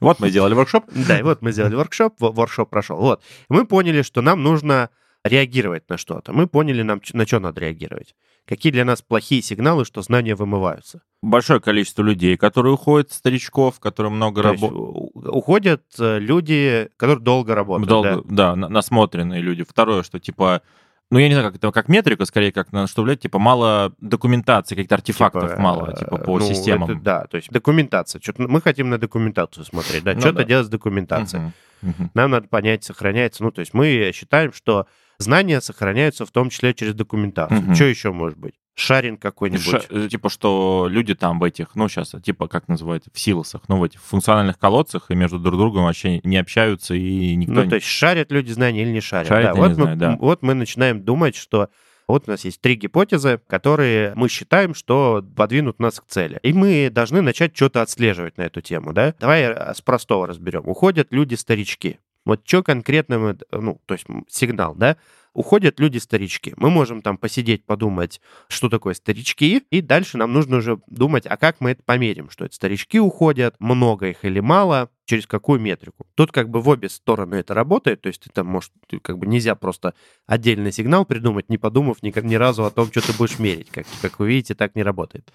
Вот 0.00 0.18
мы 0.18 0.30
сделали 0.30 0.54
воркшоп. 0.54 0.86
Да, 0.94 1.18
и 1.18 1.22
вот 1.22 1.42
мы 1.42 1.52
сделали 1.52 1.74
воркшоп, 1.74 2.14
воркшоп 2.18 2.70
прошел. 2.70 2.96
Вот. 2.98 3.22
Мы 3.50 3.66
поняли, 3.66 4.00
что 4.00 4.22
нам 4.22 4.42
нужно 4.42 4.88
реагировать 5.24 5.88
на 5.90 5.98
что-то. 5.98 6.32
Мы 6.32 6.46
поняли, 6.46 6.80
нам, 6.80 7.02
на 7.12 7.26
что 7.26 7.38
надо 7.38 7.60
реагировать. 7.60 8.14
Какие 8.46 8.72
для 8.72 8.86
нас 8.86 9.02
плохие 9.02 9.42
сигналы, 9.42 9.84
что 9.84 10.00
знания 10.00 10.34
вымываются. 10.34 11.02
Большое 11.22 11.60
количество 11.60 12.02
людей, 12.02 12.38
которые 12.38 12.72
уходят, 12.74 13.12
старичков, 13.12 13.78
которые 13.78 14.10
много 14.10 14.42
работают. 14.42 15.10
Уходят 15.14 15.82
э, 15.98 16.18
люди, 16.18 16.88
которые 16.96 17.18
долго 17.20 17.54
работают. 17.54 17.88
Долго, 17.88 18.22
да, 18.24 18.54
да 18.54 18.68
насмотренные 18.68 19.42
люди. 19.42 19.62
Второе, 19.62 20.02
что 20.02 20.18
типа 20.18 20.62
Ну, 21.10 21.18
я 21.18 21.28
не 21.28 21.34
знаю, 21.34 21.48
как 21.48 21.56
это, 21.56 21.72
как 21.72 21.88
метрика, 21.88 22.24
скорее, 22.24 22.52
как 22.52 22.72
на 22.72 22.86
что 22.86 23.02
влияет, 23.02 23.20
типа, 23.20 23.38
мало 23.38 23.92
документации, 24.00 24.76
каких-то 24.76 24.94
артефактов 24.94 25.50
Типа, 25.50 25.60
мало, 25.60 25.90
э, 25.90 25.98
типа, 25.98 26.16
по 26.18 26.38
ну, 26.38 26.46
системам. 26.46 26.90
это 26.90 27.00
да, 27.00 27.26
то 27.26 27.36
есть 27.36 27.50
документация. 27.50 28.20
Что-то 28.22 28.48
мы 28.48 28.62
хотим 28.62 28.88
на 28.88 28.96
документацию 28.96 29.64
смотреть, 29.64 30.04
да, 30.04 30.14
Ну 30.14 30.20
что-то 30.20 30.38
да. 30.38 30.44
делать 30.44 30.66
с 30.66 30.70
документацией. 30.70 31.42
Мгм, 31.82 31.94
мгм. 31.98 32.10
Нам 32.14 32.30
надо 32.30 32.48
понять, 32.48 32.84
сохраняется. 32.84 33.42
Ну, 33.42 33.50
то 33.50 33.60
есть 33.60 33.74
мы 33.74 34.12
считаем, 34.14 34.52
что 34.52 34.86
знания 35.18 35.60
сохраняются 35.60 36.24
в 36.24 36.30
том 36.30 36.48
числе 36.48 36.72
через 36.72 36.94
документацию. 36.94 37.60
Мгм. 37.60 37.74
Что 37.74 37.84
еще 37.84 38.12
может 38.12 38.38
быть? 38.38 38.54
Шаринг 38.80 39.20
какой-нибудь. 39.20 39.62
Ша- 39.64 39.82
э, 39.90 40.08
типа, 40.08 40.28
что 40.28 40.86
люди 40.90 41.14
там 41.14 41.38
в 41.38 41.44
этих, 41.44 41.74
ну, 41.74 41.88
сейчас, 41.88 42.14
типа, 42.22 42.48
как 42.48 42.68
называют, 42.68 43.04
в 43.12 43.18
силосах, 43.18 43.62
ну, 43.68 43.78
в 43.78 43.84
этих 43.84 44.00
функциональных 44.00 44.58
колодцах 44.58 45.10
и 45.10 45.14
между 45.14 45.38
друг 45.38 45.58
другом 45.58 45.84
вообще 45.84 46.20
не 46.24 46.36
общаются, 46.36 46.94
и 46.94 47.34
никто 47.36 47.54
Ну, 47.54 47.62
не... 47.64 47.68
то 47.68 47.76
есть 47.76 47.86
шарят 47.86 48.32
люди 48.32 48.50
знания 48.52 48.82
или 48.82 48.90
не 48.90 49.00
шарят. 49.00 49.28
Шарят, 49.28 49.54
да. 49.54 49.60
вот, 49.60 49.68
не 49.68 49.74
мы, 49.74 49.74
знаю, 49.74 49.96
да. 49.96 50.16
вот 50.20 50.42
мы 50.42 50.54
начинаем 50.54 51.02
думать, 51.02 51.36
что 51.36 51.68
вот 52.08 52.24
у 52.26 52.30
нас 52.30 52.44
есть 52.44 52.60
три 52.60 52.74
гипотезы, 52.74 53.40
которые 53.46 54.12
мы 54.16 54.28
считаем, 54.28 54.74
что 54.74 55.24
подвинут 55.36 55.78
нас 55.78 56.00
к 56.00 56.06
цели. 56.06 56.40
И 56.42 56.52
мы 56.52 56.90
должны 56.90 57.20
начать 57.20 57.54
что-то 57.54 57.82
отслеживать 57.82 58.36
на 58.36 58.42
эту 58.42 58.60
тему, 58.60 58.92
да? 58.92 59.14
Давай 59.20 59.42
э, 59.42 59.74
с 59.74 59.80
простого 59.80 60.26
разберем. 60.26 60.62
Уходят 60.66 61.08
люди-старички. 61.12 61.98
Вот 62.24 62.42
что 62.44 62.62
конкретно 62.62 63.18
мы, 63.18 63.38
ну, 63.52 63.80
то 63.86 63.94
есть 63.94 64.06
сигнал, 64.28 64.74
да? 64.74 64.96
Уходят 65.32 65.78
люди-старички. 65.78 66.54
Мы 66.56 66.70
можем 66.70 67.02
там 67.02 67.16
посидеть, 67.16 67.64
подумать, 67.64 68.20
что 68.48 68.68
такое 68.68 68.94
старички, 68.94 69.62
и 69.70 69.80
дальше 69.80 70.18
нам 70.18 70.32
нужно 70.32 70.56
уже 70.56 70.80
думать, 70.88 71.24
а 71.26 71.36
как 71.36 71.60
мы 71.60 71.70
это 71.70 71.82
померим, 71.84 72.30
что 72.30 72.44
это 72.44 72.54
старички 72.54 72.98
уходят, 72.98 73.54
много 73.60 74.08
их 74.08 74.24
или 74.24 74.40
мало, 74.40 74.90
через 75.04 75.26
какую 75.26 75.60
метрику. 75.60 76.06
Тут 76.14 76.30
как 76.30 76.48
бы 76.50 76.60
в 76.60 76.68
обе 76.68 76.88
стороны 76.88 77.36
это 77.36 77.54
работает, 77.54 78.00
то 78.00 78.08
есть 78.08 78.26
это 78.26 78.44
может, 78.44 78.72
как 79.02 79.18
бы 79.18 79.26
нельзя 79.26 79.54
просто 79.54 79.94
отдельный 80.26 80.72
сигнал 80.72 81.04
придумать, 81.04 81.48
не 81.48 81.58
подумав 81.58 82.02
ни, 82.02 82.12
ни 82.24 82.34
разу 82.34 82.64
о 82.64 82.70
том, 82.70 82.88
что 82.90 83.00
ты 83.00 83.12
будешь 83.12 83.38
мерить. 83.38 83.70
Как, 83.70 83.86
как 84.02 84.18
вы 84.18 84.28
видите, 84.28 84.54
так 84.54 84.74
не 84.74 84.82
работает. 84.82 85.32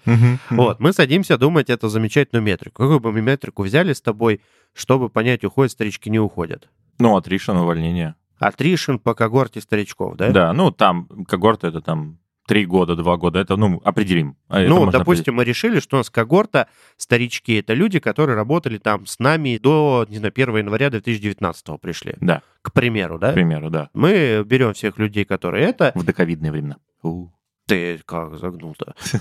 Вот, 0.50 0.80
мы 0.80 0.92
садимся 0.92 1.38
думать 1.38 1.70
эту 1.70 1.88
замечательную 1.88 2.42
метрику. 2.42 2.82
Какую 2.82 3.00
бы 3.00 3.12
мы 3.12 3.22
метрику 3.22 3.62
взяли 3.62 3.92
с 3.92 4.00
тобой, 4.00 4.40
чтобы 4.72 5.08
понять, 5.08 5.44
уходят 5.44 5.72
старички, 5.72 6.10
не 6.10 6.18
уходят? 6.18 6.68
Ну, 6.98 7.18
attrition, 7.18 7.60
увольнение. 7.60 8.14
Attrition 8.40 8.98
по 8.98 9.14
когорте 9.14 9.60
старичков, 9.60 10.16
да? 10.16 10.30
Да, 10.30 10.52
ну, 10.52 10.70
там 10.70 11.06
когорта 11.26 11.68
это 11.68 11.80
там 11.80 12.18
три 12.46 12.64
года, 12.64 12.94
два 12.96 13.16
года, 13.16 13.40
это, 13.40 13.56
ну, 13.56 13.80
определим. 13.84 14.36
А 14.48 14.60
это 14.60 14.70
Ну, 14.70 14.90
допустим, 14.90 15.34
мы 15.34 15.44
решили, 15.44 15.80
что 15.80 15.96
у 15.96 15.98
нас 15.98 16.10
когорта 16.10 16.68
старички— 16.96 17.54
это 17.58 17.74
люди, 17.74 17.98
которые 17.98 18.36
работали 18.36 18.78
там 18.78 19.06
с 19.06 19.18
нами 19.18 19.58
до, 19.58 20.06
не 20.08 20.18
знаю, 20.18 20.32
1 20.34 20.56
января 20.56 20.90
2019 20.90 21.80
пришли, 21.80 22.14
Да, 22.20 22.42
к 22.62 22.72
примеру, 22.72 23.18
да? 23.18 23.32
к 23.32 23.34
примеру, 23.34 23.70
да. 23.70 23.90
Мы 23.94 24.42
берем 24.46 24.72
всех 24.74 24.98
людей, 24.98 25.24
которые 25.24 25.66
это... 25.66 25.92
В 25.94 26.04
доковидные 26.04 26.52
времена. 26.52 26.76
У, 27.02 27.28
Ты 27.66 28.00
как 28.06 28.38
загнул-то? 28.38 28.94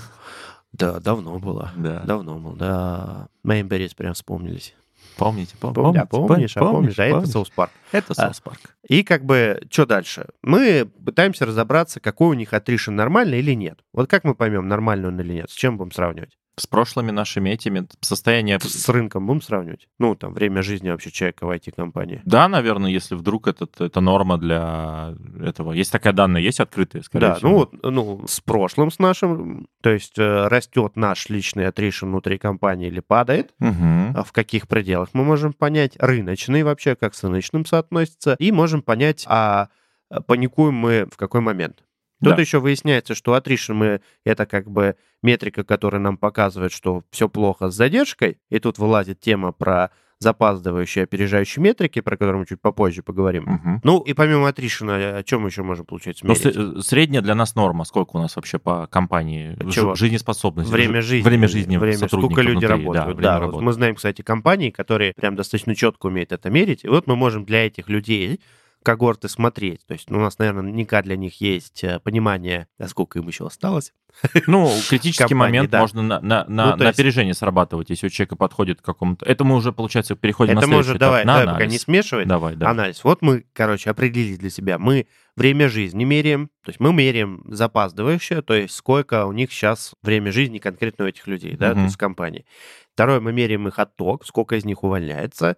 Да, 0.78 1.00
давно 1.00 1.40
было. 1.40 1.72
Да. 1.78 2.02
Давно 2.02 2.36
было, 2.36 2.56
да. 2.58 3.28
Мейнберрис 3.44 3.94
прям 3.94 4.14
вспомнились. 4.14 4.76
Помните, 5.18 5.56
пом- 5.62 5.74
Помни- 5.74 5.98
а 5.98 6.06
помните, 6.06 6.28
помнишь, 6.28 6.58
а 6.58 6.60
помнишь, 6.60 7.00
а 7.00 7.04
это 7.06 7.14
помнишь. 7.16 7.32
South 7.32 7.50
Park. 7.50 7.72
Это 7.92 8.14
А. 8.18 8.26
South 8.26 8.40
Park. 8.42 8.60
И 8.88 9.04
как 9.04 9.24
бы, 9.26 9.62
что 9.72 9.86
дальше? 9.86 10.28
Мы 10.42 10.86
пытаемся 11.06 11.46
разобраться, 11.46 12.00
какой 12.00 12.30
у 12.30 12.34
них 12.34 12.54
attrition 12.54 12.92
нормальный 12.92 13.40
или 13.40 13.54
нет. 13.54 13.80
Вот 13.94 14.10
как 14.10 14.24
мы 14.24 14.36
поймем, 14.36 14.68
нормальный 14.68 15.08
он 15.08 15.20
или 15.20 15.34
нет? 15.34 15.50
С 15.50 15.54
чем 15.54 15.78
будем 15.78 15.92
сравнивать? 15.92 16.38
С 16.58 16.68
прошлыми 16.68 17.12
нашими 17.12 17.50
этими 17.50 17.88
состояние... 18.02 18.60
С 18.60 18.90
рынком 18.90 19.28
будем 19.28 19.42
сравнивать? 19.42 19.88
Ну, 20.00 20.16
там, 20.16 20.34
время 20.34 20.62
жизни 20.62 20.90
вообще 20.90 21.12
человека 21.12 21.46
в 21.46 21.52
IT-компании. 21.52 22.22
Да, 22.26 22.48
наверное, 22.48 22.92
если 22.92 23.16
вдруг 23.16 23.48
этот, 23.48 23.82
это 23.82 24.02
норма 24.02 24.38
для 24.38 25.16
этого. 25.42 25.74
Есть 25.74 25.92
такая 25.92 26.14
данная, 26.14 26.42
есть 26.42 26.60
открытые, 26.60 27.04
скорее 27.04 27.28
Да, 27.28 27.36
всего. 27.36 27.50
ну 27.50 27.56
вот, 27.58 27.74
ну, 27.84 28.24
с 28.28 28.40
прошлым, 28.42 28.92
с 28.92 29.00
нашим, 29.00 29.68
то 29.82 29.90
есть 29.90 30.18
э, 30.18 30.48
растет 30.48 30.96
наш 30.96 31.30
личный 31.30 31.66
attrition 31.66 32.08
внутри 32.08 32.38
компании 32.38 32.88
или 32.88 33.00
падает, 33.00 33.54
а 33.60 34.24
в 34.24 34.32
каких 34.32 34.68
пределах 34.68 35.10
мы 35.14 35.24
можем 35.24 35.54
понять, 35.54 35.98
рыночный 36.00 36.64
вообще, 36.64 36.96
как 36.96 37.16
с 37.16 37.24
рыночным 37.24 37.66
соотносится, 37.66 38.36
и 38.40 38.52
можем 38.52 38.82
понять, 38.82 39.26
а 39.28 39.70
а 40.10 40.22
паникуем 40.22 40.76
мы 40.76 41.08
в 41.12 41.18
какой 41.18 41.42
момент. 41.42 41.84
Тут 42.24 42.36
Да. 42.36 42.42
еще 42.42 42.60
выясняется, 42.60 43.14
что 43.16 43.36
attrition 43.36 43.74
мы 43.74 44.02
это 44.24 44.46
как 44.46 44.70
бы 44.70 44.96
метрика, 45.22 45.64
которая 45.64 46.02
нам 46.02 46.18
показывает, 46.18 46.72
что 46.72 47.04
все 47.12 47.28
плохо 47.30 47.70
с 47.70 47.76
задержкой, 47.76 48.38
и 48.50 48.60
тут 48.60 48.78
вылазит 48.78 49.20
тема 49.20 49.52
про 49.52 49.92
запаздывающие, 50.20 51.04
опережающие 51.04 51.62
метрики, 51.62 52.00
про 52.00 52.16
которые 52.16 52.40
мы 52.40 52.46
чуть 52.46 52.62
попозже 52.62 53.04
поговорим. 53.04 53.44
Мгм. 53.44 53.82
Ну 53.84 54.00
и 54.00 54.14
помимо 54.14 54.48
attrition, 54.50 55.18
о 55.18 55.24
чем 55.24 55.42
мы 55.42 55.50
еще 55.50 55.62
можем 55.62 55.86
получить? 55.86 56.20
Ну, 56.24 56.36
средняя 56.82 57.22
для 57.22 57.36
нас 57.36 57.54
норма. 57.56 57.84
Сколько 57.84 58.16
у 58.16 58.20
нас 58.20 58.36
вообще 58.38 58.58
по 58.58 58.88
компании? 58.88 59.58
Чего? 59.72 59.94
Жизнеспособность. 59.94 60.70
Время 60.70 61.02
жизни. 61.02 61.28
Время 61.28 61.48
жизни 61.50 61.76
время, 61.78 62.08
сколько 62.08 62.42
люди 62.42 62.66
внутри, 62.66 62.86
работают. 62.86 63.18
Да, 63.18 63.40
Да, 63.40 63.48
вот 63.48 63.62
мы 63.62 63.74
знаем, 63.74 63.96
кстати, 63.96 64.22
компании, 64.22 64.70
которые 64.70 65.14
прям 65.16 65.36
достаточно 65.36 65.76
четко 65.76 66.06
умеют 66.08 66.32
это 66.32 66.50
мерить. 66.50 66.86
И 66.86 66.88
вот 66.88 67.08
мы 67.08 67.16
можем 67.18 67.44
для 67.46 67.68
этих 67.68 67.90
людей 67.90 68.40
когорты 68.86 69.28
смотреть. 69.28 69.86
То 69.88 69.94
есть 69.94 70.10
ну, 70.10 70.20
у 70.20 70.22
нас, 70.22 70.38
наверное, 70.40 70.62
наверняка 70.62 71.02
для 71.02 71.18
них 71.18 71.42
есть 71.42 71.84
э, 71.84 72.00
понимание, 72.00 72.68
сколько 72.88 73.20
им 73.20 73.28
еще 73.28 73.46
осталось. 73.48 73.92
Ну, 74.48 74.72
критический 74.90 75.24
компании, 75.24 75.58
момент 75.58 75.72
да. 75.72 75.80
можно 75.82 76.02
на, 76.02 76.22
на, 76.22 76.46
на, 76.48 76.66
Ну, 76.68 76.72
то 76.74 76.78
на 76.78 76.88
есть- 76.88 77.00
опережение 77.00 77.34
срабатывать, 77.34 77.90
если 77.90 78.08
у 78.08 78.10
человека 78.10 78.38
подходит 78.38 78.80
к 78.82 78.86
какому-то... 78.86 79.26
Это 79.26 79.44
мы 79.44 79.56
уже, 79.56 79.74
получается, 79.74 80.16
переходим 80.16 80.54
это 80.54 80.62
на 80.62 80.68
следующий 80.68 80.90
уже 80.92 80.98
этап, 80.98 81.00
давай, 81.08 81.26
на 81.26 81.40
давай 81.40 81.54
пока 81.56 81.66
не 81.66 81.78
смешивать. 81.78 82.28
Давай, 82.28 82.56
да. 82.56 82.70
Анализ. 82.70 83.04
Вот 83.04 83.22
мы, 83.22 83.44
короче, 83.52 83.90
определили 83.90 84.38
для 84.38 84.50
себя. 84.50 84.78
Мы 84.78 85.08
время 85.36 85.68
жизни 85.68 86.06
меряем. 86.06 86.48
То 86.64 86.70
есть 86.70 86.80
мы 86.80 86.94
меряем 86.94 87.44
запаздывающее, 87.48 88.42
то 88.42 88.54
есть 88.54 88.74
сколько 88.76 89.26
у 89.26 89.34
них 89.34 89.52
сейчас 89.52 89.94
время 90.02 90.32
жизни 90.32 90.60
конкретно 90.60 91.06
у 91.06 91.08
этих 91.10 91.28
людей, 91.28 91.58
да, 91.58 91.72
то 91.72 91.76
Мгм. 91.78 91.86
есть 91.86 91.98
компании. 91.98 92.46
Второе, 92.94 93.20
мы 93.20 93.34
меряем 93.34 93.68
их 93.68 93.78
отток, 93.80 94.26
сколько 94.26 94.56
из 94.56 94.64
них 94.64 94.84
увольняется. 94.84 95.58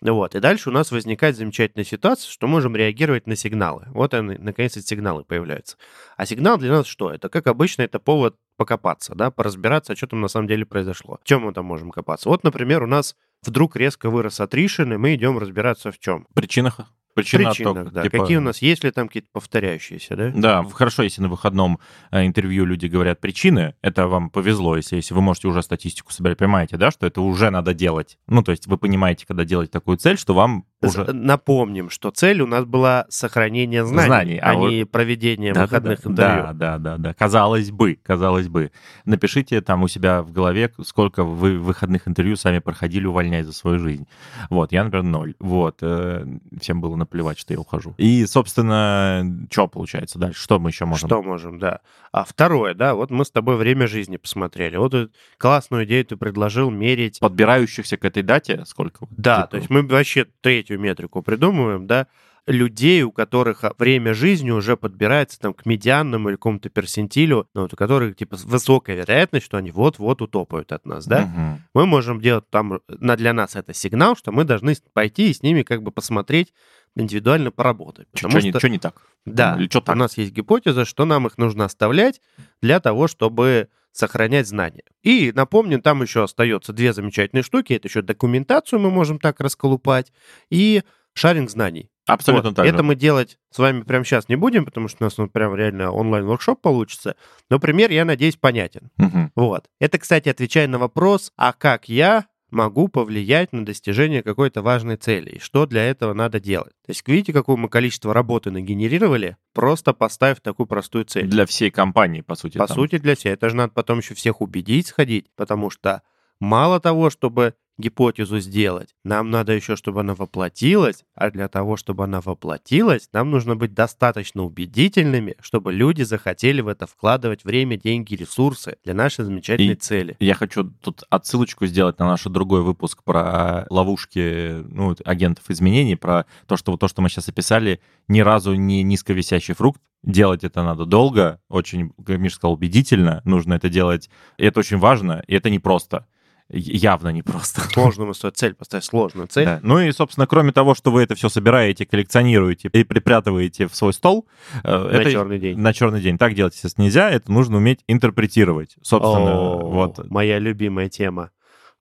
Вот. 0.00 0.34
И 0.34 0.40
дальше 0.40 0.70
у 0.70 0.72
нас 0.72 0.92
возникает 0.92 1.36
замечательная 1.36 1.84
ситуация, 1.84 2.30
что 2.30 2.46
можем 2.46 2.76
реагировать 2.76 3.26
на 3.26 3.36
сигналы. 3.36 3.86
Вот 3.88 4.14
они, 4.14 4.36
наконец, 4.38 4.76
эти 4.76 4.86
сигналы 4.86 5.24
появляются. 5.24 5.76
А 6.16 6.24
сигнал 6.24 6.56
для 6.58 6.70
нас 6.70 6.86
что? 6.86 7.10
Это, 7.10 7.28
как 7.28 7.46
обычно, 7.46 7.82
это 7.82 7.98
повод 7.98 8.36
покопаться, 8.56 9.14
да, 9.14 9.30
поразбираться, 9.30 9.92
а 9.92 9.96
что 9.96 10.08
там 10.08 10.20
на 10.20 10.28
самом 10.28 10.48
деле 10.48 10.64
произошло. 10.64 11.18
В 11.22 11.26
чем 11.26 11.42
мы 11.42 11.52
там 11.52 11.64
можем 11.64 11.90
копаться? 11.90 12.28
Вот, 12.28 12.44
например, 12.44 12.82
у 12.82 12.86
нас 12.86 13.16
вдруг 13.42 13.76
резко 13.76 14.10
вырос 14.10 14.40
attrition, 14.40 14.94
и 14.94 14.96
мы 14.96 15.14
идем 15.14 15.38
разбираться 15.38 15.90
в 15.92 15.98
чем. 15.98 16.26
Причинах? 16.34 16.80
Причина 17.18 17.50
Причинах, 17.50 17.76
оттока, 17.76 17.90
да. 17.94 18.02
типа- 18.02 18.18
Какие 18.18 18.36
у 18.36 18.40
нас, 18.40 18.62
есть 18.62 18.84
ли 18.84 18.90
там 18.90 19.08
какие-то 19.08 19.28
повторяющиеся, 19.32 20.16
да? 20.16 20.32
Да, 20.34 20.64
хорошо, 20.72 21.02
если 21.02 21.20
на 21.22 21.28
выходном 21.28 21.78
э, 22.10 22.24
интервью 22.26 22.64
люди 22.64 22.86
говорят 22.86 23.20
причины, 23.20 23.74
это 23.82 24.06
вам 24.06 24.30
повезло, 24.30 24.76
если, 24.76 24.96
если 24.96 25.14
вы 25.14 25.20
можете 25.20 25.48
уже 25.48 25.62
статистику 25.62 26.12
собирать, 26.12 26.38
понимаете, 26.38 26.76
да, 26.76 26.90
что 26.90 27.06
это 27.06 27.20
уже 27.20 27.50
надо 27.50 27.74
делать. 27.74 28.18
Ну, 28.26 28.42
то 28.42 28.52
есть 28.52 28.66
вы 28.66 28.78
понимаете, 28.78 29.26
когда 29.26 29.44
делать 29.44 29.70
такую 29.70 29.96
цель, 29.98 30.16
что 30.18 30.34
вам 30.34 30.64
уже... 30.82 31.12
Напомним, 31.12 31.90
что 31.90 32.10
цель 32.10 32.40
у 32.40 32.46
нас 32.46 32.64
была 32.64 33.06
сохранение 33.08 33.84
знаний, 33.84 34.06
Знаний, 34.06 34.38
а, 34.38 34.50
а 34.50 34.54
вот- 34.54 34.70
не 34.70 34.84
проведение 34.84 35.52
Да, 35.52 35.62
выходных 35.62 36.02
да, 36.02 36.10
интервью. 36.10 36.42
Да, 36.44 36.52
да, 36.52 36.78
да, 36.78 36.96
да. 36.98 37.14
Казалось 37.14 37.70
бы, 37.70 37.98
казалось 38.02 38.48
бы. 38.48 38.70
Напишите 39.04 39.60
там 39.60 39.82
у 39.82 39.88
себя 39.88 40.22
в 40.22 40.32
голове, 40.32 40.72
сколько 40.84 41.24
вы 41.24 41.58
выходных 41.58 42.06
интервью 42.06 42.36
сами 42.36 42.60
проходили, 42.60 43.06
увольняя 43.06 43.44
за 43.44 43.52
свою 43.52 43.78
жизнь. 43.78 44.06
Вот, 44.50 44.72
я, 44.72 44.84
например, 44.84 45.04
ноль. 45.04 45.34
Вот, 45.38 45.78
э, 45.82 46.26
всем 46.60 46.80
было 46.80 46.96
наплевать, 46.96 47.38
что 47.38 47.52
я 47.52 47.60
ухожу. 47.60 47.94
И, 47.98 48.24
собственно, 48.26 49.46
что 49.50 49.66
получается 49.68 50.18
дальше? 50.18 50.40
Что 50.40 50.58
мы 50.58 50.70
еще 50.70 50.84
можем? 50.84 51.08
Что 51.08 51.22
можем, 51.22 51.58
да. 51.58 51.80
А 52.12 52.24
второе, 52.24 52.74
да, 52.74 52.94
вот 52.94 53.10
мы 53.10 53.24
с 53.24 53.30
тобой 53.30 53.56
время 53.56 53.86
жизни 53.86 54.16
посмотрели. 54.16 54.76
Вот 54.76 54.94
классную 55.36 55.84
идею 55.84 56.04
ты 56.04 56.16
предложил 56.16 56.70
мерить. 56.70 57.20
Подбирающихся 57.20 57.96
к 57.96 58.04
этой 58.04 58.22
дате 58.22 58.64
сколько? 58.66 59.06
Да, 59.10 59.36
Типа, 59.36 59.48
то 59.48 59.56
есть 59.58 59.70
мы 59.70 59.82
вообще 59.82 60.26
третью 60.68 60.78
метрику 60.80 61.22
придумываем, 61.22 61.86
да, 61.86 62.06
людей, 62.46 63.02
у 63.02 63.12
которых 63.12 63.64
а, 63.64 63.74
время 63.78 64.14
жизни 64.14 64.50
уже 64.50 64.76
подбирается 64.76 65.38
там 65.38 65.52
к 65.52 65.66
медианному 65.66 66.30
или 66.30 66.36
какому-то 66.36 66.70
персентилю, 66.70 67.46
ну, 67.54 67.62
вот 67.62 67.74
у 67.74 67.76
которых 67.76 68.16
типа 68.16 68.36
высокая 68.44 68.96
вероятность, 68.96 69.44
что 69.44 69.58
они 69.58 69.70
вот-вот 69.70 70.22
утопают 70.22 70.72
от 70.72 70.86
нас, 70.86 71.06
да. 71.06 71.26
мгм. 71.26 71.62
мы 71.74 71.84
можем 71.86 72.20
делать 72.20 72.48
там, 72.50 72.80
на, 72.88 73.16
для 73.16 73.32
нас 73.34 73.54
это 73.54 73.74
сигнал, 73.74 74.16
что 74.16 74.32
мы 74.32 74.44
должны 74.44 74.74
пойти 74.94 75.30
и 75.30 75.34
с 75.34 75.42
ними 75.42 75.62
как 75.62 75.82
бы 75.82 75.90
посмотреть, 75.90 76.52
индивидуально 76.96 77.50
поработать. 77.50 78.08
Чё- 78.14 78.28
Потому 78.28 78.40
чё 78.40 78.46
не- 78.46 78.58
что, 78.58 78.68
не 78.68 78.78
так? 78.78 79.02
да, 79.26 79.56
Или 79.58 79.68
что 79.68 79.78
у 79.80 79.82
так? 79.82 79.96
нас 79.96 80.16
есть 80.16 80.32
гипотеза, 80.32 80.84
что 80.86 81.04
нам 81.04 81.26
их 81.26 81.36
нужно 81.38 81.66
оставлять 81.66 82.20
для 82.62 82.80
того, 82.80 83.08
чтобы 83.08 83.68
сохранять 83.92 84.46
знания. 84.46 84.84
И 85.02 85.32
напомню, 85.34 85.80
там 85.80 86.02
еще 86.02 86.24
остается 86.24 86.72
две 86.72 86.92
замечательные 86.92 87.42
штуки. 87.42 87.72
Это 87.72 87.88
еще 87.88 88.02
документацию 88.02 88.78
мы 88.80 88.90
можем 88.90 89.18
так 89.18 89.40
расколупать 89.40 90.12
и 90.50 90.82
шаринг 91.14 91.50
знаний. 91.50 91.90
Абсолютно 92.06 92.50
Вот. 92.50 92.56
так 92.56 92.66
же. 92.66 92.72
Это 92.72 92.82
мы 92.82 92.94
делать 92.94 93.38
с 93.50 93.58
вами 93.58 93.82
прямо 93.82 94.04
сейчас 94.04 94.28
не 94.28 94.36
будем, 94.36 94.64
потому 94.64 94.88
что 94.88 94.98
у 95.00 95.04
нас 95.04 95.18
ну, 95.18 95.28
прям 95.28 95.54
реально 95.54 95.90
онлайн-воркшоп 95.92 96.60
получится. 96.60 97.16
Но 97.50 97.58
пример, 97.58 97.90
я 97.90 98.04
надеюсь, 98.04 98.36
понятен. 98.36 98.90
Мгм. 98.96 99.30
Вот. 99.34 99.66
Это, 99.78 99.98
кстати, 99.98 100.28
отвечая 100.30 100.68
на 100.68 100.78
вопрос, 100.78 101.32
а 101.36 101.52
как 101.52 101.88
я 101.88 102.26
могу 102.50 102.88
повлиять 102.88 103.52
на 103.52 103.64
достижение 103.64 104.22
какой-то 104.22 104.62
важной 104.62 104.96
цели, 104.96 105.30
и 105.32 105.38
что 105.38 105.66
для 105.66 105.84
этого 105.84 106.14
надо 106.14 106.40
делать. 106.40 106.72
То 106.86 106.90
есть 106.90 107.06
видите, 107.06 107.32
какое 107.32 107.56
мы 107.56 107.68
количество 107.68 108.14
работы 108.14 108.50
нагенерировали, 108.50 109.36
просто 109.52 109.92
поставив 109.92 110.40
такую 110.40 110.66
простую 110.66 111.04
цель. 111.04 111.26
Для 111.26 111.46
всей 111.46 111.70
компании, 111.70 112.22
по 112.22 112.34
сути. 112.34 112.58
По 112.58 112.66
там. 112.66 112.74
сути, 112.76 112.98
для 112.98 113.16
всех. 113.16 113.34
Это 113.34 113.48
же 113.50 113.56
надо 113.56 113.72
потом 113.72 113.98
еще 113.98 114.14
всех 114.14 114.40
убедить 114.40 114.88
сходить, 114.88 115.26
потому 115.36 115.70
что 115.70 116.02
мало 116.40 116.80
того, 116.80 117.10
чтобы 117.10 117.54
гипотезу 117.78 118.40
сделать, 118.40 118.94
нам 119.04 119.30
надо 119.30 119.52
еще, 119.52 119.76
чтобы 119.76 120.00
она 120.00 120.14
воплотилась, 120.14 121.04
а 121.14 121.30
для 121.30 121.48
того, 121.48 121.76
чтобы 121.76 122.04
она 122.04 122.20
воплотилась, 122.20 123.08
нам 123.12 123.30
нужно 123.30 123.56
быть 123.56 123.72
достаточно 123.74 124.42
убедительными, 124.44 125.36
чтобы 125.40 125.72
люди 125.72 126.02
захотели 126.02 126.60
в 126.60 126.68
это 126.68 126.86
вкладывать 126.86 127.44
время, 127.44 127.76
деньги, 127.76 128.14
ресурсы 128.14 128.76
для 128.84 128.94
нашей 128.94 129.24
замечательной 129.24 129.74
И- 129.74 129.76
цели. 129.76 130.16
Я 130.20 130.34
хочу 130.34 130.64
тут 130.64 131.04
отсылочку 131.08 131.66
сделать 131.66 131.98
на 131.98 132.06
наш 132.06 132.24
другой 132.24 132.62
выпуск 132.62 133.02
про 133.04 133.66
ловушки 133.70 134.62
ну, 134.68 134.94
агентов 135.04 135.44
изменений, 135.48 135.96
про 135.96 136.26
то, 136.46 136.56
что 136.56 136.76
то, 136.76 136.88
что 136.88 137.02
мы 137.02 137.08
сейчас 137.08 137.28
описали, 137.28 137.80
ни 138.08 138.20
разу 138.20 138.54
не 138.54 138.82
низковисящий 138.82 139.54
фрукт. 139.54 139.80
Делать 140.04 140.44
это 140.44 140.62
надо 140.62 140.84
долго, 140.84 141.40
очень, 141.48 141.90
как 142.06 142.18
Миша 142.18 142.36
сказал, 142.36 142.52
убедительно. 142.54 143.20
Нужно 143.24 143.54
это 143.54 143.68
делать. 143.68 144.08
И 144.36 144.44
это 144.44 144.60
очень 144.60 144.78
важно, 144.78 145.24
и 145.26 145.34
это 145.34 145.50
непросто. 145.50 146.06
Явно 146.50 147.08
непросто. 147.10 147.60
Сложную 147.72 148.14
цель 148.14 148.54
поставить, 148.54 148.84
сложную 148.84 149.28
цель. 149.28 149.44
Да. 149.44 149.60
Ну 149.62 149.80
и, 149.80 149.92
собственно, 149.92 150.26
кроме 150.26 150.52
того, 150.52 150.74
что 150.74 150.90
вы 150.90 151.02
это 151.02 151.14
все 151.14 151.28
собираете, 151.28 151.84
коллекционируете 151.84 152.70
и 152.72 152.84
припрятываете 152.84 153.66
в 153.66 153.76
свой 153.76 153.92
стол, 153.92 154.26
э, 154.64 154.68
На 154.68 154.96
это 154.96 155.10
черный 155.10 155.38
день. 155.38 155.58
на 155.58 155.74
черный 155.74 156.00
день. 156.00 156.16
Так 156.16 156.34
делать, 156.34 156.54
естественно, 156.54 156.86
нельзя. 156.86 157.10
Это 157.10 157.30
нужно 157.30 157.58
уметь 157.58 157.80
интерпретировать. 157.86 158.76
Собственно, 158.82 159.34
О, 159.38 159.58
вот. 159.58 160.10
Моя 160.10 160.38
любимая 160.38 160.88
тема. 160.88 161.32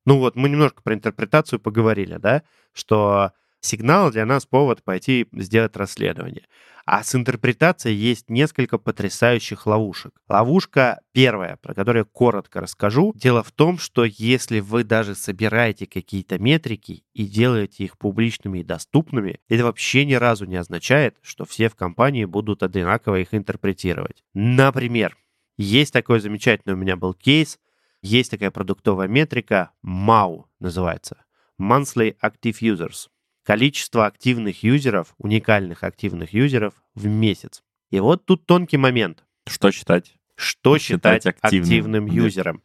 Ну 0.06 0.20
вот, 0.20 0.36
мы 0.36 0.50
немножко 0.50 0.82
про 0.82 0.94
интерпретацию 0.94 1.60
поговорили, 1.60 2.18
да, 2.18 2.44
что 2.74 3.32
сигнал 3.62 4.12
для 4.12 4.26
нас 4.26 4.46
повод 4.46 4.84
пойти 4.84 5.28
сделать 5.34 5.76
расследование. 5.76 6.44
А 6.86 7.04
с 7.04 7.16
интерпретацией 7.16 7.98
есть 7.98 8.30
несколько 8.30 8.78
потрясающих 8.78 9.68
ловушек. 9.68 10.14
Ловушка 10.30 11.02
первая, 11.12 11.58
про 11.58 11.74
которую 11.74 12.04
я 12.04 12.06
коротко 12.06 12.62
расскажу. 12.62 13.12
Дело 13.14 13.44
в 13.44 13.52
том, 13.52 13.78
что 13.78 14.06
если 14.06 14.62
вы 14.62 14.86
даже 14.86 15.14
собираете 15.14 15.86
какие-то 15.86 16.40
метрики 16.40 17.04
и 17.14 17.26
делаете 17.26 17.84
их 17.84 17.98
публичными 17.98 18.60
и 18.60 18.64
доступными, 18.64 19.42
это 19.50 19.66
вообще 19.66 20.06
ни 20.06 20.14
разу 20.14 20.46
не 20.46 20.56
означает, 20.56 21.18
что 21.22 21.44
все 21.44 21.68
в 21.68 21.76
компании 21.76 22.24
будут 22.24 22.64
одинаково 22.64 23.20
их 23.20 23.34
интерпретировать. 23.34 24.24
Например, 24.34 25.18
есть 25.58 25.92
такой 25.92 26.22
замечательный 26.22 26.76
у 26.76 26.78
меня 26.78 26.96
был 26.96 27.14
кейс, 27.14 27.60
есть 28.02 28.32
такая 28.32 28.52
продуктовая 28.52 29.10
метрика, 29.10 29.72
MAU 29.86 30.46
называется, 30.60 31.26
Monthly 31.60 32.16
Active 32.24 32.60
Users. 32.62 33.08
Количество 33.48 34.06
активных 34.06 34.62
юзеров, 34.62 35.16
уникальных 35.20 35.84
активных 35.86 36.34
юзеров 36.34 36.74
в 36.96 37.08
месяц. 37.08 37.64
И 37.92 38.00
вот 38.02 38.26
тут 38.26 38.46
тонкий 38.46 38.76
момент. 38.76 39.24
Что 39.48 39.72
считать? 39.72 40.16
Что 40.36 40.78
Считать 40.78 41.24
считать, 41.24 41.42
активным, 41.42 41.62
активным, 41.62 42.06
юзером? 42.08 42.62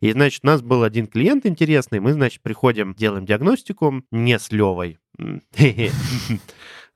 И, 0.00 0.12
значит, 0.12 0.44
у 0.44 0.46
нас 0.46 0.60
был 0.60 0.82
один 0.82 1.06
клиент 1.06 1.46
интересный, 1.46 2.00
мы, 2.00 2.12
значит, 2.12 2.42
приходим, 2.42 2.92
делаем 2.92 3.24
диагностику, 3.24 4.04
не 4.10 4.38
с 4.38 4.52
Левой. 4.52 4.98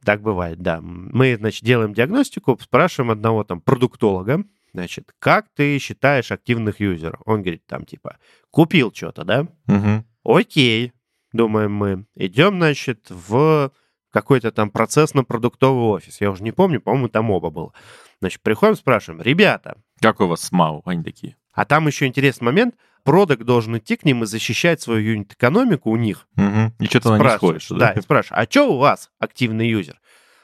Так 0.05 0.23
бывает, 0.23 0.59
да. 0.61 0.81
Мы, 0.83 1.37
значит, 1.37 1.63
делаем 1.63 1.95
диагностику, 1.95 2.59
спрашиваем 2.61 3.11
одного 3.11 3.45
там 3.45 3.61
продуктолога, 3.61 4.45
значит, 4.73 5.13
как 5.19 5.47
ты 5.55 5.79
считаешь 5.79 6.31
активных 6.31 6.81
юзеров? 6.81 7.21
Он 7.25 7.41
говорит, 7.43 7.67
там, 7.67 7.85
типа, 7.85 8.19
купил 8.51 8.93
что-то, 8.95 9.25
да? 9.25 9.47
Мгм. 9.67 10.05
Окей, 10.25 10.93
думаем 11.33 11.73
мы. 11.73 12.05
Идем, 12.15 12.59
значит, 12.59 13.07
в 13.09 13.71
какой-то 14.13 14.51
там 14.51 14.71
процессно-продуктовый 14.71 15.85
офис. 15.85 16.21
Я 16.21 16.31
уже 16.31 16.43
не 16.43 16.53
помню, 16.53 16.81
по-моему, 16.81 17.09
там 17.09 17.31
оба 17.31 17.51
было. 17.51 17.73
Значит, 18.21 18.43
приходим, 18.43 18.75
спрашиваем, 18.77 19.23
ребята, 19.23 19.77
Как 20.01 20.21
у 20.21 20.27
вас 20.27 20.41
с 20.43 20.53
МАУ? 20.53 20.83
Они 20.85 21.03
такие. 21.03 21.37
а 21.53 21.65
там 21.65 21.87
еще 21.87 22.07
интересный 22.07 22.45
момент, 22.47 22.75
продукт 23.05 23.43
должен 23.43 23.79
идти 23.79 23.97
к 23.97 24.05
ним 24.05 24.23
и 24.25 24.27
защищать 24.27 24.81
свою 24.81 25.01
юнит-экономику 25.13 25.91
у 25.91 25.97
них. 25.97 26.27
Мгм. 26.37 26.75
И 26.79 26.87
что-то 26.87 27.17
не 27.17 27.31
сходит. 27.37 27.63
Да, 27.71 27.93
и 27.93 28.01
спрашиваешь, 28.01 28.47
а 28.47 28.51
что 28.51 28.75
у 28.75 28.79
вас 28.79 29.11
активный 29.19 29.69
юзер? 29.69 30.01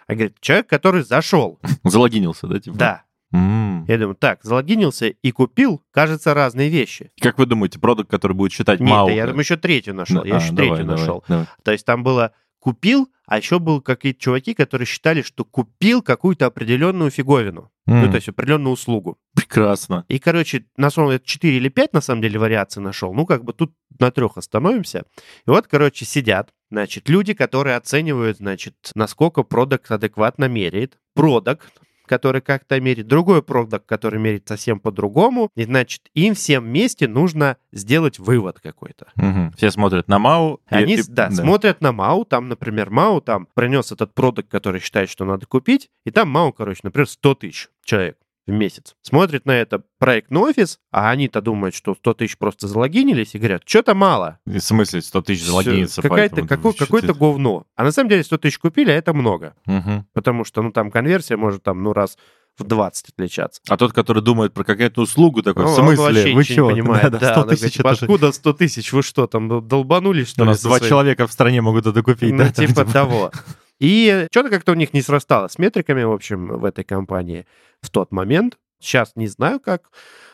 А 0.07 0.15
говорит, 0.15 0.37
человек, 0.41 0.69
который 0.69 1.03
зашел. 1.03 1.59
Залогинился, 1.85 2.47
да? 2.47 2.61
Типа? 2.61 2.77
Да. 2.77 3.03
М. 3.33 3.76
Я 3.89 3.99
думаю, 3.99 4.15
так, 4.17 4.41
залогинился 4.43 5.09
и 5.09 5.31
купил, 5.33 5.83
кажется, 5.91 6.35
разные 6.35 6.69
вещи. 6.69 7.11
Как 7.21 7.39
вы 7.39 7.47
думаете, 7.47 7.79
продукт, 7.79 8.11
который 8.11 8.33
будет 8.33 8.53
считать 8.53 8.81
Нет, 8.81 8.91
МАУ? 8.91 9.07
да 9.09 9.13
я 9.13 9.27
думаю, 9.27 9.41
еще 9.41 9.57
третью 9.57 9.95
нашел. 9.95 10.17
Ну, 10.17 10.25
Я 10.25 10.37
а, 10.37 10.41
еще 10.41 10.53
давай, 10.53 10.69
третью 10.69 10.85
давай, 10.87 11.01
нашел. 11.01 11.25
давай. 11.29 11.47
То 11.63 11.73
есть 11.73 11.85
там 11.87 12.03
было 12.03 12.33
купил, 12.59 13.09
а 13.27 13.37
еще 13.39 13.61
был 13.61 13.81
какие-то 13.81 14.21
чуваки, 14.21 14.53
которые 14.55 14.87
считали, 14.87 15.23
что 15.23 15.45
купил 15.45 16.03
какую-то 16.03 16.47
определенную 16.47 17.11
фиговину. 17.13 17.71
Ну, 17.87 18.05
М, 18.05 18.11
то 18.11 18.17
есть 18.17 18.29
определенную 18.29 18.73
услугу. 18.73 19.19
Прекрасно. 19.37 20.05
И, 20.09 20.19
короче, 20.19 20.65
на 20.77 20.91
самом 20.91 21.11
деле 21.11 21.23
4 21.25 21.57
или 21.57 21.69
5, 21.69 21.93
на 21.93 22.01
самом 22.01 22.23
деле, 22.23 22.41
вариаций 22.41 22.83
нашел. 22.83 23.15
Ну, 23.15 23.25
как 23.25 23.45
бы 23.45 23.53
тут 23.53 23.73
на 24.01 24.11
трех 24.11 24.37
остановимся. 24.37 25.05
И 25.47 25.51
вот, 25.51 25.69
короче, 25.69 26.05
сидят, 26.05 26.51
значит, 26.71 27.09
люди, 27.09 27.35
которые 27.35 27.77
оценивают, 27.77 28.39
значит, 28.39 28.75
насколько 28.97 29.45
продукт 29.45 29.89
адекватно 29.91 30.47
меряет. 30.49 30.99
Продукт, 31.15 31.73
который 32.07 32.41
как-то 32.41 32.81
мерит, 32.81 33.07
другой 33.07 33.43
продукт, 33.43 33.87
который 33.87 34.19
мерит 34.21 34.49
совсем 34.49 34.81
по-другому. 34.81 35.51
И, 35.55 35.65
значит, 35.65 36.03
им 36.15 36.35
всем 36.35 36.65
вместе 36.65 37.09
нужно 37.09 37.57
сделать 37.73 38.19
вывод 38.19 38.61
какой-то. 38.61 39.07
Мгм. 39.17 39.53
Все 39.57 39.71
смотрят 39.71 40.09
на 40.09 40.19
МАУ. 40.19 40.61
и- 40.71 40.75
Они, 40.75 40.95
и- 40.95 41.03
да, 41.09 41.31
смотрят 41.31 41.81
на 41.81 41.93
Мау, 41.93 42.25
там, 42.25 42.49
например, 42.49 42.91
Мау 42.91 43.21
там 43.21 43.47
принес 43.55 43.93
этот 43.93 44.15
продукт, 44.15 44.51
который 44.51 44.81
считает, 44.81 45.11
что 45.11 45.25
надо 45.25 45.47
купить, 45.47 45.91
и 46.05 46.11
там 46.11 46.29
Мау, 46.31 46.53
короче, 46.53 46.81
например, 46.83 47.09
100 47.09 47.35
тысяч 47.35 47.69
человек 47.85 48.17
в 48.47 48.53
месяц. 48.53 48.95
Смотрит 49.03 49.45
на 49.47 49.53
это 49.53 49.83
проектный 49.99 50.41
офис, 50.41 50.79
а 50.93 51.11
они-то 51.11 51.41
думают, 51.41 51.75
что 51.75 51.95
100 51.95 52.15
тысяч 52.15 52.39
просто 52.39 52.69
залогинились 52.69 53.35
и 53.35 53.39
говорят, 53.39 53.63
что-то 53.65 53.95
мало. 53.95 54.39
В 54.47 54.59
смысле 54.61 55.03
100 55.03 55.23
тысяч 55.23 55.45
что 55.45 56.03
какое-то 56.03 57.09
ты- 57.09 57.15
говно. 57.15 57.65
А 57.75 57.85
на 57.85 57.91
самом 57.93 58.09
деле 58.11 58.23
100 58.23 58.39
тысяч 58.39 58.59
купили, 58.59 58.91
а 58.91 58.95
это 58.95 59.13
много. 59.15 59.55
Мгм. 59.67 60.07
Потому 60.13 60.45
что, 60.45 60.63
ну, 60.63 60.71
там 60.73 60.91
конверсия 60.91 61.37
может 61.37 61.63
там, 61.63 61.83
ну, 61.83 61.93
раз 61.93 62.17
в 62.59 62.65
20 62.65 63.11
отличаться. 63.11 63.61
А 63.69 63.77
тот, 63.77 63.93
который 63.93 64.23
думает 64.23 64.55
про 64.55 64.65
какую-то 64.65 65.03
услугу, 65.03 65.43
такой, 65.43 65.65
Ну, 65.65 65.69
в 65.75 65.79
он 65.79 65.85
смысле? 65.95 66.05
вообще 66.05 66.35
Вы 66.35 66.45
чего? 66.45 66.71
не 66.71 66.81
понимает. 66.83 67.11
Да, 67.13 67.19
Да, 67.19 67.31
100 67.33 67.35
он 67.41 67.43
говорит, 67.43 67.61
тысяч, 67.61 67.75
типа, 67.75 67.89
это 67.89 68.05
откуда 68.05 68.33
100 68.33 68.53
тысяч? 68.55 68.93
Вы 68.93 69.03
что, 69.03 69.27
там 69.27 69.49
дол- 69.49 69.61
долбанулись, 69.61 70.29
что 70.31 70.43
У 70.45 70.47
нас 70.47 70.63
два 70.63 70.79
своим- 70.79 70.89
человека 70.89 71.27
в 71.27 71.33
стране 71.33 71.61
могут 71.61 71.87
это 71.87 72.03
купить, 72.03 72.33
Ну, 72.33 72.39
да? 72.39 72.53
типа 72.53 72.85
того. 72.87 73.31
И 73.79 74.27
что-то 74.31 74.51
как-то 74.51 74.73
у 74.73 74.77
них 74.77 74.93
не 74.95 75.03
срасталось 75.03 75.53
с 75.53 75.59
метриками, 75.59 76.03
в 76.03 76.13
общем, 76.13 76.49
в 76.49 76.65
этой 76.65 76.85
компании 76.85 77.47
в 77.81 77.91
тот 77.91 78.13
момент. 78.13 78.59
Сейчас 78.81 79.13
не 79.17 79.27
знаю 79.27 79.61
как, 79.61 79.91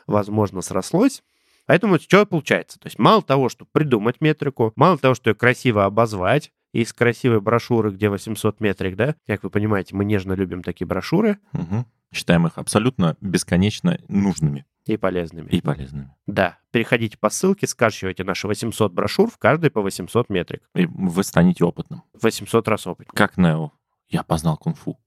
возможно, 0.07 0.63
срослось. 0.63 1.23
Поэтому 1.67 1.99
что 1.99 2.27
получается? 2.27 2.79
То 2.79 2.87
есть 2.87 2.99
мало 2.99 3.23
того, 3.23 3.49
что 3.49 3.65
придумать 3.71 4.21
метрику, 4.21 4.73
мало 4.77 4.99
того, 4.99 5.15
что 5.15 5.31
ее 5.31 5.35
красиво 5.35 5.85
обозвать, 5.85 6.51
из 6.73 6.93
красивой 6.93 7.41
брошюры, 7.41 7.91
где 7.91 8.09
800 8.09 8.61
метрик, 8.61 8.97
да, 8.97 9.15
как 9.27 9.43
вы 9.43 9.51
понимаете, 9.51 9.95
мы 9.95 10.05
нежно 10.05 10.33
любим 10.33 10.63
такие 10.63 10.87
брошюры 10.87 11.39
Мгм. 11.53 11.87
Считаем 12.15 12.47
их 12.47 12.53
абсолютно 12.57 13.17
бесконечно 13.23 13.99
нужными 14.09 14.67
и 14.87 14.97
полезными. 14.97 15.49
и 15.49 15.61
полезными. 15.61 16.15
Да, 16.27 16.59
переходите 16.71 17.17
по 17.19 17.31
ссылке, 17.31 17.67
скачивайте 17.67 18.25
наши 18.25 18.49
800 18.49 18.93
брошюр, 18.93 19.31
в 19.31 19.39
каждой 19.39 19.71
по 19.71 19.81
800 19.81 20.29
метрик. 20.29 20.63
И 20.75 20.87
вы 20.87 21.23
станете 21.23 21.65
опытным. 21.65 22.03
800 22.21 22.67
раз 22.69 22.87
опыт. 22.87 23.09
Как 23.15 23.37
Нео. 23.37 23.73
Я 24.09 24.23
познал 24.23 24.57
кунг-фу. 24.57 24.99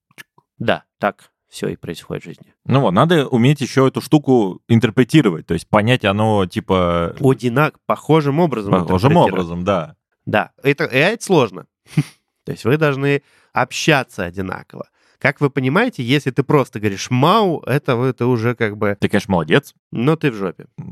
Да, 0.57 0.83
так 0.99 1.31
все 1.49 1.67
и 1.69 1.75
происходит 1.75 2.23
в 2.23 2.25
жизни. 2.25 2.53
Ну 2.65 2.81
вот, 2.81 2.91
надо 2.91 3.27
уметь 3.27 3.61
еще 3.61 3.87
эту 3.87 4.01
штуку 4.01 4.61
интерпретировать, 4.67 5.45
то 5.45 5.53
есть 5.53 5.67
понять 5.69 6.03
оно, 6.03 6.45
типа, 6.45 7.15
Одинак, 7.19 7.79
похожим 7.85 8.39
образом. 8.39 8.71
похожим 8.71 9.15
образом, 9.15 9.63
да. 9.63 9.95
Да, 10.25 10.51
это, 10.63 10.85
и 10.85 10.97
это 10.97 11.23
сложно. 11.23 11.67
То 12.45 12.51
есть 12.51 12.65
вы 12.65 12.77
должны 12.77 13.23
общаться 13.53 14.23
одинаково. 14.23 14.89
Как 15.19 15.41
вы 15.41 15.49
понимаете, 15.49 16.03
если 16.03 16.31
ты 16.31 16.43
просто 16.43 16.79
говоришь 16.79 17.09
«мау», 17.09 17.61
это, 17.65 17.95
вы- 17.95 18.13
ты 18.13 18.25
уже 18.25 18.55
как 18.55 18.77
бы, 18.77 18.97
Ты, 18.99 19.09
конечно, 19.09 19.31
молодец. 19.31 19.73
ну, 19.91 20.15
ты 20.15 20.31
в 20.31 20.35
жопе. 20.35 20.65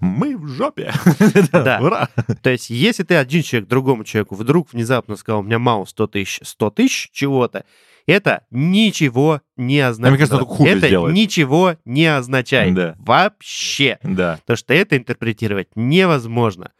Мы 0.00 0.36
в 0.36 0.46
жопе. 0.48 0.92
Да. 1.52 1.78
Ура. 1.82 2.08
То 2.42 2.50
есть 2.50 2.68
если 2.68 3.04
ты 3.04 3.14
один 3.16 3.42
человек 3.42 3.68
другому 3.68 4.04
человеку 4.04 4.34
вдруг 4.34 4.72
внезапно 4.72 5.16
сказал 5.16 5.40
«у 5.40 5.44
меня 5.44 5.58
мау 5.58 5.86
100 5.86 6.06
тысяч, 6.08 6.40
100 6.42 6.70
тысяч 6.72 7.10
чего-то», 7.12 7.64
это 8.06 8.44
ничего 8.50 9.40
не 9.56 9.80
означает. 9.80 10.18
мне 10.18 10.26
кажется, 10.26 10.44
хуже 10.44 10.70
это 10.76 10.86
сделает. 10.88 11.14
ничего 11.14 11.76
не 11.86 12.04
означает. 12.06 12.74
Да. 12.74 12.94
Вообще. 12.98 13.98
Да. 14.02 14.36
Потому 14.42 14.56
что 14.58 14.74
это 14.74 14.98
интерпретировать 14.98 15.68
невозможно. 15.74 16.72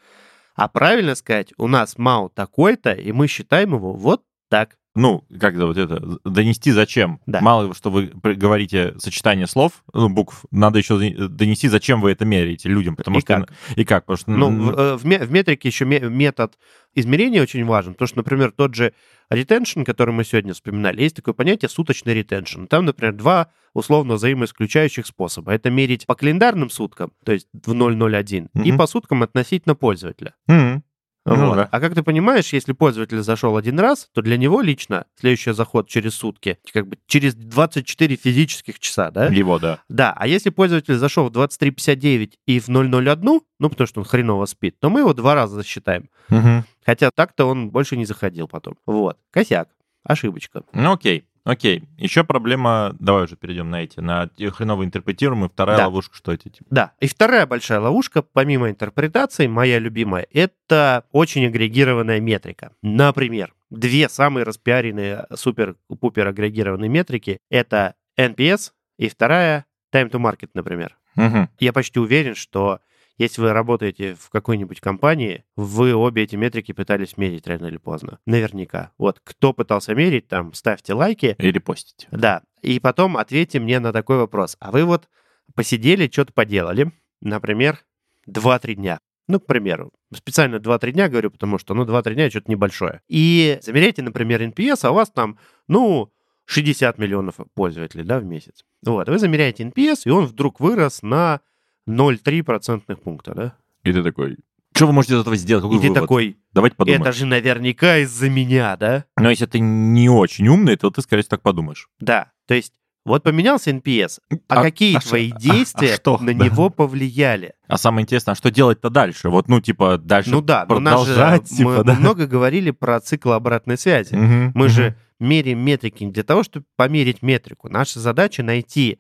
А 0.55 0.68
правильно 0.68 1.14
сказать, 1.14 1.55
у 1.57 1.66
нас 1.66 1.97
МАУ 1.97 2.29
такой-то, 2.29 2.92
и 2.92 3.11
мы 3.12 3.27
считаем 3.27 3.73
его 3.75 3.94
вот 3.94 4.23
так. 4.51 4.77
Ну, 4.95 5.25
как 5.41 5.57
вот 5.57 5.77
это, 5.77 6.19
донести 6.25 6.71
зачем? 6.73 7.21
Да. 7.27 7.41
Мало, 7.41 7.75
что 7.75 7.91
вы 7.91 8.13
говорите 8.15 8.95
сочетание 8.99 9.47
слов, 9.47 9.83
ну, 9.93 10.09
букв, 10.09 10.45
надо 10.51 10.79
еще 10.79 10.97
донести, 11.29 11.69
зачем 11.69 12.01
вы 12.01 12.13
это 12.13 12.25
меряете 12.25 12.69
людям, 12.69 12.95
потому 12.97 13.19
И 13.19 13.21
что... 13.21 13.27
как? 13.41 13.53
И 13.77 13.85
как? 13.85 14.07
Потому 14.07 14.17
что... 14.19 14.31
Ну, 14.31 14.51
в, 14.73 14.79
э, 14.79 14.97
в 14.97 15.05
ме- 15.05 15.19
в 15.25 15.31
метрике 15.33 15.69
еще 15.69 15.85
ме- 15.85 16.01
метод 16.01 16.57
измерения 16.95 17.43
очень 17.43 17.65
важен, 17.65 17.93
потому 17.95 18.07
что, 18.09 18.19
например, 18.19 18.53
тот 18.53 18.75
же 18.75 18.93
retention, 19.33 19.85
который 19.85 20.13
мы 20.15 20.23
сегодня 20.25 20.53
вспоминали, 20.53 21.03
есть 21.03 21.17
такое 21.17 21.35
понятие 21.35 21.69
суточный 21.69 22.21
retention. 22.21 22.67
Там, 22.67 22.85
например, 22.85 23.15
два 23.15 23.49
условно 23.73 24.15
взаимоисключающих 24.15 25.07
способа. 25.07 25.53
Это 25.53 25.71
мерить 25.71 26.07
по 26.07 26.15
календарным 26.15 26.71
суткам, 26.71 27.11
то 27.25 27.33
есть 27.33 27.49
в 27.53 27.73
001, 27.75 28.49
и 28.55 28.69
Мгм. 28.71 28.79
по 28.79 28.87
суткам 28.87 29.23
относительно 29.25 29.75
пользователя. 29.75 30.35
м, 30.49 30.85
Ну 31.27 31.49
Вот. 31.49 31.57
да. 31.57 31.69
А 31.71 31.81
как 31.81 31.95
ты 31.95 32.03
понимаешь, 32.03 32.53
если 32.53 32.73
пользователь 32.73 33.23
зашел 33.23 33.57
один 33.57 33.81
раз, 33.81 34.09
то 34.13 34.21
для 34.21 34.37
него 34.37 34.61
лично 34.61 35.07
следующий 35.19 35.53
заход 35.53 35.89
через 35.89 36.15
сутки, 36.15 36.59
как 36.73 36.87
бы 36.87 36.99
через 37.07 37.35
24 37.35 38.17
физических 38.17 38.79
часа, 38.79 39.11
да? 39.11 39.27
Его, 39.27 39.59
да. 39.59 39.79
Да, 39.89 40.13
а 40.17 40.27
если 40.27 40.51
пользователь 40.51 40.97
зашел 40.97 41.29
в 41.29 41.33
23.59 41.33 42.33
и 42.47 42.61
в 42.61 42.69
001, 42.69 43.41
ну, 43.59 43.71
потому 43.71 43.87
что 43.87 44.01
он 44.01 44.07
хреново 44.07 44.45
спит, 44.47 44.79
то 44.81 44.91
мы 44.91 45.01
его 45.01 45.15
два 45.15 45.35
раза 45.35 45.57
засчитаем. 45.57 46.11
Мгм. 46.29 46.65
Хотя 46.85 47.11
так-то 47.11 47.47
он 47.47 47.71
больше 47.71 47.97
не 47.97 48.05
заходил 48.05 48.47
потом. 48.47 48.77
Вот. 48.85 49.19
Косяк. 49.31 49.69
Ошибочка. 50.03 50.63
Ну, 50.75 50.93
окей. 50.93 51.25
Окей. 51.45 51.85
Еще 51.99 52.25
проблема, 52.25 52.97
давай 52.99 53.25
уже 53.25 53.37
перейдем 53.37 53.69
на 53.71 53.83
эти, 53.83 54.01
на 54.01 54.31
хреново 54.53 54.85
интерпретируемые. 54.85 55.51
Вторая 55.51 55.77
Да. 55.77 55.85
ловушка, 55.87 56.17
что 56.17 56.33
эти? 56.33 56.49
Типа? 56.49 56.65
Да. 56.71 56.93
И 57.01 57.07
вторая 57.07 57.47
большая 57.47 57.81
ловушка, 57.81 58.23
помимо 58.23 58.71
интерпретации, 58.71 59.47
моя 59.47 59.79
любимая, 59.79 60.27
это 60.33 61.05
очень 61.13 61.45
агрегированная 61.47 62.19
метрика. 62.21 62.73
Например, 62.83 63.53
две 63.71 64.09
самые 64.09 64.45
распиаренные 64.45 65.27
супер-пупер 65.35 66.27
агрегированные 66.27 66.89
метрики— 66.89 67.39
это 67.51 67.95
NPS 68.19 68.73
и 68.99 69.09
вторая 69.11 69.67
Time 69.93 70.11
to 70.11 70.19
Market, 70.19 70.51
например. 70.55 70.97
Мгм. 71.15 71.51
Я 71.61 71.73
почти 71.75 72.01
уверен, 72.01 72.35
что 72.35 72.81
если 73.18 73.42
вы 73.42 73.53
работаете 73.53 74.14
в 74.14 74.29
какой-нибудь 74.31 74.81
компании, 74.81 75.44
вы 75.57 75.94
обе 75.94 76.22
эти 76.22 76.37
метрики 76.37 76.72
пытались 76.72 77.16
мерить 77.16 77.46
рано 77.46 77.66
или 77.66 77.77
поздно. 77.77 78.18
Наверняка. 78.27 78.92
Вот 78.98 79.20
кто 79.22 79.53
пытался 79.53 79.94
мерить, 79.94 80.29
там, 80.29 80.53
ставьте 80.53 80.94
лайки. 80.94 81.37
Или 81.38 81.59
постите. 81.59 82.09
Да. 82.11 82.42
И 82.62 82.81
потом 82.81 83.16
ответьте 83.16 83.61
мне 83.61 83.79
на 83.79 83.92
такой 83.92 84.18
вопрос. 84.18 84.57
А 84.59 84.70
вы 84.70 84.85
вот 84.85 85.09
посидели, 85.55 86.09
что-то 86.11 86.33
поделали, 86.33 86.90
например, 87.20 87.85
2-3 88.29 88.74
дня. 88.74 89.00
Ну, 89.27 89.40
к 89.40 89.46
примеру, 89.46 89.92
специально 90.12 90.57
2-3 90.57 90.92
дня 90.92 91.09
говорю, 91.09 91.31
потому 91.31 91.59
что, 91.59 91.74
ну, 91.74 91.85
2-3 91.85 92.14
дня 92.14 92.31
что-то 92.31 92.50
небольшое. 92.50 93.00
И 93.09 93.59
замеряйте, 93.62 94.03
например, 94.03 94.42
NPS, 94.42 94.81
а 94.83 94.90
у 94.90 94.94
вас 94.94 95.11
там, 95.11 95.38
ну, 95.66 96.12
60 96.46 96.98
миллионов 96.98 97.37
пользователей, 97.55 98.05
да, 98.05 98.18
в 98.18 98.24
месяц. 98.24 98.64
Вот, 98.85 99.09
вы 99.09 99.18
замеряете 99.18 99.64
NPS, 99.64 100.03
и 100.05 100.11
он 100.11 100.27
вдруг 100.27 100.61
вырос 100.61 101.03
на 101.03 101.40
0,3 101.88 102.42
процентных 102.42 103.01
пункта, 103.01 103.35
да? 103.35 103.53
И 103.85 103.92
ты 103.92 104.03
такой, 104.03 104.38
что 104.75 104.87
вы 104.87 104.92
можете 104.92 105.14
из 105.14 105.20
этого 105.20 105.37
сделать? 105.37 105.62
Какой 105.62 105.77
и 105.77 105.81
ты 105.81 105.88
вывод? 105.88 106.01
такой, 106.01 106.37
Давайте 106.53 106.77
подумаем. 106.77 107.03
это 107.03 107.12
же 107.12 107.27
наверняка 107.27 107.99
из-за 107.99 108.29
меня, 108.31 108.77
да? 108.77 109.05
Но 109.18 109.31
если 109.31 109.47
ты 109.47 109.59
не 109.61 110.09
очень 110.09 110.49
умный, 110.49 110.77
то 110.77 110.90
ты, 110.90 111.03
скорее 111.03 111.23
всего, 111.23 111.31
так 111.31 111.42
подумаешь. 111.42 111.88
Да, 112.01 112.33
то 112.47 112.55
есть 112.55 112.73
вот 113.05 113.23
поменялся 113.23 113.70
NPS, 113.70 114.18
а, 114.49 114.62
какие 114.62 114.97
а 114.97 115.01
твои 115.01 115.29
что- 115.29 115.37
а- 115.37 115.38
а 115.38 115.40
действия 115.42 115.94
что? 115.97 116.16
на 116.18 116.33
Да. 116.33 116.44
него 116.47 116.70
повлияли? 116.70 117.53
А 117.68 117.77
самое 117.77 118.05
интересное, 118.05 118.33
а 118.33 118.35
что 118.35 118.51
делать-то 118.51 118.88
дальше? 118.88 119.29
Вот, 119.29 119.47
ну, 119.49 119.61
типа, 119.61 119.99
дальше 119.99 120.31
Ну 120.31 120.40
да, 120.40 120.62
же- 120.62 120.66
продолжать, 120.68 121.42
мы, 121.51 121.57
типа, 121.57 121.70
мы 121.70 121.85
да? 121.85 121.94
много 121.94 122.27
говорили 122.27 122.70
про 122.70 122.99
цикл 123.01 123.33
обратной 123.33 123.77
связи. 123.77 124.14
Мгм, 124.14 124.53
Мы 124.55 124.64
мгм. 124.66 124.68
же 124.70 124.97
меряем 125.20 125.59
метрики 125.59 126.03
не 126.03 126.12
для 126.12 126.23
того, 126.23 126.42
чтобы 126.44 126.64
померить 126.77 127.20
метрику. 127.23 127.68
Наша 127.68 128.01
задача 128.01 128.42
найти 128.42 128.99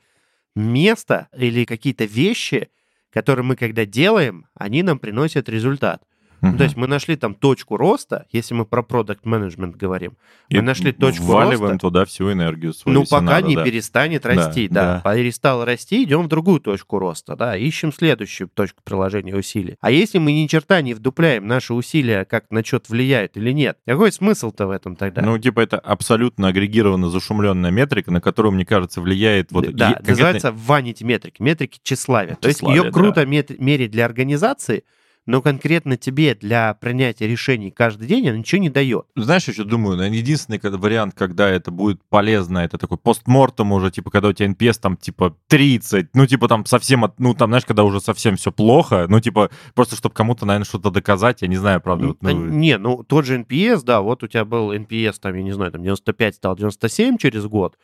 место 0.54 1.28
или 1.36 1.64
какие-то 1.64 2.04
вещи, 2.04 2.70
которые 3.10 3.44
мы 3.44 3.56
когда 3.56 3.84
делаем, 3.84 4.46
они 4.54 4.82
нам 4.82 4.98
приносят 4.98 5.48
результат. 5.48 6.02
Ну, 6.44 6.48
Мгм. 6.50 6.58
то 6.58 6.64
есть 6.64 6.76
мы 6.76 6.86
нашли 6.86 7.16
там 7.16 7.34
точку 7.34 7.76
роста, 7.76 8.26
если 8.30 8.54
мы 8.54 8.66
про 8.66 8.82
продукт 8.82 9.24
менеджмент 9.24 9.76
говорим. 9.76 10.12
И 10.50 10.56
мы 10.56 10.62
нашли 10.62 10.92
точку 10.92 11.24
вваливаем 11.24 11.72
роста. 11.72 11.78
туда 11.78 12.04
всю 12.04 12.30
энергию 12.30 12.72
свою. 12.74 12.98
Ну, 13.00 13.04
пока 13.06 13.22
надо, 13.22 13.48
не 13.48 13.56
да. 13.56 13.64
перестанет 13.64 14.22
Да, 14.22 14.28
расти, 14.28 14.68
да. 14.68 15.00
да. 15.02 15.14
Перестал 15.14 15.64
расти, 15.64 16.04
идем 16.04 16.22
в 16.22 16.28
другую 16.28 16.60
точку 16.60 16.98
роста, 16.98 17.34
да, 17.34 17.56
ищем 17.56 17.92
следующую 17.92 18.48
точку 18.52 18.80
приложения 18.84 19.34
усилий. 19.34 19.76
А 19.80 19.90
если 19.90 20.18
мы 20.18 20.32
ни 20.32 20.46
черта 20.46 20.82
не 20.82 20.92
вдупляем 20.94 21.46
наши 21.46 21.72
усилия, 21.72 22.24
как 22.24 22.44
на 22.50 22.64
что-то 22.64 22.92
влияют 22.92 23.36
или 23.36 23.50
нет, 23.52 23.78
какой 23.86 24.12
смысл-то 24.12 24.66
в 24.66 24.70
этом 24.70 24.96
тогда? 24.96 25.22
Ну, 25.22 25.38
типа, 25.38 25.60
это 25.60 25.78
абсолютно 25.78 26.48
агрегированно 26.48 27.08
зашумленная 27.08 27.70
метрика, 27.70 28.10
на 28.10 28.20
которую, 28.20 28.52
мне 28.52 28.66
кажется, 28.66 29.00
влияет 29.00 29.50
вот... 29.50 29.70
да, 29.74 29.90
е- 29.90 29.94
конкретно- 29.94 30.08
называется 30.10 30.52
ванити 30.52 31.04
метрики, 31.04 31.40
метрики 31.40 31.78
тщеславия. 31.82 32.36
То 32.36 32.48
есть 32.48 32.60
ее 32.62 32.90
круто 32.90 33.24
мет- 33.24 33.58
мерить 33.58 33.90
для 33.90 34.04
организации, 34.04 34.84
но 35.26 35.42
конкретно 35.42 35.96
тебе 35.96 36.34
для 36.34 36.74
принятия 36.74 37.26
решений 37.26 37.70
каждый 37.70 38.06
день 38.06 38.28
она 38.28 38.38
ничего 38.38 38.60
не 38.60 38.70
дает. 38.70 39.06
Знаешь, 39.16 39.48
еще 39.48 39.64
думаю, 39.64 39.96
наверное, 39.96 40.18
единственный 40.18 40.60
вариант, 40.62 41.14
когда 41.16 41.48
это 41.48 41.70
будет 41.70 42.00
полезно, 42.08 42.58
это 42.58 42.78
такой 42.78 42.98
постмортом 42.98 43.72
уже, 43.72 43.90
типа, 43.90 44.10
когда 44.10 44.28
у 44.28 44.32
тебя 44.32 44.48
NPS 44.48 44.78
там, 44.80 44.96
типа, 44.96 45.36
30, 45.48 46.14
ну, 46.14 46.26
типа, 46.26 46.48
там 46.48 46.66
совсем, 46.66 47.04
ну, 47.18 47.34
там, 47.34 47.50
знаешь, 47.50 47.64
когда 47.64 47.84
уже 47.84 48.00
совсем 48.00 48.36
все 48.36 48.52
плохо, 48.52 49.06
ну, 49.08 49.20
типа, 49.20 49.50
просто 49.74 49.96
чтобы 49.96 50.14
кому-то, 50.14 50.46
наверное, 50.46 50.66
что-то 50.66 50.90
доказать, 50.90 51.42
я 51.42 51.48
не 51.48 51.56
знаю, 51.56 51.80
правда. 51.80 52.08
вот, 52.08 52.18
ну, 52.20 52.46
Не, 52.46 52.78
ну 52.78 53.02
тот 53.02 53.24
же 53.24 53.38
NPS, 53.38 53.82
да, 53.84 54.00
вот 54.00 54.22
у 54.22 54.26
тебя 54.26 54.44
был 54.44 54.72
NPS, 54.72 55.14
там, 55.20 55.34
я 55.34 55.42
не 55.42 55.52
знаю, 55.52 55.72
там 55.72 55.82
95 55.82 56.34
стал 56.34 56.56
97 56.56 57.16
через 57.18 57.46
год. 57.46 57.76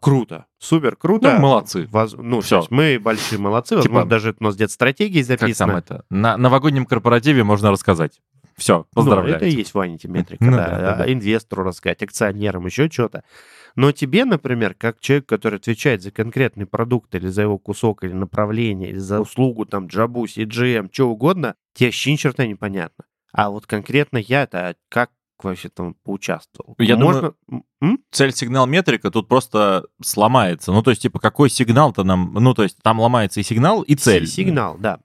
Круто, 0.00 0.46
супер 0.58 0.96
круто. 0.96 1.34
Ну, 1.34 1.40
молодцы. 1.40 1.86
Воз- 1.90 2.14
Ну, 2.16 2.38
есть 2.38 2.70
мы 2.70 2.98
большие 3.00 3.38
молодцы. 3.38 3.76
Типа, 3.76 3.82
Возможно, 3.94 4.08
даже 4.10 4.36
у 4.38 4.44
нас 4.44 4.54
где-то 4.56 4.72
стратегии 4.72 5.22
как 5.22 5.38
там 5.38 5.38
записано. 5.38 5.72
это? 5.72 6.04
На 6.10 6.36
новогоднем 6.36 6.86
корпоративе 6.86 7.44
можно 7.44 7.70
рассказать. 7.70 8.20
Все, 8.56 8.78
Ну, 8.78 8.86
поздравляю. 8.94 9.36
это 9.36 9.46
и 9.46 9.50
есть 9.50 9.72
Ванити 9.74 10.08
метрика, 10.08 10.44
Ну 10.44 10.56
да. 10.56 10.66
да, 10.68 10.96
да, 10.96 11.04
А. 11.04 11.12
Инвестору 11.12 11.62
рассказать, 11.62 12.02
акционерам, 12.02 12.66
еще 12.66 12.88
что-то. 12.90 13.22
Но 13.76 13.92
тебе, 13.92 14.24
например, 14.24 14.74
как 14.74 14.98
человек, 14.98 15.26
который 15.26 15.56
отвечает 15.60 16.02
за 16.02 16.10
конкретный 16.10 16.66
продукт 16.66 17.14
или 17.14 17.28
за 17.28 17.42
его 17.42 17.58
кусок, 17.58 18.02
или 18.02 18.12
направление, 18.12 18.90
или 18.90 18.98
за 18.98 19.20
услугу, 19.20 19.64
там, 19.66 19.86
Джабу, 19.86 20.24
CGM, 20.26 20.88
что 20.90 21.08
угодно, 21.08 21.54
тебе 21.74 21.88
вообще 21.88 22.10
ни 22.12 22.16
черта 22.16 22.46
непонятно. 22.46 23.04
А 23.32 23.50
вот 23.50 23.66
конкретно 23.66 24.18
я-то 24.18 24.74
как 24.88 25.10
вообще 25.44 25.68
там 25.68 25.94
поучаствовал? 26.04 26.74
Я 26.78 26.96
Можно... 26.96 27.34
М? 27.80 28.00
цель 28.10 28.32
сигнал 28.32 28.66
метрика 28.66 29.10
тут 29.10 29.28
просто 29.28 29.86
сломается. 30.02 30.72
Ну, 30.72 30.82
то 30.82 30.90
есть, 30.90 31.02
типа, 31.02 31.18
какой 31.18 31.50
сигнал-то 31.50 32.04
нам... 32.04 32.32
Ну, 32.34 32.54
то 32.54 32.62
есть, 32.62 32.78
там 32.82 33.00
ломается 33.00 33.40
и 33.40 33.42
сигнал, 33.42 33.82
и 33.82 33.94
цель. 33.94 34.26
Си- 34.26 34.44
Сигнал, 34.44 34.76
да. 34.78 35.00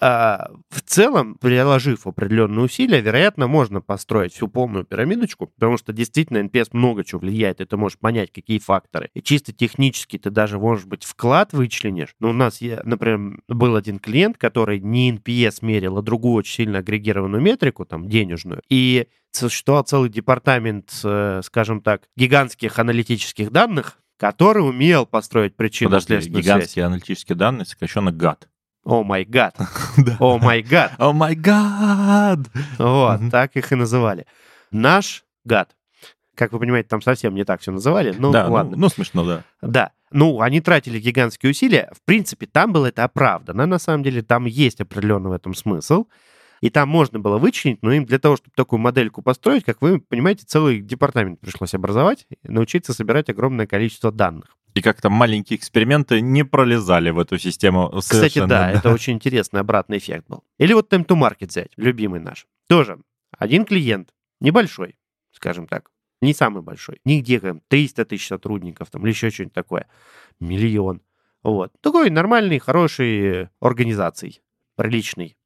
А, 0.00 0.50
в 0.70 0.80
целом, 0.82 1.34
приложив 1.34 2.06
определенные 2.06 2.66
усилия, 2.66 3.00
вероятно, 3.00 3.48
можно 3.48 3.80
построить 3.80 4.32
всю 4.32 4.46
полную 4.46 4.84
пирамидочку, 4.84 5.48
потому 5.48 5.76
что 5.76 5.92
действительно 5.92 6.38
NPS 6.38 6.68
много 6.70 7.02
чего 7.02 7.20
влияет, 7.20 7.60
и 7.60 7.64
ты 7.64 7.76
можешь 7.76 7.98
понять, 7.98 8.30
какие 8.30 8.60
факторы. 8.60 9.10
И 9.14 9.22
чисто 9.22 9.52
технически 9.52 10.16
ты 10.16 10.30
даже, 10.30 10.58
может 10.60 10.86
быть, 10.86 11.02
вклад 11.02 11.52
вычленишь. 11.52 12.14
Но 12.20 12.30
у 12.30 12.32
нас, 12.32 12.60
например, 12.84 13.40
был 13.48 13.74
один 13.74 13.98
клиент, 13.98 14.38
который 14.38 14.78
не 14.78 15.10
NPS 15.12 15.58
мерил, 15.62 15.98
а 15.98 16.02
другую 16.02 16.34
очень 16.34 16.54
сильно 16.54 16.78
агрегированную 16.78 17.42
метрику, 17.42 17.84
там, 17.84 18.08
денежную. 18.08 18.62
И 18.68 19.08
существовал 19.32 19.82
целый 19.84 20.10
департамент, 20.10 20.90
э, 21.04 21.40
скажем 21.44 21.80
так, 21.80 22.02
гигантских 22.16 22.78
аналитических 22.78 23.50
данных, 23.50 23.98
который 24.18 24.66
умел 24.68 25.06
построить 25.06 25.56
Подожди, 25.56 25.72
причинно-следственную 25.86 26.42
связь. 26.42 26.54
гигантские 26.56 26.84
аналитические 26.86 27.36
данные, 27.36 27.66
сокращенно 27.66 28.10
гад. 28.12 28.48
О 28.84 29.02
май 29.04 29.24
гад. 29.24 29.56
О 30.18 30.38
май 30.38 30.62
гад. 30.62 30.92
О 30.98 31.12
май 31.12 31.34
гад! 31.34 32.40
Вот, 32.78 33.20
так 33.30 33.54
их 33.56 33.70
и 33.72 33.74
называли. 33.74 34.26
Наш 34.70 35.24
гад. 35.44 35.74
Как 36.34 36.52
вы 36.52 36.60
понимаете, 36.60 36.88
там 36.88 37.02
совсем 37.02 37.34
не 37.34 37.44
так 37.44 37.60
все 37.60 37.72
называли. 37.72 38.14
Ну, 38.16 38.30
да, 38.30 38.46
ну- 38.46 38.52
ладно. 38.52 38.76
Ну, 38.76 38.88
смешно, 38.88 39.24
да. 39.24 39.44
Да. 39.60 39.90
Ну, 40.10 40.40
они 40.40 40.60
тратили 40.60 40.98
гигантские 41.00 41.50
усилия. 41.50 41.90
В 41.92 42.00
принципе, 42.04 42.46
там 42.46 42.72
было 42.72 42.86
это 42.86 43.04
оправдано. 43.04 43.66
На 43.66 43.78
самом 43.78 44.04
деле, 44.04 44.22
там 44.22 44.46
есть 44.46 44.80
определенный 44.80 45.30
в 45.30 45.32
этом 45.32 45.52
смысл. 45.54 46.06
И 46.60 46.70
там 46.70 46.88
можно 46.88 47.18
было 47.18 47.38
вычленить, 47.38 47.82
но 47.82 47.92
им 47.92 48.04
для 48.04 48.18
того, 48.18 48.36
чтобы 48.36 48.52
такую 48.54 48.80
модельку 48.80 49.22
построить, 49.22 49.64
как 49.64 49.80
вы 49.80 50.00
понимаете, 50.00 50.44
целый 50.46 50.80
департамент 50.80 51.40
пришлось 51.40 51.74
образовать, 51.74 52.26
научиться 52.42 52.92
собирать 52.92 53.28
огромное 53.30 53.66
количество 53.66 54.10
данных. 54.10 54.56
И 54.74 54.82
как-то 54.82 55.10
маленькие 55.10 55.58
эксперименты 55.58 56.20
не 56.20 56.44
пролезали 56.44 57.10
в 57.10 57.18
эту 57.18 57.38
систему 57.38 57.90
Кстати, 57.98 58.18
совершенно. 58.18 58.48
да, 58.48 58.70
это 58.70 58.92
очень 58.92 59.14
интересный 59.14 59.60
обратный 59.60 59.98
эффект 59.98 60.26
был. 60.28 60.44
Или 60.58 60.72
вот 60.72 60.92
Time 60.92 61.06
to 61.06 61.18
Market 61.18 61.48
взять, 61.48 61.70
любимый 61.76 62.20
наш. 62.20 62.46
Тоже 62.68 62.98
один 63.36 63.64
клиент, 63.64 64.10
небольшой, 64.40 64.96
скажем 65.32 65.66
так, 65.66 65.90
не 66.20 66.34
самый 66.34 66.62
большой. 66.62 67.00
Нигде 67.04 67.40
там 67.40 67.60
300 67.68 68.04
тысяч 68.04 68.26
сотрудников 68.26 68.90
там, 68.90 69.02
или 69.02 69.10
еще 69.10 69.30
что-нибудь 69.30 69.54
такое. 69.54 69.86
Миллион. 70.40 71.00
Вот. 71.42 71.72
Такой 71.80 72.10
нормальный, 72.10 72.58
хороший 72.58 73.48
организаций, 73.60 74.42
приличный. 74.76 75.36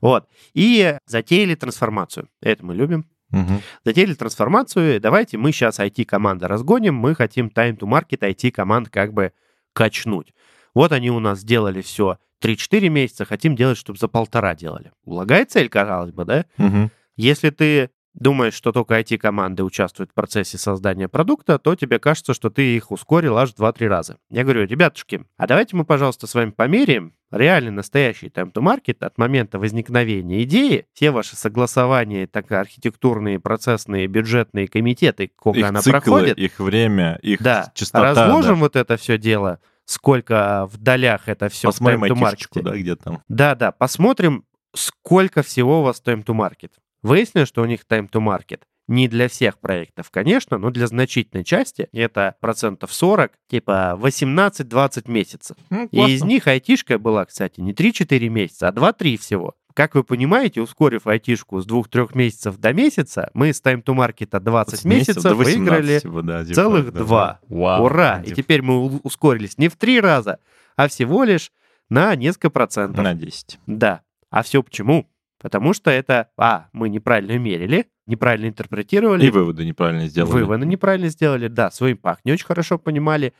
Вот. 0.00 0.28
И 0.54 0.96
затеяли 1.06 1.54
трансформацию. 1.54 2.28
Это 2.40 2.64
мы 2.64 2.74
любим. 2.74 3.06
Мгм. 3.30 3.60
Затеяли 3.84 4.14
трансформацию, 4.14 5.00
давайте 5.00 5.36
мы 5.36 5.52
сейчас 5.52 5.80
IT-команды 5.80 6.48
разгоним, 6.48 6.94
мы 6.94 7.14
хотим 7.14 7.48
time 7.48 7.76
to 7.76 7.86
market 7.86 8.20
IT-команд 8.20 8.88
как 8.88 9.12
бы 9.12 9.32
качнуть. 9.74 10.32
Вот 10.74 10.92
они 10.92 11.10
у 11.10 11.20
нас 11.20 11.40
сделали 11.40 11.82
все 11.82 12.18
3-4 12.42 12.88
месяца, 12.88 13.24
хотим 13.24 13.54
делать, 13.54 13.76
чтобы 13.76 13.98
за 13.98 14.08
полтора 14.08 14.54
делали. 14.54 14.92
Благая 15.04 15.44
цель, 15.44 15.68
казалось 15.68 16.12
бы, 16.12 16.24
да? 16.24 16.46
Мгм. 16.56 16.90
Если 17.16 17.50
ты 17.50 17.90
думаешь, 18.18 18.54
что 18.54 18.72
только 18.72 18.98
IT-команды 18.98 19.62
участвуют 19.64 20.10
в 20.10 20.14
процессе 20.14 20.58
создания 20.58 21.08
продукта, 21.08 21.58
то 21.58 21.74
тебе 21.74 21.98
кажется, 21.98 22.34
что 22.34 22.50
ты 22.50 22.76
их 22.76 22.90
ускорил 22.90 23.38
аж 23.38 23.50
в 23.54 23.60
2-3 23.60 23.86
раза. 23.88 24.18
Я 24.30 24.42
говорю, 24.44 24.66
ребятушки, 24.66 25.24
а 25.36 25.46
давайте 25.46 25.76
мы, 25.76 25.84
пожалуйста, 25.84 26.26
с 26.26 26.34
вами 26.34 26.50
померяем 26.50 27.12
реальный 27.30 27.70
настоящий 27.70 28.28
time 28.28 28.52
to 28.52 28.62
market 28.62 29.04
от 29.04 29.18
момента 29.18 29.58
возникновения 29.58 30.42
идеи, 30.44 30.86
все 30.94 31.10
ваши 31.10 31.36
согласования, 31.36 32.26
так 32.26 32.50
архитектурные, 32.50 33.38
процессные, 33.38 34.06
бюджетные 34.06 34.66
комитеты, 34.66 35.30
сколько 35.38 35.58
Их 35.60 35.66
она 35.66 35.80
циклы, 35.80 36.00
проходит. 36.00 36.38
их 36.38 36.58
время, 36.58 37.18
их 37.22 37.42
Да, 37.42 37.70
частота. 37.74 38.14
разложим 38.14 38.54
да. 38.54 38.60
вот 38.60 38.76
это 38.76 38.96
все 38.96 39.18
дело, 39.18 39.60
сколько 39.84 40.66
в 40.72 40.78
долях 40.78 41.28
это 41.28 41.48
все 41.48 41.68
Посмотрим 41.68 42.00
в 42.00 42.04
time 42.04 42.08
to 42.14 42.24
айтишечку, 42.26 42.58
market. 42.60 42.62
да, 42.62 42.76
где 42.76 42.96
там. 42.96 43.22
Да, 43.28 43.54
да, 43.54 43.72
посмотрим, 43.72 44.44
сколько 44.74 45.42
всего 45.42 45.80
у 45.80 45.82
вас 45.82 46.02
time 46.04 46.24
to 46.24 46.34
market. 46.34 46.70
Выяснилось, 47.02 47.48
что 47.48 47.62
у 47.62 47.66
них 47.66 47.80
time 47.88 48.10
to 48.10 48.20
market 48.20 48.60
не 48.88 49.06
для 49.06 49.28
всех 49.28 49.58
проектов, 49.58 50.10
конечно, 50.10 50.58
но 50.58 50.70
для 50.70 50.86
значительной 50.86 51.44
части 51.44 51.88
это 51.92 52.36
процентов 52.40 52.92
40, 52.92 53.32
типа 53.48 53.98
18-20 54.00 55.10
месяцев. 55.10 55.56
Ну, 55.68 55.86
И 55.92 56.14
из 56.14 56.24
них 56.24 56.46
айтишка 56.46 56.98
была, 56.98 57.26
кстати, 57.26 57.60
не 57.60 57.72
3-4 57.72 58.28
месяца, 58.28 58.68
а 58.68 58.72
2-3 58.72 59.18
всего. 59.18 59.54
Как 59.74 59.94
вы 59.94 60.02
понимаете, 60.02 60.60
ускорив 60.60 61.06
айтишку 61.06 61.60
с 61.60 61.66
2-3 61.66 62.10
месяцев 62.14 62.56
до 62.56 62.72
месяца, 62.72 63.30
мы 63.34 63.52
с 63.52 63.62
time 63.62 63.84
to 63.84 63.94
market 63.94 64.40
20 64.40 64.80
С 64.80 64.84
месяцев 64.84 65.22
18 65.22 65.56
выиграли 65.56 65.98
всего, 65.98 66.22
да, 66.22 66.42
типа, 66.42 66.54
целых 66.54 66.92
да. 66.92 66.98
два. 66.98 67.40
Вау. 67.48 67.84
Ура! 67.84 68.20
И 68.22 68.28
Типа, 68.28 68.36
теперь 68.36 68.62
мы 68.62 68.86
ускорились 69.04 69.58
не 69.58 69.68
в 69.68 69.76
3 69.76 70.00
раза, 70.00 70.40
а 70.76 70.88
всего 70.88 71.24
лишь 71.24 71.52
на 71.90 72.16
несколько 72.16 72.50
процентов. 72.50 73.04
На 73.04 73.14
10. 73.14 73.60
Да. 73.66 74.00
А 74.30 74.42
все 74.42 74.62
почему? 74.62 75.08
Потому 75.40 75.72
что 75.72 75.90
это, 75.90 76.28
а, 76.36 76.66
мы 76.72 76.88
неправильно 76.88 77.38
мерили, 77.38 77.86
неправильно 78.06 78.46
интерпретировали, 78.48 79.24
И 79.26 79.30
выводы 79.30 79.64
неправильно 79.64 80.08
сделали. 80.08 80.32
выводы 80.32 80.66
неправильно 80.66 81.08
сделали, 81.08 81.48
да, 81.48 81.70
свой 81.70 81.92
импакт 81.92 82.24
не 82.24 82.32
очень 82.32 82.46
хорошо 82.46 82.78
понимали, 82.78 83.34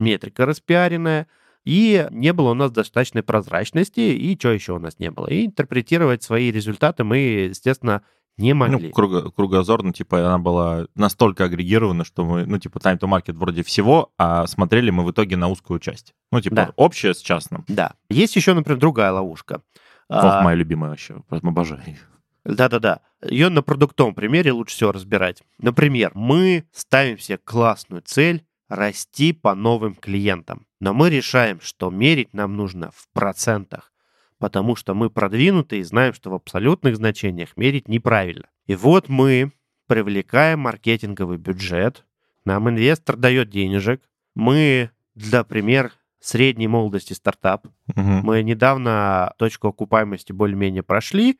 метрика 0.00 0.46
распиаренная, 0.46 1.26
и 1.64 2.08
не 2.10 2.32
было 2.32 2.50
у 2.50 2.54
нас 2.54 2.70
достаточной 2.72 3.22
прозрачности, 3.22 4.00
и 4.00 4.36
что 4.38 4.50
еще 4.50 4.72
у 4.72 4.78
нас 4.78 4.98
не 4.98 5.10
было? 5.10 5.26
И 5.28 5.46
интерпретировать 5.46 6.22
свои 6.22 6.50
результаты 6.50 7.04
мы, 7.04 7.18
естественно, 7.18 8.02
не 8.38 8.54
могли. 8.54 8.88
Ну, 8.88 8.90
круго- 8.90 9.30
кругозор, 9.30 9.82
ну, 9.82 9.92
типа, 9.92 10.26
она 10.26 10.38
была 10.38 10.86
настолько 10.94 11.44
агрегирована, 11.44 12.02
что 12.04 12.24
мы, 12.24 12.46
ну, 12.46 12.58
типа, 12.58 12.78
time 12.78 12.98
to 12.98 13.06
market 13.06 13.34
вроде 13.34 13.62
всего, 13.62 14.10
а 14.18 14.46
смотрели 14.46 14.90
мы 14.90 15.04
в 15.04 15.10
итоге 15.10 15.36
на 15.36 15.48
узкую 15.48 15.78
часть. 15.80 16.14
Ну, 16.32 16.40
типа, 16.40 16.56
Да. 16.56 16.72
общее 16.76 17.12
с 17.14 17.20
частным. 17.20 17.64
Да. 17.68 17.92
Есть 18.08 18.34
еще, 18.36 18.54
например, 18.54 18.80
другая 18.80 19.12
ловушка. 19.12 19.60
Ох, 20.08 20.24
А, 20.24 20.42
моя 20.42 20.56
любимая 20.56 20.90
вообще, 20.90 21.20
прям 21.28 21.48
обожаю. 21.48 21.82
ее. 21.86 21.98
Да-да-да. 22.44 23.00
Ее 23.24 23.48
на 23.50 23.62
продуктовом 23.62 24.14
примере 24.14 24.52
лучше 24.52 24.74
всего 24.74 24.92
разбирать. 24.92 25.42
Например, 25.58 26.10
мы 26.14 26.64
ставим 26.72 27.18
себе 27.18 27.38
классную 27.38 28.02
цель 28.02 28.44
расти 28.68 29.32
по 29.32 29.54
новым 29.54 29.94
клиентам. 29.94 30.66
Но 30.80 30.92
мы 30.92 31.10
решаем, 31.10 31.60
что 31.60 31.90
мерить 31.90 32.34
нам 32.34 32.56
нужно 32.56 32.90
в 32.90 33.08
процентах, 33.12 33.92
потому 34.38 34.74
что 34.74 34.94
мы 34.94 35.08
продвинуты 35.08 35.78
и 35.78 35.82
знаем, 35.82 36.14
что 36.14 36.30
в 36.30 36.34
абсолютных 36.34 36.96
значениях 36.96 37.56
мерить 37.56 37.86
неправильно. 37.86 38.46
И 38.66 38.74
вот 38.74 39.08
мы 39.08 39.52
привлекаем 39.86 40.60
маркетинговый 40.60 41.36
бюджет, 41.38 42.04
нам 42.44 42.68
инвестор 42.68 43.16
дает 43.16 43.50
денежек, 43.50 44.02
мы, 44.34 44.90
для 45.14 45.44
пример, 45.44 45.92
средней 46.22 46.68
молодости 46.68 47.12
стартап, 47.12 47.66
Мгм. 47.94 48.20
мы 48.24 48.42
недавно 48.42 49.34
точку 49.38 49.68
окупаемости 49.68 50.32
более-менее 50.32 50.82
прошли, 50.82 51.38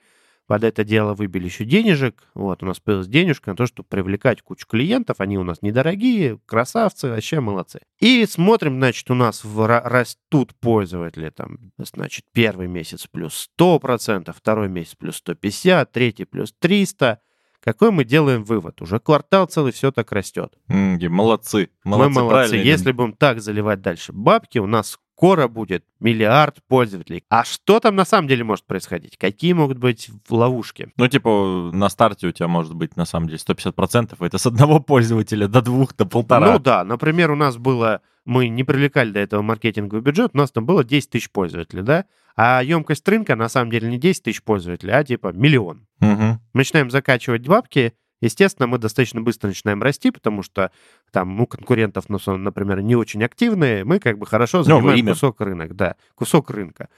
под 0.49 0.65
это 0.65 0.83
дело 0.85 1.15
выбили 1.15 1.45
еще 1.45 1.65
денежек. 1.65 2.25
Вот, 2.35 2.63
у 2.65 2.67
нас 2.67 2.81
появилась 2.81 3.07
денежка 3.07 3.51
на 3.51 3.57
то, 3.57 3.65
чтобы 3.67 3.89
привлекать 3.89 4.43
кучу 4.43 4.67
клиентов. 4.67 5.21
Они 5.21 5.39
у 5.39 5.45
нас 5.45 5.63
недорогие, 5.63 6.41
красавцы, 6.47 7.09
вообще 7.09 7.39
молодцы. 7.41 7.81
И 8.01 8.27
смотрим, 8.27 8.75
значит, 8.77 9.09
у 9.11 9.15
нас 9.15 9.45
в- 9.45 9.61
ра- 9.61 9.83
растут 9.85 10.53
пользователи. 10.57 11.31
Там, 11.31 11.59
значит, 11.79 12.25
первый 12.33 12.67
месяц 12.67 13.07
плюс 13.07 13.49
100%, 13.57 14.35
второй 14.37 14.69
месяц 14.69 14.97
плюс 14.97 15.17
150, 15.17 15.93
третий 15.93 16.25
плюс 16.25 16.53
300. 16.59 17.21
Какой 17.63 17.93
мы 17.93 18.05
делаем 18.05 18.43
вывод? 18.45 18.83
Уже 18.83 18.99
квартал 18.99 19.47
целый 19.47 19.73
все 19.73 19.93
так 19.93 20.11
растет. 20.13 20.53
М, 20.69 20.99
ге- 20.99 21.09
Молодцы. 21.09 21.71
Молодцы, 21.85 22.09
Мы 22.09 22.21
молодцы. 22.25 22.51
правильно. 22.51 22.69
Если 22.69 22.93
будем 22.93 23.13
так 23.13 23.41
заливать 23.41 23.81
дальше 23.83 24.13
бабки, 24.13 24.59
у 24.59 24.67
нас 24.67 24.99
скоро 25.23 25.47
будет 25.47 25.85
миллиард 26.01 26.57
пользователей. 26.67 27.23
А 27.29 27.45
что 27.45 27.79
там 27.79 27.95
на 27.95 28.05
самом 28.05 28.27
деле 28.27 28.43
может 28.43 28.67
происходить? 28.67 29.17
Какие 29.17 29.53
могут 29.53 29.79
быть 29.79 30.11
ловушки? 30.29 30.89
Ну, 30.97 31.07
типа, 31.07 31.71
на 31.73 31.89
старте 31.91 32.27
у 32.27 32.33
тебя 32.33 32.49
может 32.49 32.75
быть, 32.75 32.97
на 32.97 33.05
самом 33.05 33.29
деле, 33.29 33.39
150%, 33.39 34.17
это 34.19 34.39
с 34.39 34.47
одного 34.47 34.81
пользователя 34.81 35.47
до 35.47 35.63
двух, 35.63 35.95
до 35.95 36.07
полтора. 36.07 36.55
Ну 36.55 36.59
да, 36.59 36.83
например, 36.83 37.31
у 37.31 37.37
нас 37.37 37.57
было, 37.57 38.01
мы 38.25 38.49
не 38.49 38.65
привлекали 38.65 39.13
до 39.13 39.21
этого 39.21 39.43
маркетинговый 39.43 40.03
бюджет, 40.03 40.33
у 40.35 40.39
нас 40.39 40.51
там 40.51 40.67
было 40.67 40.83
10 40.83 41.11
тысяч 41.11 41.31
пользователей, 41.31 41.83
да? 41.83 42.05
А 42.35 42.61
емкость 42.65 43.09
рынка 43.09 43.37
на 43.37 43.49
самом 43.49 43.71
деле 43.71 43.89
не 43.89 43.99
10 43.99 44.25
тысяч 44.25 44.43
пользователей, 44.43 44.93
а 44.93 45.05
типа 45.05 45.29
миллион. 45.33 45.87
Мгм. 46.01 46.41
Мы 46.53 46.59
начинаем 46.59 46.91
закачивать 46.91 47.47
бабки, 47.47 47.95
естественно, 48.23 48.67
мы 48.67 48.79
достаточно 48.79 49.21
быстро 49.21 49.49
начинаем 49.49 49.83
расти, 49.83 50.11
потому 50.11 50.43
что 50.43 50.71
там 51.11 51.39
у 51.41 51.47
конкурентов, 51.47 52.07
ну, 52.09 52.19
например, 52.37 52.81
не 52.81 52.97
очень 52.97 53.23
активные, 53.23 53.85
мы 53.85 53.99
как 53.99 54.19
бы 54.19 54.27
хорошо 54.27 54.63
занимаем 54.63 54.99
имя. 54.99 55.13
кусок 55.13 55.41
рынка, 55.41 55.75
да, 55.75 55.97
кусок 56.15 56.51
рынка. 56.51 56.89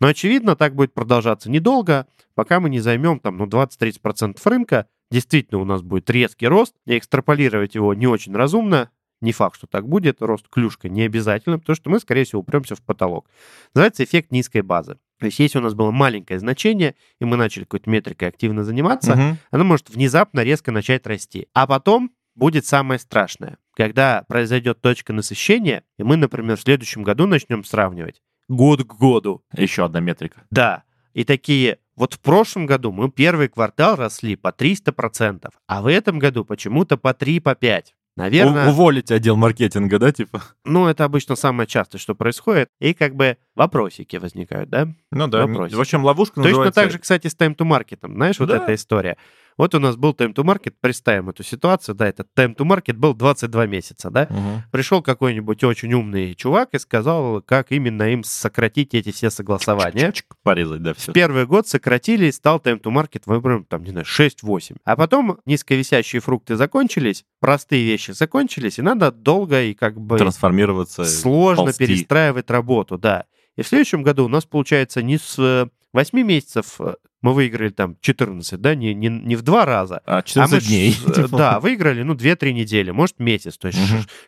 Но, 0.00 0.08
очевидно, 0.08 0.56
так 0.56 0.74
будет 0.74 0.94
продолжаться 0.94 1.50
недолго, 1.50 2.06
пока 2.34 2.58
мы 2.58 2.70
не 2.70 2.80
займем 2.80 3.20
там, 3.20 3.36
ну, 3.36 3.46
20-30% 3.46 4.38
рынка. 4.44 4.86
Действительно, 5.10 5.60
у 5.60 5.64
нас 5.64 5.82
будет 5.82 6.08
резкий 6.08 6.46
рост, 6.46 6.74
и 6.86 6.96
экстраполировать 6.96 7.74
его 7.74 7.94
не 7.94 8.06
очень 8.06 8.34
разумно. 8.34 8.90
Не 9.20 9.32
факт, 9.32 9.56
что 9.56 9.66
так 9.66 9.86
будет, 9.86 10.22
рост 10.22 10.48
клюшка 10.48 10.88
не 10.88 11.02
обязательно, 11.02 11.58
потому 11.58 11.76
что 11.76 11.90
мы, 11.90 12.00
скорее 12.00 12.24
всего, 12.24 12.40
упремся 12.40 12.74
в 12.74 12.80
потолок. 12.80 13.28
Называется 13.74 14.04
эффект 14.04 14.32
низкой 14.32 14.62
базы. 14.62 14.98
То 15.20 15.26
есть, 15.26 15.38
если 15.38 15.58
у 15.58 15.60
нас 15.62 15.74
было 15.74 15.90
маленькое 15.90 16.40
значение, 16.40 16.94
и 17.20 17.24
мы 17.26 17.36
начали 17.36 17.64
какой-то 17.64 17.90
метрикой 17.90 18.28
активно 18.28 18.64
заниматься, 18.64 19.14
Мгм. 19.14 19.38
она 19.50 19.64
может 19.64 19.90
внезапно 19.90 20.40
резко 20.40 20.72
начать 20.72 21.06
расти. 21.06 21.46
А 21.52 21.66
потом 21.66 22.10
будет 22.34 22.64
самое 22.64 22.98
страшное, 22.98 23.58
когда 23.76 24.24
произойдет 24.28 24.80
точка 24.80 25.12
насыщения, 25.12 25.84
и 25.98 26.02
мы, 26.02 26.16
например, 26.16 26.56
в 26.56 26.62
следующем 26.62 27.02
году 27.02 27.26
начнем 27.26 27.64
сравнивать 27.64 28.22
год 28.48 28.82
к 28.84 28.94
году. 28.94 29.44
Еще 29.54 29.84
одна 29.84 30.00
метрика. 30.00 30.42
Да, 30.50 30.84
и 31.12 31.24
такие, 31.24 31.78
вот 31.96 32.14
в 32.14 32.20
прошлом 32.20 32.64
году 32.64 32.90
мы 32.90 33.10
первый 33.10 33.48
квартал 33.48 33.96
росли 33.96 34.36
по 34.36 34.48
300%, 34.48 35.50
а 35.66 35.82
в 35.82 35.86
этом 35.86 36.18
году 36.18 36.46
почему-то 36.46 36.96
по 36.96 37.12
3, 37.12 37.40
по 37.40 37.54
5. 37.54 37.94
Наверное, 38.20 38.66
У- 38.68 38.70
уволить 38.70 39.10
отдел 39.10 39.36
маркетинга, 39.36 39.98
да, 39.98 40.12
типа? 40.12 40.42
ну, 40.64 40.86
это 40.88 41.04
обычно 41.04 41.36
самое 41.36 41.66
частое, 41.66 41.98
что 41.98 42.14
происходит, 42.14 42.68
и 42.80 42.92
как 42.94 43.14
бы 43.14 43.36
вопросики 43.54 44.16
возникают, 44.16 44.68
да? 44.70 44.88
Ну 45.10 45.26
да. 45.26 45.46
Вопросик. 45.46 45.76
В 45.76 45.80
общем, 45.80 46.04
ловушка 46.04 46.36
Точно 46.36 46.48
называется... 46.50 46.80
так 46.82 46.90
же, 46.90 46.98
кстати, 46.98 47.26
с 47.28 47.34
time 47.34 47.56
to 47.56 47.66
market. 47.66 47.98
Знаешь, 48.02 48.38
вот 48.38 48.48
Да. 48.48 48.56
эта 48.58 48.74
история. 48.74 49.16
Вот 49.60 49.74
у 49.74 49.78
нас 49.78 49.96
был 49.96 50.12
time 50.12 50.32
to 50.32 50.42
market, 50.42 50.72
представим 50.80 51.28
эту 51.28 51.42
ситуацию, 51.42 51.94
да, 51.94 52.08
этот 52.08 52.28
time 52.34 52.56
to 52.56 52.64
market 52.64 52.94
был 52.94 53.12
22 53.12 53.66
месяца, 53.66 54.08
да? 54.08 54.26
Мгм. 54.30 54.62
Пришел 54.72 55.02
какой-нибудь 55.02 55.62
очень 55.64 55.92
умный 55.92 56.34
чувак 56.34 56.70
и 56.72 56.78
сказал, 56.78 57.42
как 57.42 57.70
именно 57.70 58.04
им 58.10 58.24
сократить 58.24 58.94
эти 58.94 59.12
все 59.12 59.28
согласования. 59.28 60.12
Чик, 60.12 60.34
Порезать, 60.42 60.82
да, 60.82 60.94
все. 60.94 61.10
В 61.10 61.14
первый 61.14 61.44
год 61.44 61.68
сократили, 61.68 62.24
и 62.24 62.32
стал 62.32 62.56
time 62.56 62.80
to 62.80 62.90
market, 62.90 63.24
выбран, 63.26 63.66
там, 63.66 63.82
не 63.82 63.90
знаю, 63.90 64.06
6-8. 64.06 64.76
А 64.82 64.96
потом 64.96 65.40
низковисящие 65.44 66.22
фрукты 66.22 66.56
закончились, 66.56 67.26
простые 67.38 67.84
вещи 67.84 68.12
закончились, 68.12 68.78
и 68.78 68.82
надо 68.82 69.12
долго 69.12 69.60
и 69.60 69.74
как 69.74 70.00
бы 70.00 70.16
Трансформироваться. 70.16 71.04
сложно 71.04 71.64
ползти. 71.64 71.84
перестраивать 71.84 72.48
работу, 72.50 72.96
да. 72.96 73.26
И 73.56 73.62
в 73.62 73.68
следующем 73.68 74.02
году 74.02 74.24
у 74.24 74.28
нас 74.28 74.46
получается 74.46 75.02
не 75.02 75.18
с 75.18 75.38
э, 75.38 75.66
8 75.92 76.20
месяцев 76.22 76.76
э, 76.80 76.94
мы 77.22 77.34
выиграли 77.34 77.70
там 77.70 77.96
14, 78.00 78.60
да, 78.60 78.74
не, 78.74 78.94
не, 78.94 79.08
не 79.08 79.36
в 79.36 79.42
два 79.42 79.64
раза. 79.66 80.00
А, 80.06 80.18
А 80.18 80.22
14 80.22 80.54
мы 80.54 80.60
дней. 80.68 80.96
э, 81.06 81.26
Да, 81.28 81.60
выиграли, 81.60 82.02
ну, 82.02 82.14
2-3 82.14 82.52
недели, 82.52 82.90
может, 82.90 83.18
месяц. 83.18 83.56
То 83.58 83.68
есть 83.68 83.78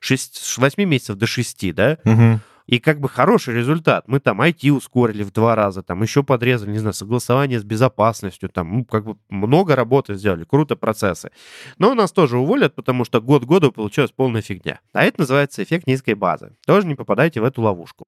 шесть- 0.01 0.37
с 0.37 0.59
8 0.59 0.85
месяцев 0.85 1.17
до 1.17 1.27
6, 1.27 1.73
да. 1.73 1.99
Мгм. 2.05 2.41
И 2.69 2.79
как 2.79 3.01
бы 3.01 3.09
хороший 3.09 3.55
результат. 3.55 4.07
Мы 4.07 4.21
там 4.21 4.41
IT 4.41 4.71
ускорили 4.71 5.25
в 5.25 5.33
два 5.33 5.57
раза, 5.57 5.83
там 5.83 6.01
еще 6.03 6.23
подрезали, 6.23 6.71
не 6.71 6.79
знаю, 6.79 6.95
согласование 6.95 7.59
с 7.59 7.65
безопасностью, 7.65 8.49
там, 8.49 8.79
ну, 8.79 8.85
как 8.85 9.05
бы 9.05 9.17
много 9.31 9.75
работы 9.75 10.15
сделали, 10.15 10.45
круто 10.45 10.77
процессы. 10.77 11.31
Но 11.79 11.93
нас 11.95 12.13
тоже 12.13 12.39
уволят, 12.39 12.77
потому 12.77 13.05
что 13.05 13.21
год 13.21 13.45
году 13.45 13.73
получилась 13.73 14.13
полная 14.13 14.43
фигня. 14.43 14.79
А 14.93 15.03
это 15.05 15.21
называется 15.21 15.63
эффект 15.65 15.89
низкой 15.89 16.15
базы. 16.15 16.53
Тоже 16.65 16.87
не 16.87 16.95
попадайте 16.95 17.41
в 17.41 17.45
эту 17.45 17.63
ловушку. 17.63 18.07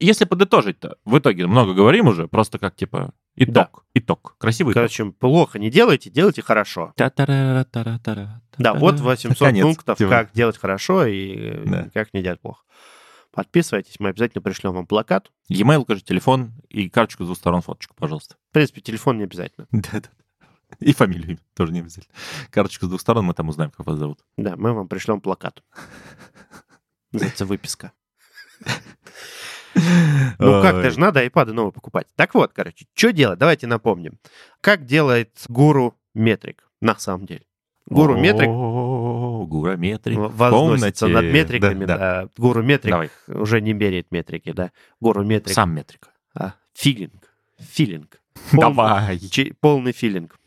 Если 0.00 0.24
подытожить-то, 0.24 0.96
в 1.04 1.18
итоге 1.18 1.46
много 1.46 1.74
говорим 1.74 2.06
уже, 2.06 2.28
просто 2.28 2.58
как 2.58 2.76
типа 2.76 3.12
итог. 3.34 3.52
Да. 3.54 3.70
Итог. 3.94 4.36
Красивый 4.38 4.72
итог. 4.72 4.80
Короче, 4.82 5.04
плохо 5.06 5.58
не 5.58 5.70
делайте, 5.70 6.08
делайте 6.10 6.40
хорошо. 6.42 6.92
Да, 8.58 8.74
вот 8.74 9.00
800 9.00 9.38
Конец, 9.38 9.64
пунктов, 9.64 9.98
типа. 9.98 10.10
как 10.10 10.32
делать 10.32 10.56
хорошо 10.58 11.04
и 11.06 11.64
Да. 11.66 11.88
как 11.92 12.14
не 12.14 12.22
делать 12.22 12.40
плохо. 12.40 12.62
Подписывайтесь, 13.32 14.00
мы 14.00 14.08
обязательно 14.10 14.42
пришлем 14.42 14.72
вам 14.72 14.86
плакат. 14.86 15.30
E-mail, 15.48 15.82
скажи, 15.82 16.00
телефон 16.02 16.52
и 16.68 16.88
карточку 16.88 17.24
с 17.24 17.26
двух 17.26 17.36
сторон 17.38 17.60
фоточку, 17.60 17.94
пожалуйста. 17.96 18.36
В 18.50 18.54
принципе, 18.54 18.80
телефон 18.80 19.18
не 19.18 19.24
обязательно. 19.24 19.66
Да-да. 19.70 20.08
И 20.80 20.92
фамилию 20.92 21.38
тоже 21.54 21.72
не 21.72 21.80
обязательно. 21.80 22.14
Карточку 22.50 22.86
с 22.86 22.88
двух 22.88 23.00
сторон, 23.00 23.24
мы 23.24 23.34
там 23.34 23.48
узнаем, 23.48 23.70
как 23.70 23.86
вас 23.86 23.98
зовут. 23.98 24.20
Да, 24.36 24.54
мы 24.56 24.72
вам 24.72 24.86
пришлем 24.88 25.20
плакат. 25.20 25.62
Называется 27.12 27.46
выписка. 27.46 27.92
Ну 30.40 30.62
как, 30.62 30.82
даже 30.82 30.98
надо 30.98 31.20
айпады 31.20 31.52
новые 31.52 31.72
покупать. 31.72 32.06
Так 32.16 32.34
вот, 32.34 32.52
короче, 32.52 32.86
что 32.94 33.12
делать? 33.12 33.38
Давайте 33.38 33.66
напомним. 33.66 34.18
Как 34.60 34.84
делает 34.84 35.30
гуру 35.48 35.94
метрик 36.14 36.68
на 36.80 36.96
самом 36.98 37.26
деле? 37.26 37.42
Гуру 37.86 38.18
метрик 38.18 38.48
Гуру 38.48 39.76
метрик. 39.76 40.18
возносится 40.18 41.06
над 41.08 41.24
метриками, 41.26 41.84
Да. 41.84 42.28
Гуру 42.36 42.62
метрик 42.62 43.12
уже 43.28 43.60
не 43.60 43.72
меряет 43.72 44.10
метрики, 44.10 44.52
да. 44.52 44.72
Гуру 45.00 45.24
метрик. 45.24 45.54
Сам 45.54 45.74
метрик. 45.74 46.08
А, 46.34 46.54
филинг. 46.74 47.30
Филинг. 47.58 48.20
Давай. 48.52 49.20
Полный 49.60 49.92
филинг. 49.92 50.38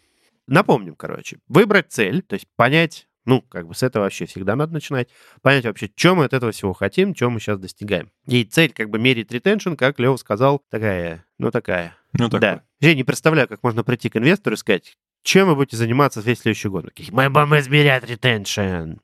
Напомним, 0.48 0.96
короче, 0.96 1.38
выбрать 1.48 1.92
цель, 1.92 2.22
то 2.22 2.34
есть 2.34 2.48
понять, 2.56 3.08
ну, 3.26 3.42
как 3.42 3.68
бы 3.68 3.76
с 3.76 3.84
этого 3.84 4.04
вообще 4.04 4.26
всегда 4.26 4.56
надо 4.56 4.74
начинать, 4.74 5.10
понять 5.42 5.66
вообще, 5.66 5.90
что 5.96 6.16
мы 6.16 6.26
от 6.26 6.34
этого 6.34 6.52
всего 6.52 6.74
хотим, 6.74 7.16
что 7.16 7.30
мы 7.30 7.40
сейчас 7.40 7.60
достигаем. 7.60 8.12
И 8.26 8.44
цель 8.44 8.72
как 8.72 8.90
бы 8.90 9.00
мерить 9.00 9.32
ретеншн, 9.32 9.74
как 9.74 10.00
Лео 10.00 10.18
сказал, 10.18 10.64
такая, 10.70 11.26
ну, 11.38 11.52
такая. 11.52 11.96
Ну, 12.14 12.26
такое. 12.30 12.40
Да. 12.40 12.64
Я 12.80 12.96
не 12.96 13.04
представляю, 13.04 13.48
как 13.48 13.64
можно 13.64 13.84
прийти 13.84 14.10
к 14.10 14.18
инвестору 14.18 14.56
и 14.56 14.58
сказать, 14.58 14.98
чем 15.24 15.48
вы 15.48 15.56
будете 15.56 15.78
заниматься 15.78 16.20
весь 16.22 16.40
следующий 16.40 16.70
год. 16.70 16.86
Мы 17.12 17.30
будем 17.30 17.58
измерять 17.60 18.10
ретеншн. 18.10 19.00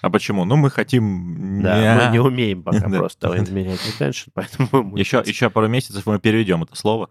А 0.00 0.10
почему? 0.10 0.44
Ну, 0.44 0.56
мы 0.56 0.70
хотим... 0.70 1.60
Да, 1.62 2.06
мы 2.06 2.12
не 2.12 2.20
умеем 2.20 2.62
пока 2.62 2.88
просто 2.88 3.42
измерять 3.42 3.84
ретеншн, 3.86 4.30
поэтому 4.34 4.68
мы 4.72 4.98
Еще, 4.98 5.22
еще 5.24 5.50
пару 5.50 5.68
месяцев 5.68 6.06
мы 6.06 6.18
переведем 6.18 6.62
это 6.62 6.74
слово. 6.76 7.10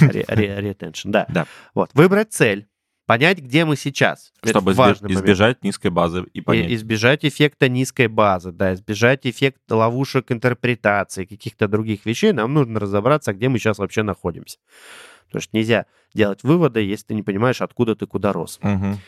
Ре- 0.00 0.24
ре- 0.28 0.60
Ретеншн, 0.60 1.10
да. 1.10 1.26
Да. 1.28 1.46
Вот, 1.74 1.90
выбрать 1.94 2.32
цель, 2.32 2.66
понять, 3.08 3.38
где 3.38 3.64
мы 3.64 3.74
сейчас. 3.76 4.32
Чтобы 4.44 4.72
избеж- 4.72 4.76
важный 4.76 5.08
момент. 5.08 5.20
избежать 5.24 5.64
низкой 5.64 5.88
базы 5.90 6.24
и 6.34 6.38
И- 6.38 6.40
понять. 6.42 6.70
избежать 6.70 7.24
эффекта 7.24 7.68
низкой 7.68 8.06
базы, 8.06 8.52
да, 8.52 8.74
избежать 8.74 9.26
эффекта 9.26 9.74
ловушек 9.76 10.30
интерпретации, 10.30 11.24
каких-то 11.24 11.66
других 11.68 12.04
вещей, 12.06 12.32
нам 12.32 12.52
нужно 12.52 12.78
разобраться, 12.78 13.32
где 13.32 13.48
мы 13.48 13.58
сейчас 13.58 13.78
вообще 13.78 14.02
находимся. 14.02 14.58
Потому 15.26 15.42
что 15.42 15.56
нельзя 15.56 15.86
делать 16.14 16.42
выводы, 16.42 16.80
если 16.82 17.06
ты 17.06 17.14
не 17.14 17.22
понимаешь, 17.22 17.60
откуда 17.62 17.96
ты 17.96 18.06
куда 18.06 18.32
рос. 18.32 18.58
Мгм. 18.62 18.98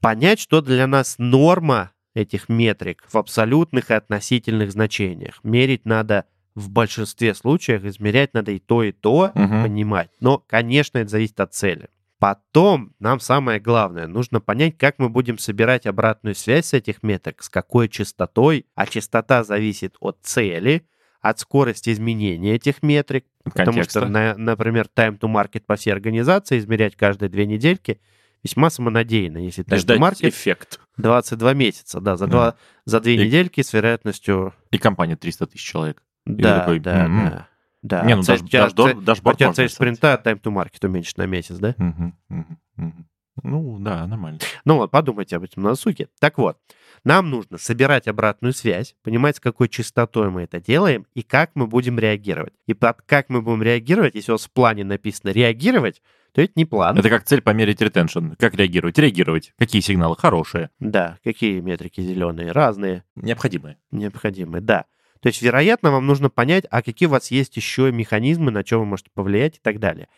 Понять, 0.00 0.40
что 0.40 0.62
для 0.62 0.86
нас 0.86 1.16
норма 1.18 1.90
этих 2.14 2.48
метрик 2.48 3.04
в 3.08 3.16
абсолютных 3.18 3.90
и 3.90 3.94
относительных 3.94 4.72
значениях. 4.72 5.38
Мерить 5.42 5.84
надо 5.84 6.24
в 6.54 6.70
большинстве 6.70 7.34
случаев, 7.34 7.84
измерять 7.84 8.34
надо 8.34 8.52
и 8.52 8.58
то, 8.58 8.82
и 8.82 8.92
то, 8.92 9.32
Мгм. 9.34 9.62
понимать. 9.64 10.10
Но, 10.20 10.38
конечно, 10.38 10.98
это 10.98 11.10
зависит 11.10 11.40
от 11.40 11.54
цели. 11.54 11.88
Потом 12.22 12.94
нам 13.00 13.18
самое 13.18 13.58
главное, 13.58 14.06
нужно 14.06 14.40
понять, 14.40 14.78
как 14.78 15.00
мы 15.00 15.08
будем 15.08 15.38
собирать 15.38 15.86
обратную 15.86 16.36
связь 16.36 16.66
с 16.66 16.72
этих 16.72 17.02
метрик, 17.02 17.42
с 17.42 17.48
какой 17.48 17.88
частотой, 17.88 18.64
а 18.76 18.86
частота 18.86 19.42
зависит 19.42 19.96
от 19.98 20.18
цели, 20.22 20.86
от 21.20 21.40
скорости 21.40 21.90
изменения 21.90 22.54
этих 22.54 22.80
метрик, 22.84 23.24
потому 23.42 23.72
Контекста. 23.72 24.00
что, 24.02 24.08
на- 24.08 24.36
например, 24.36 24.86
time 24.94 25.18
to 25.18 25.22
market 25.28 25.64
по 25.66 25.74
всей 25.74 25.90
организации 25.90 26.58
измерять 26.60 26.94
каждые 26.94 27.28
две 27.28 27.44
недельки 27.44 28.00
весьма 28.44 28.70
самонадеянно, 28.70 29.38
если 29.38 29.64
time 29.64 29.84
to 29.84 29.98
market 29.98 30.28
эффект. 30.28 30.78
22 30.98 31.54
месяца, 31.54 32.00
да, 32.00 32.16
за, 32.16 32.26
Да. 32.26 32.30
два, 32.30 32.54
за 32.84 33.00
две 33.00 33.16
И- 33.16 33.18
недельки 33.18 33.62
с 33.62 33.72
вероятностью... 33.72 34.54
И 34.70 34.78
компания 34.78 35.16
300 35.16 35.48
тысяч 35.48 35.64
человек. 35.68 36.00
Да, 36.24 36.60
такой, 36.60 36.78
да, 36.78 37.04
м-м. 37.06 37.30
да. 37.30 37.48
Да, 37.82 38.04
Не, 38.04 38.14
ну 38.16 38.22
Цель- 38.22 38.36
даш- 38.38 38.44
у 38.44 38.48
тебя 38.48 38.68
дашборд- 38.68 39.34
у 39.34 39.38
тебя 39.38 39.52
цель 39.52 39.68
спринта 39.68 40.20
time 40.24 40.40
to 40.40 40.52
market 40.54 40.86
уменьшить 40.86 41.18
на 41.18 41.26
месяц, 41.26 41.56
да? 41.58 41.74
Мгм, 41.78 42.16
мгм. 42.28 43.06
Ну, 43.42 43.78
да, 43.80 44.06
нормально. 44.06 44.38
Ну 44.64 44.76
вот, 44.76 44.90
подумайте 44.90 45.36
об 45.36 45.42
этом 45.44 45.62
на 45.62 45.70
досуге. 45.70 46.08
Так 46.20 46.36
вот, 46.38 46.58
нам 47.02 47.30
нужно 47.30 47.56
собирать 47.58 48.06
обратную 48.06 48.52
связь, 48.52 48.94
понимать, 49.02 49.36
с 49.36 49.40
какой 49.40 49.68
частотой 49.68 50.30
мы 50.30 50.42
это 50.42 50.60
делаем 50.60 51.06
и 51.14 51.22
как 51.22 51.50
мы 51.54 51.66
будем 51.66 51.98
реагировать. 51.98 52.52
И 52.66 52.74
под 52.74 53.00
как 53.02 53.30
мы 53.30 53.40
будем 53.40 53.62
реагировать, 53.62 54.14
если 54.14 54.32
у 54.32 54.34
вас 54.34 54.44
в 54.44 54.50
плане 54.50 54.84
написано 54.84 55.30
реагировать, 55.30 56.02
то 56.32 56.40
это 56.42 56.52
не 56.56 56.66
план. 56.66 56.96
Это 56.98 57.08
как 57.08 57.24
цель 57.24 57.40
померить 57.42 57.80
ретеншн. 57.80 58.32
Как 58.38 58.54
реагировать? 58.54 58.98
Реагировать. 58.98 59.52
Какие 59.58 59.80
сигналы? 59.82 60.14
Хорошие. 60.16 60.70
Да, 60.78 61.18
какие 61.24 61.60
метрики 61.60 62.00
зеленые, 62.02 62.52
разные, 62.52 63.02
Необходимые. 63.16 63.78
необходимые, 63.90 64.60
да. 64.60 64.84
То 65.22 65.28
есть, 65.28 65.40
вероятно, 65.40 65.92
вам 65.92 66.06
нужно 66.06 66.30
понять, 66.30 66.64
а 66.70 66.82
какие 66.82 67.06
у 67.06 67.10
вас 67.10 67.30
есть 67.30 67.56
еще 67.56 67.92
механизмы, 67.92 68.50
на 68.50 68.66
что 68.66 68.80
вы 68.80 68.86
можете 68.86 69.10
повлиять 69.14 69.56
и 69.56 69.60
так 69.62 69.78
далее. 69.78 70.08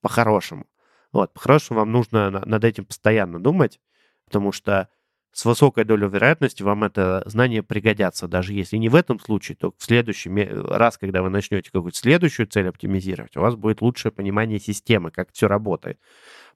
По-хорошему. 0.00 0.66
Вот, 1.12 1.32
по-хорошему 1.34 1.80
вам 1.80 1.92
нужно 1.92 2.30
на- 2.30 2.44
над 2.44 2.64
этим 2.64 2.86
постоянно 2.86 3.38
думать, 3.38 3.78
потому 4.24 4.52
что 4.52 4.88
с 5.32 5.44
высокой 5.44 5.84
долей 5.84 6.08
вероятности 6.08 6.62
вам 6.62 6.84
это 6.84 7.22
знание 7.26 7.62
пригодятся. 7.62 8.26
Даже 8.26 8.54
если 8.54 8.78
не 8.78 8.88
в 8.88 8.94
этом 8.94 9.20
случае, 9.20 9.56
то 9.56 9.74
в 9.76 9.84
следующий 9.84 10.30
ме- 10.30 10.48
раз, 10.48 10.96
когда 10.96 11.22
вы 11.22 11.28
начнете 11.28 11.70
какую-то 11.70 11.98
следующую 11.98 12.46
цель 12.46 12.68
оптимизировать, 12.68 13.36
у 13.36 13.40
вас 13.40 13.56
будет 13.56 13.82
лучшее 13.82 14.12
понимание 14.12 14.58
системы, 14.58 15.10
как 15.10 15.28
все 15.32 15.46
работает. 15.46 15.98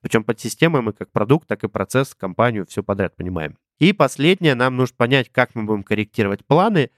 Причем 0.00 0.24
под 0.24 0.40
системой 0.40 0.80
мы 0.80 0.92
как 0.92 1.10
продукт, 1.10 1.46
так 1.46 1.62
и 1.64 1.68
процесс, 1.68 2.14
компанию, 2.14 2.66
все 2.66 2.82
подряд 2.82 3.16
понимаем. 3.16 3.58
И 3.80 3.92
последнее, 3.92 4.54
нам 4.54 4.76
нужно 4.76 4.94
понять, 4.96 5.28
как 5.30 5.54
мы 5.54 5.64
будем 5.64 5.82
корректировать 5.82 6.46
планы, 6.46 6.90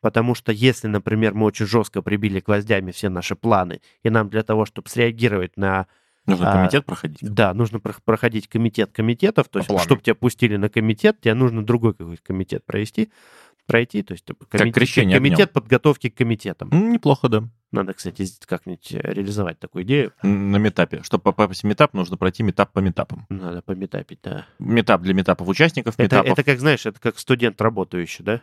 потому 0.00 0.34
что 0.34 0.52
если, 0.52 0.86
например, 0.88 1.34
мы 1.34 1.46
очень 1.46 1.66
жестко 1.66 2.02
прибили 2.02 2.40
гвоздями 2.40 2.90
все 2.92 3.08
наши 3.08 3.34
планы, 3.36 3.80
и 4.02 4.10
нам 4.10 4.28
для 4.28 4.42
того, 4.42 4.64
чтобы 4.66 4.88
среагировать 4.88 5.56
на 5.56 5.86
Нужно 6.26 6.50
А, 6.52 6.56
комитет 6.58 6.84
проходить. 6.84 7.18
да, 7.22 7.54
нужно 7.54 7.80
про- 7.80 7.94
проходить 8.04 8.48
комитет 8.48 8.92
комитетов, 8.92 9.46
то 9.48 9.52
По 9.52 9.58
есть, 9.60 9.68
плану. 9.68 9.82
чтобы 9.84 10.02
тебя 10.02 10.14
пустили 10.14 10.56
на 10.56 10.68
комитет, 10.68 11.18
тебе 11.22 11.32
нужно 11.32 11.64
другой 11.64 11.94
какой-то 11.94 12.22
комитет 12.22 12.66
провести, 12.66 13.10
пройти, 13.64 14.02
то 14.02 14.12
есть 14.12 14.26
комитет, 14.50 14.74
крещение 14.74 15.16
комитет 15.16 15.52
подготовки 15.54 16.10
к 16.10 16.14
комитетам. 16.16 16.68
М, 16.70 16.92
Неплохо, 16.92 17.28
да. 17.30 17.44
Надо, 17.72 17.94
кстати, 17.94 18.26
как-нибудь 18.46 18.92
э, 18.92 19.00
реализовать 19.12 19.58
такую 19.58 19.84
идею. 19.84 20.12
На 20.22 20.56
метапе. 20.58 21.02
Чтобы 21.02 21.22
попасть 21.22 21.62
в 21.62 21.66
метап, 21.66 21.94
нужно 21.94 22.18
пройти 22.18 22.42
метап 22.42 22.72
по 22.72 22.80
метапам. 22.80 23.24
Надо 23.30 23.62
пометапить, 23.62 24.18
да. 24.22 24.44
Метап 24.58 25.00
для 25.00 25.14
метапов 25.14 25.48
участников, 25.48 25.94
Это, 25.96 26.02
метапов. 26.16 26.32
это 26.32 26.44
как, 26.44 26.58
знаешь, 26.60 26.84
это 26.84 27.00
как 27.00 27.18
студент 27.18 27.58
работающий, 27.62 28.22
да? 28.24 28.42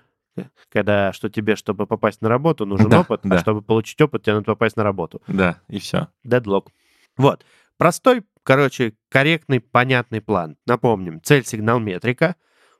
Когда 0.69 1.13
что 1.13 1.29
тебе, 1.29 1.55
чтобы 1.55 1.87
попасть 1.87 2.21
на 2.21 2.29
работу, 2.29 2.65
нужен 2.65 2.89
Да, 2.89 3.01
опыт, 3.01 3.21
да. 3.23 3.35
а 3.35 3.39
чтобы 3.39 3.61
получить 3.61 3.99
опыт, 4.01 4.23
тебе 4.23 4.33
надо 4.33 4.45
попасть 4.45 4.75
на 4.75 4.83
работу. 4.83 5.21
Да, 5.27 5.59
и 5.67 5.79
все. 5.79 6.07
Дедлог. 6.23 6.71
Вот. 7.17 7.45
Простой, 7.77 8.23
короче, 8.43 8.93
корректный, 9.09 9.59
понятный 9.59 10.21
план. 10.21 10.57
Напомним, 10.65 11.21
цель 11.21 11.45
сигнал 11.45 11.79
метрика. 11.79 12.35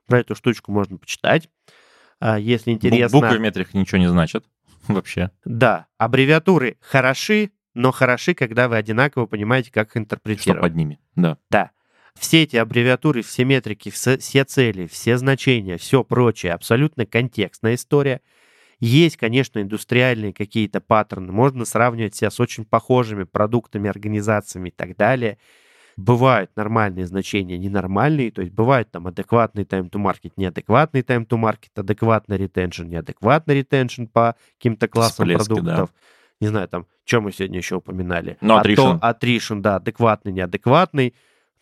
Про 0.06 0.20
эту 0.20 0.34
штучку 0.34 0.70
можно 0.72 0.98
почитать. 0.98 1.48
А, 2.20 2.38
Если 2.38 2.70
интересно... 2.72 3.18
Буквы 3.20 3.38
в 3.38 3.40
метриках 3.40 3.74
ничего 3.74 3.98
не 3.98 4.08
значат 4.08 4.44
вообще. 4.88 5.30
Да, 5.44 5.86
аббревиатуры 5.98 6.76
хороши, 6.80 7.50
но 7.74 7.90
хороши, 7.92 8.34
когда 8.34 8.68
вы 8.68 8.76
одинаково 8.76 9.26
понимаете, 9.26 9.70
как 9.70 9.88
их 9.88 9.90
Что 9.92 9.98
интерпретировать. 10.00 10.62
под 10.62 10.74
ними. 10.76 11.00
Да. 11.14 11.38
Да. 11.50 11.70
Все 12.18 12.42
эти 12.44 12.56
аббревиатуры, 12.56 13.22
все 13.22 13.44
метрики, 13.44 13.90
все, 13.90 14.18
все 14.18 14.44
цели, 14.44 14.86
все 14.86 15.18
значения, 15.18 15.76
все 15.76 16.02
прочее, 16.02 16.52
абсолютно 16.52 17.06
контекстная 17.06 17.74
история. 17.74 18.20
Есть, 18.80 19.16
конечно, 19.16 19.60
индустриальные 19.60 20.32
какие-то 20.32 20.80
паттерны. 20.80 21.32
Можно 21.32 21.64
сравнивать 21.64 22.14
себя 22.14 22.30
с 22.30 22.40
очень 22.40 22.64
похожими 22.64 23.24
продуктами, 23.24 23.88
организациями 23.88 24.68
и 24.68 24.72
так 24.72 24.96
далее. 24.96 25.38
Бывают 25.96 26.50
нормальные 26.56 27.06
значения, 27.06 27.56
ненормальные. 27.56 28.30
То 28.30 28.42
есть 28.42 28.52
бывает 28.52 28.90
там 28.90 29.06
адекватный 29.06 29.64
time 29.64 29.88
to 29.88 30.02
market, 30.02 30.32
неадекватный 30.36 31.00
time 31.00 31.26
to 31.26 31.40
market, 31.40 31.70
адекватный 31.74 32.36
retention, 32.36 32.84
неадекватный 32.84 33.60
retention 33.62 34.06
по 34.06 34.36
каким-то 34.58 34.88
классам 34.88 35.26
Всплески, 35.26 35.48
да. 35.48 35.54
продуктов. 35.54 35.94
Не 36.40 36.48
знаю, 36.48 36.68
там, 36.68 36.86
что 37.06 37.22
мы 37.22 37.32
сегодня 37.32 37.56
еще 37.56 37.76
упоминали. 37.76 38.36
Ну, 38.42 38.56
А 38.56 38.62
attrition. 38.62 39.00
attrition, 39.00 39.60
да, 39.60 39.76
адекватный, 39.76 40.32
неадекватный. 40.32 41.14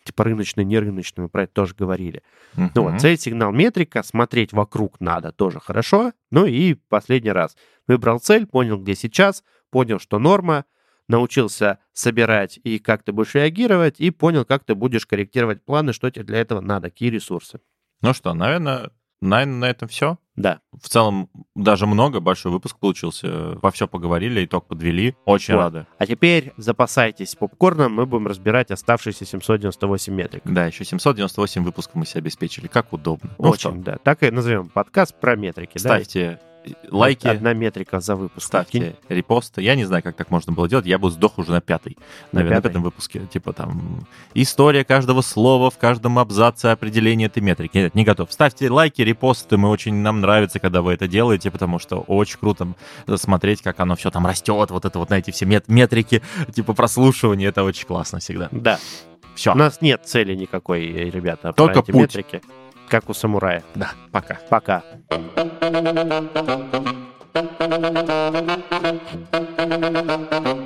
Типа 0.05 0.23
рыночный, 0.23 0.63
нерыночный, 0.63 1.23
мы 1.23 1.29
про 1.29 1.43
это 1.43 1.53
тоже 1.53 1.73
говорили. 1.73 2.21
Ну 2.55 2.83
Мгм. 2.83 2.91
вот, 2.91 3.01
цель, 3.01 3.17
сигнал, 3.17 3.51
метрика, 3.51 4.03
смотреть 4.03 4.53
вокруг 4.53 5.01
надо, 5.01 5.31
тоже 5.31 5.59
хорошо. 5.59 6.13
Ну 6.29 6.45
и 6.45 6.75
последний 6.75 7.31
раз. 7.31 7.57
Выбрал 7.87 8.19
цель, 8.19 8.45
понял, 8.45 8.77
где 8.77 8.93
сейчас, 8.95 9.43
понял, 9.71 9.99
что 9.99 10.19
норма, 10.19 10.65
научился 11.07 11.79
собирать 11.91 12.59
и 12.63 12.77
как 12.79 13.03
ты 13.03 13.11
будешь 13.11 13.33
реагировать, 13.33 13.99
и 13.99 14.11
понял, 14.11 14.45
как 14.45 14.63
ты 14.63 14.75
будешь 14.75 15.05
корректировать 15.07 15.63
планы, 15.65 15.91
что 15.91 16.09
тебе 16.09 16.23
для 16.23 16.39
этого 16.39 16.61
надо, 16.61 16.89
какие 16.89 17.09
ресурсы. 17.09 17.59
Ну 18.01 18.13
что, 18.13 18.33
наверное, 18.33 18.91
наверное, 19.21 19.55
на 19.57 19.69
этом 19.69 19.87
все. 19.87 20.19
Да. 20.35 20.59
В 20.81 20.89
целом, 20.89 21.29
даже 21.55 21.87
много, 21.87 22.19
большой 22.19 22.51
выпуск 22.51 22.77
получился. 22.77 23.57
Во 23.61 23.71
все 23.71 23.87
поговорили, 23.87 24.43
итог 24.45 24.67
подвели. 24.67 25.15
Очень 25.25 25.53
Вот. 25.55 25.61
рады. 25.61 25.85
А 25.97 26.05
теперь 26.05 26.53
запасайтесь 26.57 27.35
попкорном, 27.35 27.93
мы 27.93 28.05
будем 28.05 28.27
разбирать 28.27 28.69
оставшиеся 28.71 29.25
798 29.25 30.13
метрик. 30.13 30.41
Да, 30.45 30.65
еще 30.65 30.83
798 30.83 31.63
выпусков 31.63 31.95
мы 31.95 32.05
себе 32.05 32.19
обеспечили. 32.19 32.67
Как 32.67 32.91
удобно. 32.91 33.29
Ну 33.37 33.49
Очень, 33.49 33.59
что, 33.59 33.71
да. 33.81 33.97
Так 34.03 34.23
и 34.23 34.31
назовем 34.31 34.67
подкаст 34.69 35.15
про 35.19 35.35
метрики. 35.35 35.77
да? 35.81 35.99
Лайки, 36.89 37.27
Одна 37.27 37.53
метрика 37.53 37.99
за 37.99 38.15
выпуск. 38.15 38.45
ставьте 38.45 38.95
репосты. 39.09 39.61
Я 39.61 39.75
не 39.75 39.85
знаю, 39.85 40.03
как 40.03 40.15
так 40.15 40.31
можно 40.31 40.53
было 40.53 40.67
делать. 40.67 40.85
Я 40.85 40.97
бы 40.97 41.09
сдох 41.11 41.37
уже 41.37 41.51
на 41.51 41.61
пятой. 41.61 41.97
На 42.31 42.39
Наверное, 42.39 42.55
на 42.57 42.61
пятой? 42.61 42.69
пятом 42.69 42.83
выпуске. 42.83 43.21
Типа 43.31 43.53
там 43.53 44.07
история 44.33 44.83
каждого 44.83 45.21
слова 45.21 45.69
в 45.69 45.77
каждом 45.77 46.19
абзаце 46.19 46.67
определение 46.67 47.27
этой 47.27 47.41
метрики. 47.41 47.77
Нет, 47.77 47.95
не 47.95 48.03
готов. 48.03 48.31
Ставьте 48.31 48.69
лайки, 48.69 49.01
репосты. 49.01 49.57
Мы 49.57 49.69
очень 49.69 49.95
нам 49.95 50.21
нравится, 50.21 50.59
когда 50.59 50.81
вы 50.81 50.93
это 50.93 51.07
делаете, 51.07 51.51
потому 51.51 51.79
что 51.79 51.97
очень 51.97 52.37
круто 52.39 52.67
смотреть, 53.15 53.61
как 53.61 53.79
оно 53.79 53.95
все 53.95 54.11
там 54.11 54.25
растет. 54.25 54.71
Вот 54.71 54.85
это 54.85 54.99
вот 54.99 55.09
на 55.09 55.15
эти 55.19 55.31
все 55.31 55.45
мет- 55.45 55.67
метрики, 55.67 56.21
типа 56.53 56.73
прослушивания. 56.73 57.49
Это 57.49 57.63
очень 57.63 57.85
классно 57.85 58.19
всегда. 58.19 58.49
Да. 58.51 58.79
Все. 59.35 59.51
У 59.51 59.55
нас 59.57 59.81
нет 59.81 60.01
цели 60.05 60.33
никакой, 60.33 60.85
ребята, 60.87 61.51
Только 61.51 61.81
путь. 61.81 61.93
метрики. 61.95 62.41
Как 62.89 63.09
у 63.09 63.13
самурая. 63.13 63.63
Да, 63.75 63.91
пока. 64.11 64.37
Пока. 64.49 64.83